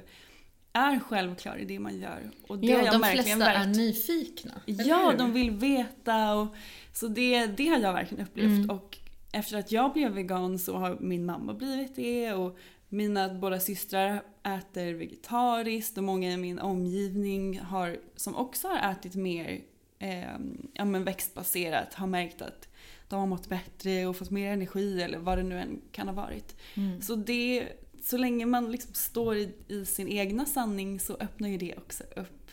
är 0.77 0.99
självklar 0.99 1.57
i 1.57 1.65
det 1.65 1.79
man 1.79 1.97
gör. 1.99 2.31
Och 2.47 2.59
det 2.59 2.67
Ja, 2.67 2.77
har 2.77 2.85
jag 2.85 2.93
de 2.93 3.01
verkligen 3.01 3.37
flesta 3.37 3.51
är 3.53 3.65
märkt. 3.65 3.77
nyfikna. 3.77 4.61
Ja, 4.65 5.13
de 5.17 5.33
vill 5.33 5.51
veta. 5.51 6.35
Och, 6.35 6.47
så 6.93 7.07
det, 7.07 7.47
det 7.47 7.67
har 7.67 7.77
jag 7.77 7.93
verkligen 7.93 8.25
upplevt. 8.25 8.57
Mm. 8.57 8.69
Och 8.69 8.97
efter 9.31 9.57
att 9.57 9.71
jag 9.71 9.93
blev 9.93 10.11
vegan 10.11 10.59
så 10.59 10.77
har 10.77 10.97
min 10.99 11.25
mamma 11.25 11.53
blivit 11.53 11.95
det. 11.95 12.33
Och 12.33 12.57
mina 12.89 13.33
båda 13.33 13.59
systrar 13.59 14.21
äter 14.43 14.93
vegetariskt 14.93 15.97
och 15.97 16.03
många 16.03 16.31
i 16.31 16.37
min 16.37 16.59
omgivning 16.59 17.59
har, 17.59 17.97
som 18.15 18.35
också 18.35 18.67
har 18.67 18.91
ätit 18.91 19.15
mer 19.15 19.61
eh, 19.99 20.37
ja, 20.73 20.85
men 20.85 21.03
växtbaserat 21.03 21.93
har 21.93 22.07
märkt 22.07 22.41
att 22.41 22.67
de 23.09 23.19
har 23.19 23.27
mått 23.27 23.49
bättre 23.49 24.05
och 24.05 24.15
fått 24.15 24.31
mer 24.31 24.51
energi 24.51 25.01
eller 25.01 25.17
vad 25.17 25.37
det 25.37 25.43
nu 25.43 25.59
än 25.59 25.81
kan 25.91 26.07
ha 26.07 26.15
varit. 26.15 26.55
Mm. 26.75 27.01
Så, 27.01 27.15
det, 27.15 27.67
så 28.09 28.17
länge 28.17 28.45
man 28.45 28.71
liksom 28.71 28.93
står 28.93 29.37
i, 29.37 29.49
i 29.67 29.85
sin 29.85 30.07
egna 30.07 30.45
sanning 30.45 30.99
så 30.99 31.17
öppnar 31.19 31.49
ju 31.49 31.57
det 31.57 31.75
också 31.77 32.03
upp 32.15 32.51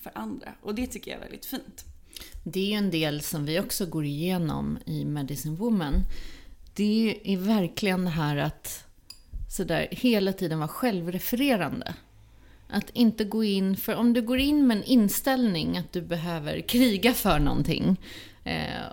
för 0.00 0.12
andra. 0.14 0.54
Och 0.62 0.74
det 0.74 0.86
tycker 0.86 1.10
jag 1.10 1.18
är 1.18 1.22
väldigt 1.22 1.46
fint. 1.46 1.84
Det 2.44 2.60
är 2.60 2.66
ju 2.66 2.72
en 2.74 2.90
del 2.90 3.20
som 3.20 3.44
vi 3.44 3.60
också 3.60 3.86
går 3.86 4.04
igenom 4.04 4.78
i 4.86 5.04
Medicine 5.04 5.56
Woman. 5.56 6.04
Det 6.74 7.20
är 7.24 7.36
verkligen 7.36 8.04
det 8.04 8.10
här 8.10 8.36
att 8.36 8.84
sådär, 9.50 9.88
hela 9.90 10.32
tiden 10.32 10.58
vara 10.58 10.68
självrefererande. 10.68 11.94
Att 12.68 12.90
inte 12.90 13.24
gå 13.24 13.44
in, 13.44 13.76
för 13.76 13.94
om 13.94 14.12
du 14.12 14.22
går 14.22 14.38
in 14.38 14.66
med 14.66 14.76
en 14.76 14.84
inställning 14.84 15.78
att 15.78 15.92
du 15.92 16.02
behöver 16.02 16.60
kriga 16.60 17.14
för 17.14 17.38
någonting 17.38 17.96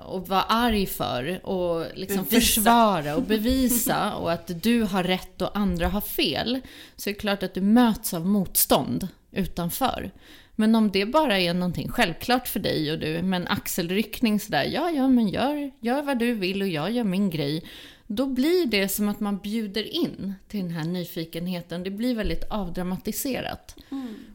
och 0.05 0.27
vara 0.27 0.41
arg 0.41 0.85
för 0.85 1.45
och 1.45 1.85
liksom 1.95 2.23
Bevisa. 2.23 2.39
försvara 2.39 3.15
och 3.15 3.23
bevisa 3.23 4.15
och 4.15 4.31
att 4.31 4.63
du 4.63 4.81
har 4.81 5.03
rätt 5.03 5.41
och 5.41 5.57
andra 5.57 5.87
har 5.87 6.01
fel, 6.01 6.59
så 6.95 7.09
är 7.09 7.13
det 7.13 7.19
klart 7.19 7.43
att 7.43 7.53
du 7.53 7.61
möts 7.61 8.13
av 8.13 8.25
motstånd 8.25 9.07
utanför. 9.31 10.11
Men 10.55 10.75
om 10.75 10.91
det 10.91 11.05
bara 11.05 11.39
är 11.39 11.53
någonting 11.53 11.89
självklart 11.89 12.47
för 12.47 12.59
dig 12.59 12.91
och 12.91 12.99
du 12.99 13.21
med 13.21 13.41
en 13.41 13.47
axelryckning 13.47 14.39
sådär, 14.39 14.63
ja, 14.63 14.91
ja, 14.91 15.07
men 15.07 15.27
gör, 15.27 15.71
gör 15.79 16.01
vad 16.01 16.19
du 16.19 16.33
vill 16.33 16.61
och 16.61 16.67
jag 16.67 16.91
gör 16.91 17.03
min 17.03 17.29
grej. 17.29 17.63
Då 18.07 18.25
blir 18.25 18.65
det 18.65 18.89
som 18.89 19.09
att 19.09 19.19
man 19.19 19.37
bjuder 19.37 19.83
in 19.83 20.33
till 20.47 20.59
den 20.59 20.71
här 20.71 20.83
nyfikenheten. 20.83 21.83
Det 21.83 21.89
blir 21.89 22.15
väldigt 22.15 22.43
avdramatiserat. 22.49 23.75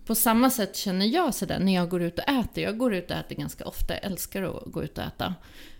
På 0.07 0.14
samma 0.14 0.51
sätt 0.51 0.77
känner 0.77 1.07
jag 1.07 1.35
sådär 1.35 1.59
när 1.59 1.75
jag 1.75 1.89
går 1.89 2.03
ut 2.03 2.18
och 2.18 2.29
äter. 2.29 2.64
Jag 2.64 2.79
går 2.79 2.95
ut 2.95 3.11
och 3.11 3.16
äter 3.16 3.37
ganska 3.37 3.64
ofta, 3.64 3.95
jag 3.95 4.05
älskar 4.05 4.43
att 4.43 4.73
gå 4.73 4.83
ut 4.83 4.99
och 4.99 5.05
äta. 5.05 5.35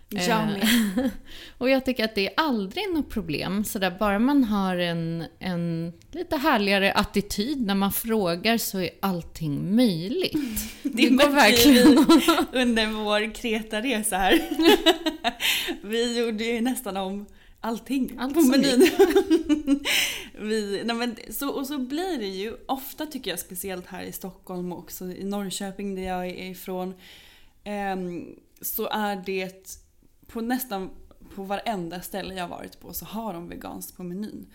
Jag 0.09 0.29
Eh, 0.29 0.45
med. 0.47 1.09
och 1.57 1.69
jag 1.69 1.85
tycker 1.85 2.05
att 2.05 2.15
det 2.15 2.27
är 2.27 2.33
aldrig 2.37 2.93
något 2.93 3.09
problem. 3.09 3.63
Så 3.63 3.79
där, 3.79 3.91
bara 3.99 4.19
man 4.19 4.43
har 4.43 4.77
en, 4.77 5.23
en 5.39 5.93
lite 6.11 6.37
härligare 6.37 6.91
attityd 6.91 7.61
när 7.61 7.75
man 7.75 7.91
frågar 7.91 8.57
så 8.57 8.79
är 8.79 8.89
allting 8.99 9.75
möjligt. 9.75 10.33
Det 10.83 11.09
går 11.09 11.15
märkte 11.15 11.29
verkligen 11.29 11.97
under 12.51 12.87
vår 12.87 13.33
Kreta-resa 13.33 14.17
här. 14.17 14.41
vi 15.87 16.19
gjorde 16.19 16.43
ju 16.43 16.61
nästan 16.61 16.97
om 16.97 17.25
allting 17.63 18.15
Allt 18.19 18.33
på 18.33 18.41
menyn. 18.41 18.79
vi, 20.39 20.81
nej 20.85 20.95
men, 20.95 21.15
så, 21.29 21.49
och 21.49 21.67
så 21.67 21.77
blir 21.77 22.17
det 22.19 22.27
ju 22.27 22.57
ofta 22.65 23.05
tycker 23.05 23.31
jag, 23.31 23.39
speciellt 23.39 23.85
här 23.85 24.03
i 24.03 24.11
Stockholm 24.11 24.71
och 24.71 24.79
också 24.79 25.05
i 25.05 25.23
Norrköping 25.23 25.95
där 25.95 26.03
jag 26.03 26.25
är 26.25 26.51
ifrån. 26.51 26.93
ehm, 27.63 28.35
så 28.61 28.87
är 28.87 29.23
det 29.25 29.79
på 30.27 30.41
nästan 30.41 30.89
på 31.35 31.43
varenda 31.43 32.01
ställe 32.01 32.33
jag 32.33 32.47
varit 32.47 32.79
på 32.79 32.93
så 32.93 33.05
har 33.05 33.33
de 33.33 33.49
veganskt 33.49 33.97
på 33.97 34.03
menyn. 34.03 34.45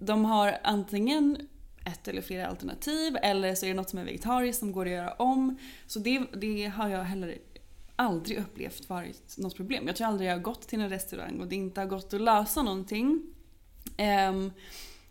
De 0.00 0.24
har 0.24 0.58
antingen 0.62 1.48
ett 1.86 2.08
eller 2.08 2.22
flera 2.22 2.46
alternativ 2.46 3.16
eller 3.22 3.54
så 3.54 3.66
är 3.66 3.70
det 3.70 3.76
något 3.76 3.90
som 3.90 3.98
är 3.98 4.04
vegetariskt 4.04 4.58
som 4.58 4.72
går 4.72 4.86
att 4.86 4.92
göra 4.92 5.12
om. 5.12 5.58
Så 5.86 5.98
det, 5.98 6.22
det 6.34 6.66
har 6.66 6.88
jag 6.88 7.04
heller 7.04 7.38
aldrig 7.96 8.38
upplevt 8.38 8.88
varit 8.88 9.38
något 9.38 9.56
problem. 9.56 9.86
Jag 9.86 9.96
tror 9.96 10.06
aldrig 10.06 10.30
jag 10.30 10.34
har 10.34 10.42
gått 10.42 10.68
till 10.68 10.80
en 10.80 10.88
restaurang 10.88 11.40
och 11.40 11.46
det 11.46 11.56
inte 11.56 11.80
har 11.80 11.88
gått 11.88 12.14
att 12.14 12.20
lösa 12.20 12.62
någonting. 12.62 13.22
Um, 14.28 14.52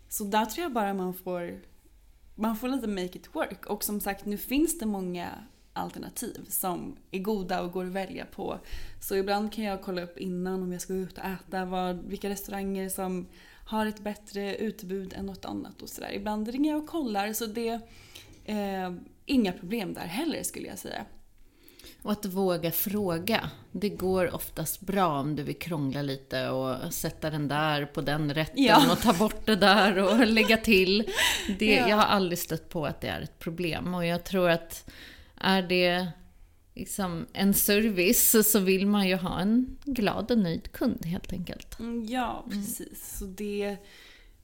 så 0.08 0.24
där 0.24 0.44
tror 0.44 0.62
jag 0.62 0.72
bara 0.72 0.94
man 0.94 1.14
får, 1.14 1.60
man 2.34 2.56
får 2.56 2.68
lite 2.68 2.88
make 2.88 3.18
it 3.18 3.28
work. 3.32 3.66
Och 3.66 3.84
som 3.84 4.00
sagt, 4.00 4.24
nu 4.24 4.38
finns 4.38 4.78
det 4.78 4.86
många 4.86 5.28
alternativ 5.72 6.46
som 6.48 6.96
är 7.10 7.18
goda 7.18 7.62
och 7.62 7.72
går 7.72 7.84
att 7.84 7.92
välja 7.92 8.26
på. 8.26 8.58
Så 9.00 9.16
ibland 9.16 9.52
kan 9.52 9.64
jag 9.64 9.82
kolla 9.82 10.02
upp 10.02 10.18
innan 10.18 10.62
om 10.62 10.72
jag 10.72 10.80
ska 10.80 10.92
ut 10.92 11.18
och 11.18 11.24
äta 11.24 11.64
vad, 11.64 11.96
vilka 12.04 12.28
restauranger 12.28 12.88
som 12.88 13.26
har 13.66 13.86
ett 13.86 14.00
bättre 14.00 14.56
utbud 14.56 15.12
än 15.12 15.26
något 15.26 15.44
annat 15.44 15.82
och 15.82 15.88
sådär. 15.88 16.12
Ibland 16.12 16.48
ringer 16.48 16.70
jag 16.70 16.82
och 16.82 16.88
kollar 16.88 17.32
så 17.32 17.46
det 17.46 17.80
är 18.44 18.86
eh, 18.86 18.94
inga 19.26 19.52
problem 19.52 19.94
där 19.94 20.06
heller 20.06 20.42
skulle 20.42 20.68
jag 20.68 20.78
säga. 20.78 21.04
Och 22.04 22.12
att 22.12 22.24
våga 22.26 22.70
fråga. 22.70 23.50
Det 23.72 23.88
går 23.88 24.34
oftast 24.34 24.80
bra 24.80 25.20
om 25.20 25.36
du 25.36 25.42
vill 25.42 25.58
krångla 25.58 26.02
lite 26.02 26.48
och 26.48 26.94
sätta 26.94 27.30
den 27.30 27.48
där 27.48 27.86
på 27.86 28.00
den 28.00 28.34
rätten 28.34 28.64
Ja. 28.64 28.92
och 28.92 29.00
ta 29.00 29.12
bort 29.12 29.46
det 29.46 29.56
där 29.56 29.98
och 29.98 30.26
lägga 30.26 30.56
till. 30.56 31.10
Det, 31.58 31.74
Ja. 31.74 31.88
Jag 31.88 31.96
har 31.96 32.04
aldrig 32.04 32.38
stött 32.38 32.68
på 32.68 32.86
att 32.86 33.00
det 33.00 33.08
är 33.08 33.20
ett 33.20 33.38
problem 33.38 33.94
och 33.94 34.06
jag 34.06 34.24
tror 34.24 34.50
att 34.50 34.90
är 35.40 35.62
det 35.62 36.06
liksom 36.74 37.26
en 37.32 37.54
service 37.54 38.50
så 38.52 38.58
vill 38.58 38.86
man 38.86 39.08
ju 39.08 39.14
ha 39.16 39.40
en 39.40 39.76
glad 39.84 40.30
och 40.30 40.38
nöjd 40.38 40.72
kund 40.72 41.06
helt 41.06 41.32
enkelt. 41.32 41.78
Mm, 41.78 42.06
ja, 42.06 42.44
precis. 42.50 43.18
Så 43.18 43.24
det, 43.24 43.76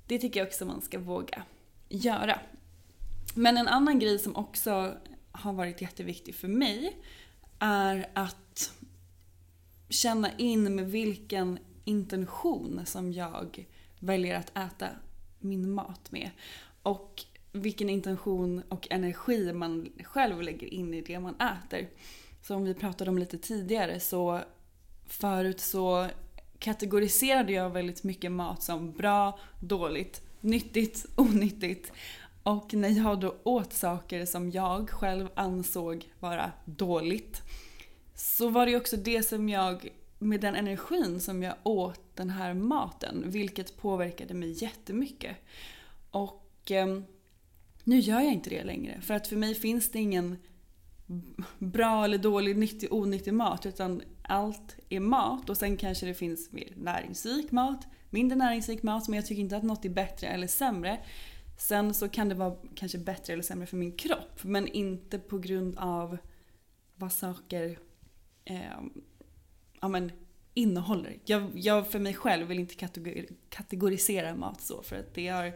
det 0.06 0.18
tycker 0.18 0.40
jag 0.40 0.46
också 0.46 0.64
man 0.64 0.80
ska 0.82 0.98
våga 0.98 1.42
göra. 1.88 2.38
Men 3.34 3.56
en 3.58 3.68
annan 3.68 3.98
grej 3.98 4.18
som 4.18 4.36
också 4.36 4.94
har 5.32 5.52
varit 5.52 5.80
jätteviktig 5.80 6.34
för 6.34 6.48
mig 6.48 6.96
är 7.60 8.08
att 8.14 8.72
känna 9.88 10.36
in 10.36 10.74
med 10.74 10.90
vilken 10.90 11.58
intention 11.84 12.80
som 12.86 13.12
jag 13.12 13.66
väljer 13.98 14.34
att 14.34 14.56
äta 14.56 14.88
min 15.38 15.70
mat 15.70 16.12
med. 16.12 16.30
Och 16.82 17.24
vilken 17.52 17.90
intention 17.90 18.62
och 18.68 18.86
energi 18.90 19.52
man 19.52 19.92
själv 20.04 20.42
lägger 20.42 20.74
in 20.74 20.94
i 20.94 21.00
det 21.00 21.20
man 21.20 21.34
äter. 21.34 21.88
Som 22.42 22.64
vi 22.64 22.74
pratade 22.74 23.10
om 23.10 23.18
lite 23.18 23.38
tidigare 23.38 24.00
så 24.00 24.40
förut 25.06 25.60
så 25.60 26.08
kategoriserade 26.58 27.52
jag 27.52 27.70
väldigt 27.70 28.04
mycket 28.04 28.32
mat 28.32 28.62
som 28.62 28.92
bra, 28.92 29.38
dåligt, 29.60 30.22
nyttigt, 30.40 31.06
onyttigt. 31.16 31.92
Och 32.42 32.74
när 32.74 32.88
jag 32.88 33.20
då 33.20 33.36
åt 33.42 33.72
saker 33.72 34.26
som 34.26 34.50
jag 34.50 34.90
själv 34.90 35.28
ansåg 35.34 36.12
vara 36.20 36.52
dåligt 36.64 37.42
så 38.14 38.48
var 38.48 38.66
det 38.66 38.76
också 38.76 38.96
det 38.96 39.22
som 39.22 39.48
jag, 39.48 39.88
med 40.18 40.40
den 40.40 40.54
energin 40.54 41.20
som 41.20 41.42
jag 41.42 41.54
åt 41.62 42.16
den 42.16 42.30
här 42.30 42.54
maten, 42.54 43.22
vilket 43.26 43.76
påverkade 43.76 44.34
mig 44.34 44.62
jättemycket. 44.62 45.36
Och 46.10 46.70
eh, 46.70 47.00
nu 47.84 47.98
gör 47.98 48.20
jag 48.20 48.32
inte 48.32 48.50
det 48.50 48.64
längre. 48.64 49.00
För 49.00 49.14
att 49.14 49.26
för 49.26 49.36
mig 49.36 49.54
finns 49.54 49.90
det 49.90 49.98
ingen 49.98 50.36
bra 51.58 52.04
eller 52.04 52.18
dålig, 52.18 52.56
nyttig, 52.56 52.92
onyttig 52.92 53.34
mat. 53.34 53.66
Utan 53.66 54.02
allt 54.22 54.76
är 54.88 55.00
mat 55.00 55.50
och 55.50 55.56
sen 55.56 55.76
kanske 55.76 56.06
det 56.06 56.14
finns 56.14 56.52
mer 56.52 56.72
näringsrik 56.76 57.50
mat, 57.50 57.86
mindre 58.10 58.38
näringsrik 58.38 58.82
mat. 58.82 59.08
Men 59.08 59.16
jag 59.16 59.26
tycker 59.26 59.42
inte 59.42 59.56
att 59.56 59.62
något 59.62 59.84
är 59.84 59.88
bättre 59.88 60.26
eller 60.26 60.46
sämre. 60.46 60.98
Sen 61.60 61.94
så 61.94 62.08
kan 62.08 62.28
det 62.28 62.34
vara 62.34 62.56
kanske 62.74 62.98
bättre 62.98 63.32
eller 63.32 63.42
sämre 63.42 63.66
för 63.66 63.76
min 63.76 63.92
kropp. 63.92 64.42
Men 64.44 64.68
inte 64.68 65.18
på 65.18 65.38
grund 65.38 65.78
av 65.78 66.18
vad 66.94 67.12
saker 67.12 67.78
eh, 68.44 68.80
ja, 69.80 69.88
men, 69.88 70.12
innehåller. 70.54 71.18
Jag, 71.24 71.50
jag 71.54 71.90
för 71.90 71.98
mig 71.98 72.14
själv 72.14 72.46
vill 72.46 72.58
inte 72.58 72.74
kategorisera 73.48 74.34
mat 74.34 74.60
så. 74.60 74.82
För 74.82 74.96
att 74.96 75.14
det 75.14 75.28
har 75.28 75.52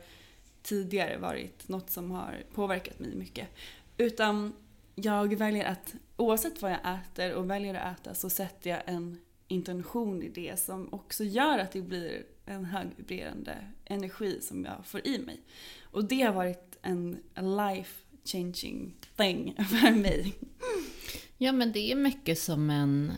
tidigare 0.63 1.19
varit 1.19 1.69
något 1.69 1.91
som 1.91 2.11
har 2.11 2.45
påverkat 2.55 2.99
mig 2.99 3.15
mycket. 3.15 3.49
Utan 3.97 4.53
jag 4.95 5.35
väljer 5.35 5.65
att, 5.65 5.95
oavsett 6.17 6.63
vad 6.63 6.73
jag 6.73 6.81
äter 6.95 7.35
och 7.35 7.51
väljer 7.51 7.75
att 7.75 8.01
äta 8.01 8.15
så 8.15 8.31
sätter 8.31 8.71
jag 8.71 8.83
en 8.87 9.21
intention 9.49 10.23
i 10.23 10.29
det 10.29 10.61
som 10.61 10.95
också 10.95 11.25
gör 11.25 11.59
att 11.59 11.73
det 11.73 11.83
blir 11.83 12.25
en 12.47 12.65
högvibrerande 12.65 13.57
energi 13.85 14.41
som 14.41 14.65
jag 14.65 14.87
får 14.87 15.07
i 15.07 15.19
mig. 15.19 15.41
Och 15.95 16.05
det 16.05 16.23
har 16.23 16.33
varit 16.33 16.79
en 16.83 17.21
life 17.37 18.05
changing 18.25 18.95
thing 19.17 19.55
för 19.71 19.91
mig. 19.91 20.35
Ja, 21.39 21.53
men 21.53 21.73
det 21.73 21.93
är 21.93 21.97
mycket 21.97 22.39
som 22.39 22.71
en, 22.71 23.13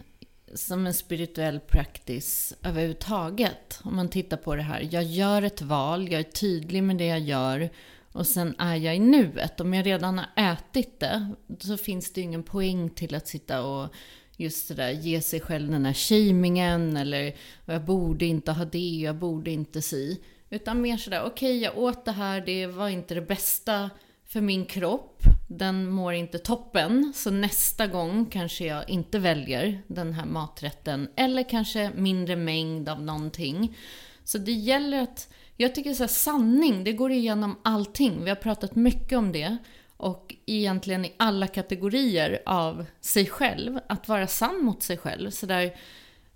som 0.54 0.86
en 0.86 0.94
spirituell 0.94 1.60
practice 1.60 2.54
överhuvudtaget. 2.62 3.80
Om 3.84 3.96
man 3.96 4.08
tittar 4.08 4.36
på 4.36 4.54
det 4.54 4.62
här. 4.62 4.88
Jag 4.90 5.04
gör 5.04 5.42
ett 5.42 5.62
val, 5.62 6.12
jag 6.12 6.20
är 6.20 6.30
tydlig 6.30 6.82
med 6.82 6.96
det 6.96 7.06
jag 7.06 7.20
gör 7.20 7.70
och 8.12 8.26
sen 8.26 8.54
är 8.58 8.76
jag 8.76 8.96
i 8.96 8.98
nuet. 8.98 9.60
Om 9.60 9.74
jag 9.74 9.86
redan 9.86 10.18
har 10.18 10.52
ätit 10.52 11.00
det 11.00 11.30
så 11.60 11.76
finns 11.76 12.12
det 12.12 12.20
ju 12.20 12.24
ingen 12.24 12.42
poäng 12.42 12.90
till 12.90 13.14
att 13.14 13.28
sitta 13.28 13.62
och 13.62 13.94
just 14.36 14.66
sådär 14.66 14.90
ge 14.90 15.20
sig 15.20 15.40
själv 15.40 15.70
den 15.70 15.84
här 15.84 15.94
shamingen 15.94 16.96
eller 16.96 17.36
jag 17.64 17.84
borde 17.84 18.24
inte 18.24 18.52
ha 18.52 18.64
det, 18.64 18.98
jag 18.98 19.16
borde 19.16 19.50
inte 19.50 19.82
si. 19.82 20.20
Utan 20.50 20.80
mer 20.80 20.96
sådär, 20.96 21.22
okej 21.24 21.30
okay, 21.30 21.58
jag 21.58 21.78
åt 21.78 22.04
det 22.04 22.12
här, 22.12 22.40
det 22.40 22.66
var 22.66 22.88
inte 22.88 23.14
det 23.14 23.20
bästa 23.20 23.90
för 24.26 24.40
min 24.40 24.66
kropp. 24.66 25.22
Den 25.48 25.90
mår 25.90 26.14
inte 26.14 26.38
toppen, 26.38 27.12
så 27.16 27.30
nästa 27.30 27.86
gång 27.86 28.26
kanske 28.26 28.64
jag 28.64 28.90
inte 28.90 29.18
väljer 29.18 29.82
den 29.86 30.12
här 30.12 30.26
maträtten. 30.26 31.08
Eller 31.16 31.42
kanske 31.42 31.90
mindre 31.94 32.36
mängd 32.36 32.88
av 32.88 33.02
någonting. 33.02 33.76
Så 34.24 34.38
det 34.38 34.52
gäller 34.52 35.02
att 35.02 35.28
jag 35.56 35.74
tycker 35.74 35.94
så 35.94 36.02
här, 36.02 36.08
sanning, 36.08 36.84
det 36.84 36.92
går 36.92 37.12
igenom 37.12 37.56
allting. 37.62 38.24
Vi 38.24 38.28
har 38.28 38.36
pratat 38.36 38.74
mycket 38.74 39.18
om 39.18 39.32
det. 39.32 39.56
Och 39.96 40.34
egentligen 40.46 41.04
i 41.04 41.12
alla 41.16 41.46
kategorier 41.46 42.42
av 42.46 42.86
sig 43.00 43.26
själv. 43.26 43.78
Att 43.88 44.08
vara 44.08 44.26
sann 44.26 44.64
mot 44.64 44.82
sig 44.82 44.96
själv. 44.96 45.30
Så 45.30 45.46
där, 45.46 45.76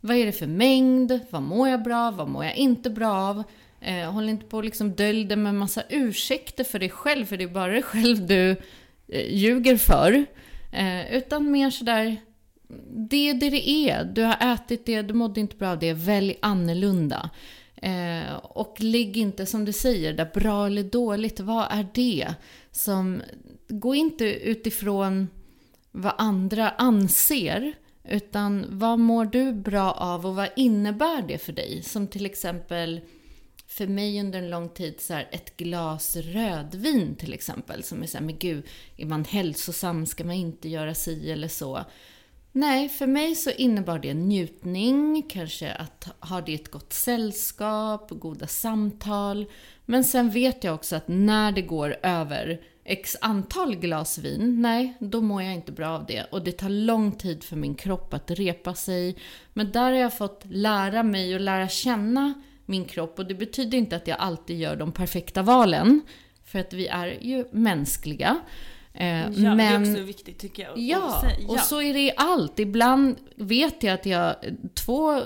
vad 0.00 0.16
är 0.16 0.26
det 0.26 0.32
för 0.32 0.46
mängd? 0.46 1.20
Vad 1.30 1.42
mår 1.42 1.68
jag 1.68 1.82
bra? 1.82 2.10
Vad 2.10 2.28
mår 2.28 2.44
jag 2.44 2.56
inte 2.56 2.90
bra 2.90 3.12
av? 3.12 3.42
Eh, 3.80 4.12
håll 4.12 4.28
inte 4.28 4.46
på 4.46 4.56
och 4.56 4.64
liksom 4.64 4.92
dölj 4.92 5.24
det 5.24 5.36
med 5.36 5.54
massa 5.54 5.82
ursäkter 5.88 6.64
för 6.64 6.78
dig 6.78 6.90
själv. 6.90 7.26
För 7.26 7.36
det 7.36 7.44
är 7.44 7.48
bara 7.48 7.72
dig 7.72 7.82
själv 7.82 8.26
du 8.26 8.56
eh, 9.08 9.34
ljuger 9.34 9.76
för. 9.76 10.24
Eh, 10.72 11.14
utan 11.14 11.50
mer 11.50 11.70
sådär, 11.70 12.16
det 12.88 13.30
är 13.30 13.34
det 13.34 13.50
det 13.50 13.68
är. 13.70 14.04
Du 14.04 14.22
har 14.22 14.54
ätit 14.54 14.86
det, 14.86 15.02
du 15.02 15.14
mådde 15.14 15.40
inte 15.40 15.56
bra 15.56 15.70
av 15.70 15.78
det. 15.78 15.92
Välj 15.92 16.38
annorlunda. 16.42 17.30
Eh, 17.82 18.34
och 18.42 18.76
ligg 18.80 19.16
inte, 19.16 19.46
som 19.46 19.64
du 19.64 19.72
säger, 19.72 20.12
där 20.12 20.30
bra 20.34 20.66
eller 20.66 20.82
dåligt, 20.82 21.40
vad 21.40 21.66
är 21.70 21.86
det? 21.94 22.34
Som, 22.70 23.22
gå 23.68 23.94
inte 23.94 24.24
utifrån 24.24 25.28
vad 25.90 26.12
andra 26.18 26.70
anser, 26.70 27.72
utan 28.04 28.66
vad 28.68 28.98
mår 28.98 29.24
du 29.24 29.52
bra 29.52 29.92
av 29.92 30.26
och 30.26 30.34
vad 30.34 30.48
innebär 30.56 31.22
det 31.28 31.38
för 31.38 31.52
dig? 31.52 31.82
Som 31.82 32.06
till 32.06 32.26
exempel 32.26 33.00
för 33.70 33.86
mig 33.86 34.20
under 34.20 34.38
en 34.38 34.50
lång 34.50 34.68
tid 34.68 35.00
så 35.00 35.14
här, 35.14 35.28
ett 35.32 35.56
glas 35.56 36.16
rödvin 36.16 37.16
till 37.16 37.32
exempel. 37.32 37.82
Som 37.82 38.02
är 38.02 38.06
så 38.06 38.18
här, 38.18 38.24
men 38.24 38.38
gud, 38.38 38.64
är 38.96 39.06
man 39.06 39.24
hälsosam 39.24 40.06
ska 40.06 40.24
man 40.24 40.34
inte 40.34 40.68
göra 40.68 40.94
si 40.94 41.30
eller 41.30 41.48
så. 41.48 41.84
Nej, 42.52 42.88
för 42.88 43.06
mig 43.06 43.34
så 43.34 43.50
innebar 43.50 43.98
det 43.98 44.14
njutning, 44.14 45.22
kanske 45.28 45.72
att 45.72 46.08
ha 46.20 46.40
det 46.40 46.52
i 46.52 46.54
ett 46.54 46.70
gott 46.70 46.92
sällskap, 46.92 48.10
goda 48.10 48.46
samtal. 48.46 49.46
Men 49.84 50.04
sen 50.04 50.30
vet 50.30 50.64
jag 50.64 50.74
också 50.74 50.96
att 50.96 51.08
när 51.08 51.52
det 51.52 51.62
går 51.62 51.96
över 52.02 52.60
x 52.84 53.16
antal 53.20 53.76
glas 53.76 54.18
vin, 54.18 54.62
nej, 54.62 54.94
då 55.00 55.20
mår 55.20 55.42
jag 55.42 55.54
inte 55.54 55.72
bra 55.72 55.88
av 55.88 56.06
det. 56.06 56.26
Och 56.30 56.44
det 56.44 56.52
tar 56.52 56.68
lång 56.68 57.12
tid 57.12 57.44
för 57.44 57.56
min 57.56 57.74
kropp 57.74 58.14
att 58.14 58.30
repa 58.30 58.74
sig. 58.74 59.16
Men 59.52 59.72
där 59.72 59.92
har 59.92 59.98
jag 59.98 60.18
fått 60.18 60.42
lära 60.44 61.02
mig 61.02 61.34
och 61.34 61.40
lära 61.40 61.68
känna 61.68 62.34
min 62.70 62.84
kropp. 62.84 63.18
Och 63.18 63.26
det 63.26 63.34
betyder 63.34 63.78
inte 63.78 63.96
att 63.96 64.06
jag 64.06 64.18
alltid 64.18 64.60
gör 64.60 64.76
de 64.76 64.92
perfekta 64.92 65.42
valen. 65.42 66.00
För 66.44 66.58
att 66.58 66.72
vi 66.72 66.86
är 66.86 67.18
ju 67.20 67.44
mänskliga. 67.50 68.40
Eh, 68.94 69.30
ja, 69.30 69.54
men, 69.54 69.58
det 69.58 69.64
är 69.64 69.92
också 69.92 70.02
viktigt 70.02 70.38
tycker 70.38 70.62
jag. 70.62 70.78
Ja, 70.78 71.22
ja, 71.38 71.48
och 71.48 71.58
så 71.58 71.82
är 71.82 71.94
det 71.94 72.00
i 72.00 72.12
allt. 72.16 72.58
Ibland 72.58 73.16
vet 73.36 73.82
jag 73.82 73.94
att 73.94 74.06
jag, 74.06 74.34
två 74.74 75.20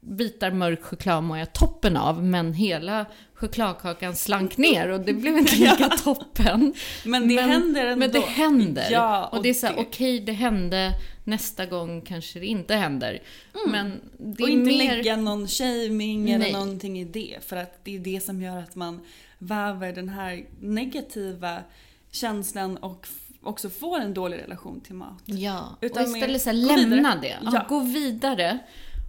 bitar 0.00 0.50
mörk 0.50 0.82
choklad 0.82 1.24
mår 1.24 1.38
jag 1.38 1.52
toppen 1.52 1.96
av, 1.96 2.24
men 2.24 2.52
hela 2.52 3.06
chokladkakan 3.34 4.16
slank 4.16 4.56
ner 4.56 4.88
och 4.88 5.00
det 5.00 5.12
blev 5.12 5.38
inte 5.38 5.56
lika 5.56 5.88
toppen. 5.88 6.74
Men 7.04 7.28
det 7.28 7.34
men, 7.34 7.50
händer 7.50 7.86
ändå. 7.86 7.98
Men 7.98 8.10
det 8.10 8.20
händer. 8.20 8.88
Ja, 8.90 9.26
och, 9.26 9.36
och 9.36 9.42
det 9.42 9.48
är 9.48 9.54
så 9.54 9.68
okej, 9.68 9.82
okay, 9.82 10.20
det 10.20 10.32
hände, 10.32 10.92
nästa 11.28 11.66
gång 11.66 12.00
kanske 12.00 12.40
det 12.40 12.46
inte 12.46 12.74
händer. 12.74 13.22
Mm. 13.54 13.70
Men 13.72 14.00
det 14.36 14.42
och 14.42 14.48
inte 14.48 14.70
mer... 14.70 14.78
lägga 14.78 15.16
någon 15.16 15.48
shaming 15.48 16.30
eller 16.30 16.52
någonting 16.52 17.00
i 17.00 17.04
det, 17.04 17.38
för 17.40 17.56
att 17.56 17.84
det 17.84 17.96
är 17.96 18.00
det 18.00 18.24
som 18.24 18.42
gör 18.42 18.56
att 18.56 18.74
man 18.74 19.00
väver 19.38 19.92
den 19.92 20.08
här 20.08 20.46
negativa 20.60 21.62
känslan 22.10 22.76
och 22.76 23.06
också 23.42 23.70
får 23.70 24.00
en 24.00 24.14
dålig 24.14 24.38
relation 24.38 24.80
till 24.80 24.94
mat. 24.94 25.22
Ja, 25.24 25.76
Utan 25.80 26.02
och 26.02 26.16
istället 26.16 26.42
så 26.42 26.52
lämna 26.52 27.16
det. 27.16 27.36
Ja, 27.42 27.50
ja. 27.52 27.66
Gå 27.68 27.80
vidare 27.80 28.58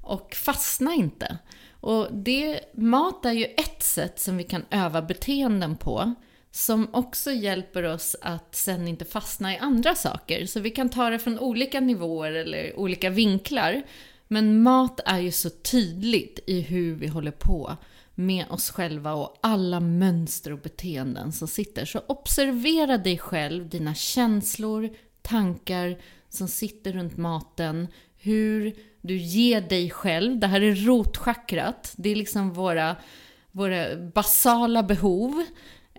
och 0.04 0.36
fastna 0.36 0.94
inte. 0.94 1.38
Och 1.82 2.08
det, 2.12 2.60
mat 2.74 3.26
är 3.26 3.32
ju 3.32 3.46
ett 3.46 3.84
sätt 3.84 4.20
som 4.20 4.38
vi 4.38 4.44
kan 4.44 4.66
öva 4.70 5.02
beteenden 5.02 5.78
på 5.78 6.14
som 6.52 6.90
också 6.94 7.32
hjälper 7.32 7.84
oss 7.84 8.16
att 8.22 8.56
sen 8.56 8.88
inte 8.88 9.06
fastna 9.06 9.54
i 9.54 9.58
andra 9.58 9.96
saker. 9.96 10.46
Så 10.46 10.60
vi 10.60 10.70
kan 10.70 10.90
ta 10.90 11.10
det 11.10 11.20
från 11.20 11.40
olika 11.40 11.80
nivåer 11.80 12.32
eller 12.32 12.80
olika 12.80 13.10
vinklar. 13.10 13.84
Men 14.28 14.64
mat 14.64 15.00
är 15.06 15.20
ju 15.20 15.32
så 15.32 15.50
tydligt 15.50 16.40
i 16.48 16.62
hur 16.62 16.96
vi 16.96 17.08
håller 17.08 17.32
på 17.32 17.78
med 18.16 18.46
oss 18.50 18.70
själva 18.72 19.14
och 19.14 19.38
alla 19.42 19.80
mönster 19.80 20.54
och 20.54 20.60
beteenden 20.60 21.32
som 21.32 21.48
sitter. 21.48 21.86
Så 21.86 22.00
observera 22.08 22.98
dig 22.98 23.18
själv, 23.18 23.70
dina 23.70 23.94
känslor, 23.94 24.90
tankar 25.22 25.98
som 26.30 26.48
sitter 26.48 26.94
runt 26.94 27.18
maten, 27.18 27.88
hur 28.18 28.76
du 29.02 29.18
ger 29.18 29.62
dig 29.62 29.90
själv, 29.90 30.40
det 30.40 30.48
här 30.48 30.62
är 30.62 30.76
rotchakrat, 30.76 31.94
det 31.98 32.10
är 32.10 32.16
liksom 32.16 32.54
våra, 32.54 32.96
våra 33.52 33.96
basala 33.96 34.84
behov. 34.84 35.44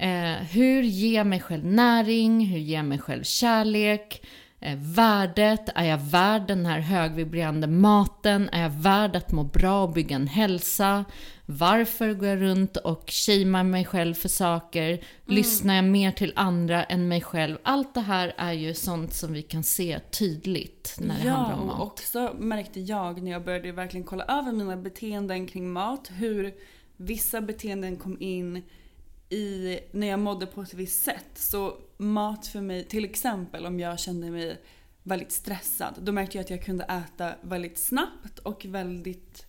Eh, 0.00 0.42
hur 0.50 0.82
ger 0.82 1.14
jag 1.14 1.26
mig 1.26 1.40
själv 1.40 1.64
näring? 1.64 2.46
Hur 2.46 2.58
ger 2.58 2.76
jag 2.76 2.84
mig 2.84 2.98
själv 2.98 3.22
kärlek? 3.22 4.26
Eh, 4.60 4.78
värdet, 4.78 5.68
är 5.74 5.84
jag 5.84 5.98
värd 5.98 6.46
den 6.46 6.66
här 6.66 6.80
högvibrerande 6.80 7.66
maten? 7.66 8.48
Är 8.52 8.62
jag 8.62 8.70
värd 8.70 9.16
att 9.16 9.32
må 9.32 9.44
bra 9.44 9.82
och 9.82 9.92
bygga 9.92 10.16
en 10.16 10.26
hälsa? 10.26 11.04
Varför 11.46 12.14
går 12.14 12.28
jag 12.28 12.40
runt 12.40 12.76
och 12.76 13.04
shamear 13.06 13.64
mig 13.64 13.84
själv 13.84 14.14
för 14.14 14.28
saker? 14.28 14.88
Mm. 14.88 15.02
Lyssnar 15.26 15.74
jag 15.74 15.84
mer 15.84 16.12
till 16.12 16.32
andra 16.36 16.84
än 16.84 17.08
mig 17.08 17.20
själv? 17.20 17.58
Allt 17.62 17.94
det 17.94 18.00
här 18.00 18.34
är 18.36 18.52
ju 18.52 18.74
sånt 18.74 19.14
som 19.14 19.32
vi 19.32 19.42
kan 19.42 19.62
se 19.62 19.98
tydligt 19.98 20.96
när 21.00 21.18
det 21.18 21.26
ja, 21.26 21.34
handlar 21.34 21.60
om 21.60 21.66
mat. 21.66 21.76
Ja, 21.78 21.84
och 21.84 21.92
också 21.92 22.34
märkte 22.38 22.80
jag 22.80 23.22
när 23.22 23.30
jag 23.30 23.44
började 23.44 23.72
verkligen 23.72 24.06
kolla 24.06 24.24
över 24.24 24.52
mina 24.52 24.76
beteenden 24.76 25.46
kring 25.46 25.72
mat, 25.72 26.10
hur 26.18 26.54
vissa 26.96 27.40
beteenden 27.40 27.96
kom 27.96 28.16
in 28.20 28.62
i, 29.30 29.80
när 29.92 30.06
jag 30.06 30.18
mådde 30.18 30.46
på 30.46 30.62
ett 30.62 30.74
visst 30.74 31.04
sätt. 31.04 31.30
Så 31.34 31.76
mat 31.96 32.46
för 32.46 32.60
mig, 32.60 32.84
till 32.84 33.04
exempel 33.04 33.66
om 33.66 33.80
jag 33.80 34.00
kände 34.00 34.30
mig 34.30 34.60
väldigt 35.02 35.32
stressad, 35.32 35.94
då 36.02 36.12
märkte 36.12 36.38
jag 36.38 36.44
att 36.44 36.50
jag 36.50 36.64
kunde 36.64 36.84
äta 36.84 37.34
väldigt 37.42 37.78
snabbt 37.78 38.38
och 38.38 38.64
väldigt 38.64 39.46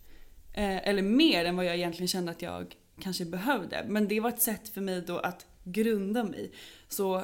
Eh, 0.54 0.88
eller 0.88 1.02
mer 1.02 1.46
än 1.46 1.56
vad 1.56 1.66
jag 1.66 1.76
egentligen 1.76 2.08
kände 2.08 2.32
att 2.32 2.42
jag 2.42 2.76
kanske 3.00 3.26
behövde. 3.26 3.86
Men 3.88 4.08
det 4.08 4.20
var 4.20 4.30
ett 4.30 4.42
sätt 4.42 4.70
för 4.70 4.82
mig 4.82 5.02
då 5.02 5.18
att 5.18 5.46
grunda 5.64 6.24
mig. 6.24 6.52
Så 6.88 7.24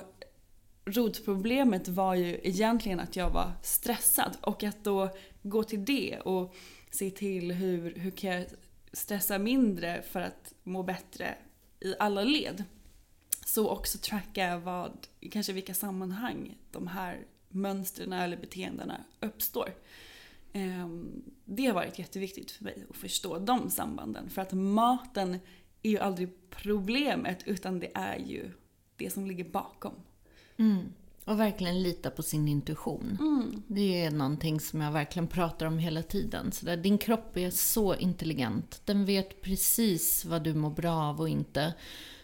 rotproblemet 0.85 1.87
var 1.87 2.15
ju 2.15 2.39
egentligen 2.43 2.99
att 2.99 3.15
jag 3.15 3.29
var 3.29 3.51
stressad 3.61 4.37
och 4.41 4.63
att 4.63 4.83
då 4.83 5.09
gå 5.41 5.63
till 5.63 5.85
det 5.85 6.19
och 6.19 6.55
se 6.91 7.09
till 7.09 7.51
hur, 7.51 7.95
hur 7.95 8.11
kan 8.11 8.29
jag 8.29 8.45
stressa 8.93 9.39
mindre 9.39 10.01
för 10.01 10.19
att 10.19 10.53
må 10.63 10.83
bättre 10.83 11.35
i 11.79 11.95
alla 11.99 12.23
led. 12.23 12.63
Så 13.45 13.69
också 13.69 13.97
tracka 13.97 14.57
vad, 14.57 15.07
kanske 15.31 15.53
vilka 15.53 15.73
sammanhang 15.73 16.57
de 16.71 16.87
här 16.87 17.25
mönstren 17.49 18.13
eller 18.13 18.37
beteendena 18.37 19.03
uppstår. 19.19 19.73
Ehm, 20.53 21.23
det 21.45 21.65
har 21.65 21.73
varit 21.73 21.99
jätteviktigt 21.99 22.51
för 22.51 22.63
mig 22.63 22.85
att 22.89 22.97
förstå 22.97 23.39
de 23.39 23.69
sambanden. 23.69 24.29
För 24.29 24.41
att 24.41 24.53
maten 24.53 25.39
är 25.83 25.89
ju 25.89 25.99
aldrig 25.99 26.29
problemet 26.49 27.43
utan 27.45 27.79
det 27.79 27.91
är 27.93 28.17
ju 28.17 28.51
det 28.95 29.09
som 29.09 29.27
ligger 29.27 29.43
bakom. 29.43 29.93
Mm. 30.57 30.93
Och 31.27 31.39
verkligen 31.39 31.83
lita 31.83 32.09
på 32.09 32.23
sin 32.23 32.47
intuition. 32.47 33.17
Mm. 33.19 33.63
Det 33.67 34.03
är 34.03 34.11
någonting 34.11 34.59
som 34.59 34.81
jag 34.81 34.91
verkligen 34.91 35.27
pratar 35.27 35.65
om 35.65 35.77
hela 35.77 36.03
tiden. 36.03 36.51
Så 36.51 36.65
där, 36.65 36.77
din 36.77 36.97
kropp 36.97 37.37
är 37.37 37.49
så 37.49 37.95
intelligent. 37.95 38.81
Den 38.85 39.05
vet 39.05 39.41
precis 39.41 40.25
vad 40.25 40.43
du 40.43 40.53
mår 40.53 40.69
bra 40.69 40.93
av 40.93 41.19
och 41.19 41.29
inte. 41.29 41.73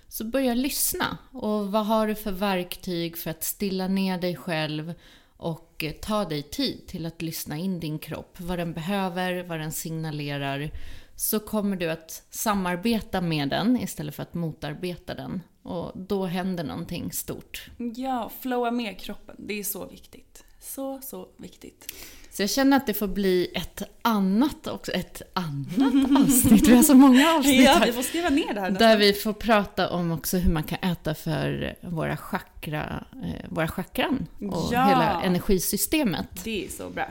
Så 0.07 0.25
börja 0.25 0.53
lyssna. 0.53 1.17
Och 1.31 1.71
vad 1.71 1.85
har 1.85 2.07
du 2.07 2.15
för 2.15 2.31
verktyg 2.31 3.17
för 3.17 3.31
att 3.31 3.43
stilla 3.43 3.87
ner 3.87 4.17
dig 4.17 4.35
själv 4.35 4.93
och 5.37 5.83
ta 6.01 6.25
dig 6.25 6.43
tid 6.43 6.87
till 6.87 7.05
att 7.05 7.21
lyssna 7.21 7.57
in 7.57 7.79
din 7.79 7.99
kropp. 7.99 8.39
Vad 8.39 8.59
den 8.59 8.73
behöver, 8.73 9.43
vad 9.43 9.59
den 9.59 9.71
signalerar. 9.71 10.71
Så 11.15 11.39
kommer 11.39 11.75
du 11.75 11.89
att 11.89 12.23
samarbeta 12.29 13.21
med 13.21 13.49
den 13.49 13.77
istället 13.77 14.15
för 14.15 14.23
att 14.23 14.33
motarbeta 14.33 15.15
den. 15.15 15.41
Och 15.63 15.91
då 15.95 16.25
händer 16.25 16.63
någonting 16.63 17.11
stort. 17.11 17.69
Ja, 17.95 18.31
flowa 18.41 18.71
med 18.71 18.99
kroppen. 18.99 19.35
Det 19.39 19.59
är 19.59 19.63
så 19.63 19.85
viktigt. 19.85 20.43
Så, 20.61 20.99
så 21.01 21.27
viktigt. 21.37 21.93
Så 22.31 22.41
jag 22.43 22.49
känner 22.49 22.77
att 22.77 22.87
det 22.87 22.93
får 22.93 23.07
bli 23.07 23.51
ett 23.55 23.81
annat 24.01 24.67
också, 24.67 24.91
ett 24.91 25.21
annat 25.33 26.21
avsnitt. 26.23 26.67
Vi 26.67 26.75
har 26.75 26.83
så 26.83 26.95
många 26.95 27.33
avsnitt 27.33 27.61
Ja, 27.63 27.71
här. 27.71 27.85
vi 27.85 27.91
får 27.93 28.01
skriva 28.01 28.29
ner 28.29 28.53
det 28.53 28.61
här 28.61 28.71
Där 28.71 28.97
vi 28.97 29.13
får 29.13 29.33
prata 29.33 29.89
om 29.89 30.11
också 30.11 30.37
hur 30.37 30.51
man 30.53 30.63
kan 30.63 30.91
äta 30.91 31.15
för 31.15 31.75
våra, 31.81 32.17
chakra, 32.17 33.05
eh, 33.25 33.49
våra 33.49 33.67
chakran 33.67 34.27
och 34.51 34.69
Ja. 34.73 34.85
hela 34.85 35.21
energisystemet. 35.23 36.27
Det 36.43 36.65
är 36.65 36.69
så 36.69 36.89
bra. 36.89 37.07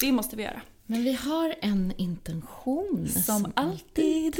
Det 0.00 0.12
måste 0.12 0.36
vi 0.36 0.42
göra. 0.42 0.60
Men 0.86 1.02
vi 1.02 1.12
har 1.12 1.54
en 1.60 1.92
intention. 1.96 3.08
Som 3.08 3.52
alltid. 3.56 4.38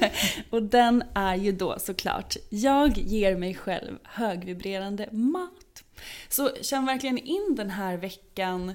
och 0.50 0.62
den 0.62 1.04
är 1.14 1.36
ju 1.36 1.52
då 1.52 1.78
såklart, 1.78 2.36
jag 2.50 2.98
ger 2.98 3.36
mig 3.36 3.54
själv 3.54 3.98
högvibrerande 4.02 5.08
mat. 5.12 5.84
Så 6.28 6.50
känn 6.60 6.86
verkligen 6.86 7.18
in 7.18 7.54
den 7.56 7.70
här 7.70 7.96
veckan 7.96 8.72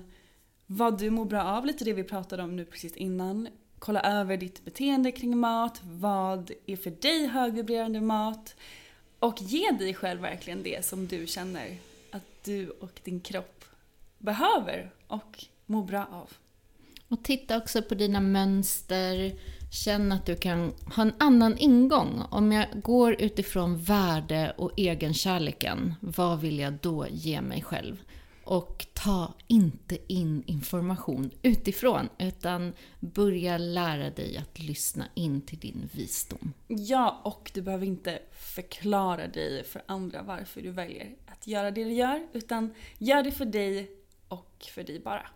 vad 0.65 0.99
du 0.99 1.09
mår 1.09 1.25
bra 1.25 1.43
av, 1.43 1.65
lite 1.65 1.85
det 1.85 1.93
vi 1.93 2.03
pratade 2.03 2.43
om 2.43 2.55
nu 2.55 2.65
precis 2.65 2.95
innan. 2.95 3.47
Kolla 3.79 4.01
över 4.01 4.37
ditt 4.37 4.65
beteende 4.65 5.11
kring 5.11 5.37
mat, 5.37 5.81
vad 5.83 6.51
är 6.65 6.75
för 6.75 6.91
dig 6.91 7.27
högvibrerande 7.27 8.01
mat? 8.01 8.55
Och 9.19 9.41
ge 9.41 9.71
dig 9.71 9.93
själv 9.93 10.21
verkligen 10.21 10.63
det 10.63 10.85
som 10.85 11.07
du 11.07 11.27
känner 11.27 11.77
att 12.11 12.43
du 12.43 12.69
och 12.69 12.99
din 13.03 13.19
kropp 13.19 13.65
behöver 14.17 14.91
och 15.07 15.45
mår 15.65 15.83
bra 15.83 16.05
av. 16.11 16.33
Och 17.09 17.23
titta 17.23 17.57
också 17.57 17.81
på 17.81 17.95
dina 17.95 18.19
mönster. 18.19 19.33
Känn 19.71 20.11
att 20.11 20.25
du 20.25 20.35
kan 20.35 20.73
ha 20.95 21.03
en 21.03 21.13
annan 21.17 21.57
ingång. 21.57 22.23
Om 22.29 22.51
jag 22.51 22.67
går 22.83 23.21
utifrån 23.21 23.77
värde 23.77 24.53
och 24.57 24.71
egenkärleken, 24.77 25.93
vad 25.99 26.39
vill 26.39 26.59
jag 26.59 26.73
då 26.73 27.07
ge 27.09 27.41
mig 27.41 27.61
själv? 27.61 28.01
Och 28.43 28.85
ta 28.93 29.33
inte 29.47 29.97
in 30.13 30.43
information 30.45 31.31
utifrån, 31.41 32.09
utan 32.17 32.73
börja 32.99 33.57
lära 33.57 34.09
dig 34.09 34.37
att 34.37 34.59
lyssna 34.59 35.05
in 35.13 35.41
till 35.41 35.59
din 35.59 35.89
visdom. 35.93 36.53
Ja, 36.67 37.21
och 37.23 37.51
du 37.53 37.61
behöver 37.61 37.85
inte 37.85 38.19
förklara 38.31 39.27
dig 39.27 39.63
för 39.63 39.81
andra 39.85 40.21
varför 40.21 40.61
du 40.61 40.71
väljer 40.71 41.15
att 41.25 41.47
göra 41.47 41.71
det 41.71 41.83
du 41.83 41.93
gör, 41.93 42.27
utan 42.33 42.73
gör 42.97 43.23
det 43.23 43.31
för 43.31 43.45
dig 43.45 43.91
och 44.27 44.65
för 44.73 44.83
dig 44.83 44.99
bara. 44.99 45.27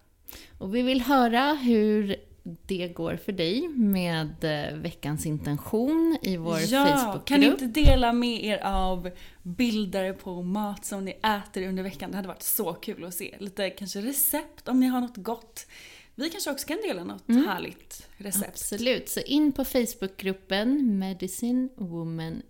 Och 0.58 0.76
vi 0.76 0.82
vill 0.82 1.02
höra 1.02 1.54
hur 1.54 2.16
det 2.44 2.88
går 2.88 3.16
för 3.16 3.32
dig 3.32 3.68
med 3.68 4.44
eh, 4.44 4.78
veckans 4.78 5.26
intention 5.26 6.18
i 6.22 6.38
vår 6.38 6.60
ja, 6.60 6.86
Facebookgrupp. 6.86 7.26
kan 7.26 7.40
ni 7.40 7.46
inte 7.46 7.66
dela 7.66 8.14
med 8.14 8.46
er 8.46 8.58
av 8.64 9.10
bilder 9.44 10.14
på 10.14 10.42
mat 10.42 10.86
som 10.86 11.06
ni 11.06 11.12
äter 11.12 11.68
under 11.68 11.84
veckan? 11.84 12.12
Det 12.12 12.16
hade 12.16 12.28
varit 12.28 12.44
så 12.44 12.74
kul 12.74 13.06
att 13.06 13.14
se. 13.14 13.36
Lite 13.40 13.70
kanske 13.70 14.02
recept 14.02 14.68
om 14.68 14.80
ni 14.80 14.88
har 14.88 15.02
något 15.02 15.18
gott. 15.18 15.68
Vi 16.16 16.30
kanske 16.30 16.52
också 16.52 16.68
kan 16.68 16.78
dela 16.78 17.04
något 17.04 17.28
härligt 17.28 18.08
recept. 18.18 18.48
Absolut, 18.48 19.10
så 19.10 19.20
in 19.20 19.52
på 19.52 19.66
Facebookgruppen 19.66 21.00
Medicine 21.00 21.70
Woman 21.76 22.42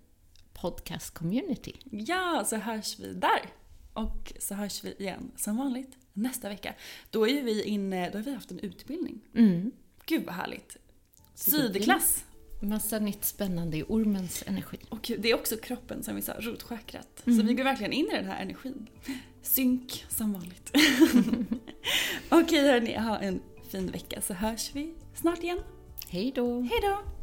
Podcast 0.53 1.13
Community. 1.13 1.73
Ja, 1.91 2.43
så 2.45 2.55
hörs 2.55 2.99
vi 2.99 3.13
där. 3.13 3.41
Och 3.93 4.33
så 4.39 4.55
hörs 4.55 4.83
vi 4.83 4.91
igen 4.99 5.31
som 5.37 5.57
vanligt 5.57 5.97
nästa 6.13 6.49
vecka. 6.49 6.73
Då 7.09 7.27
är 7.27 7.43
vi 7.43 7.63
inne, 7.63 8.09
då 8.09 8.17
har 8.17 8.23
vi 8.23 8.33
haft 8.33 8.51
en 8.51 8.59
utbildning. 8.59 9.21
Mm. 9.35 9.71
Gud 10.05 10.25
vad 10.25 10.35
härligt. 10.35 10.77
Sydklass. 11.35 12.25
Massa 12.61 12.99
nytt 12.99 13.25
spännande 13.25 13.77
i 13.77 13.83
ormens 13.83 14.43
energi. 14.47 14.77
Och 14.89 15.11
det 15.17 15.31
är 15.31 15.35
också 15.35 15.57
kroppen 15.57 16.03
som 16.03 16.15
vi 16.15 16.21
sa, 16.21 16.33
rotchakrat. 16.39 17.23
Mm. 17.25 17.39
Så 17.39 17.45
vi 17.45 17.53
går 17.53 17.63
verkligen 17.63 17.93
in 17.93 18.05
i 18.05 18.15
den 18.15 18.25
här 18.25 18.41
energin. 18.41 18.87
Synk 19.41 20.05
som 20.09 20.33
vanligt. 20.33 20.71
Okej 22.29 22.67
hörni, 22.67 22.97
ha 22.97 23.19
en 23.19 23.41
fin 23.71 23.91
vecka 23.91 24.21
så 24.21 24.33
hörs 24.33 24.71
vi 24.75 24.93
snart 25.13 25.43
igen. 25.43 25.59
Hej 26.07 26.31
då! 26.35 26.61
Hej 26.61 26.79
då! 26.81 27.22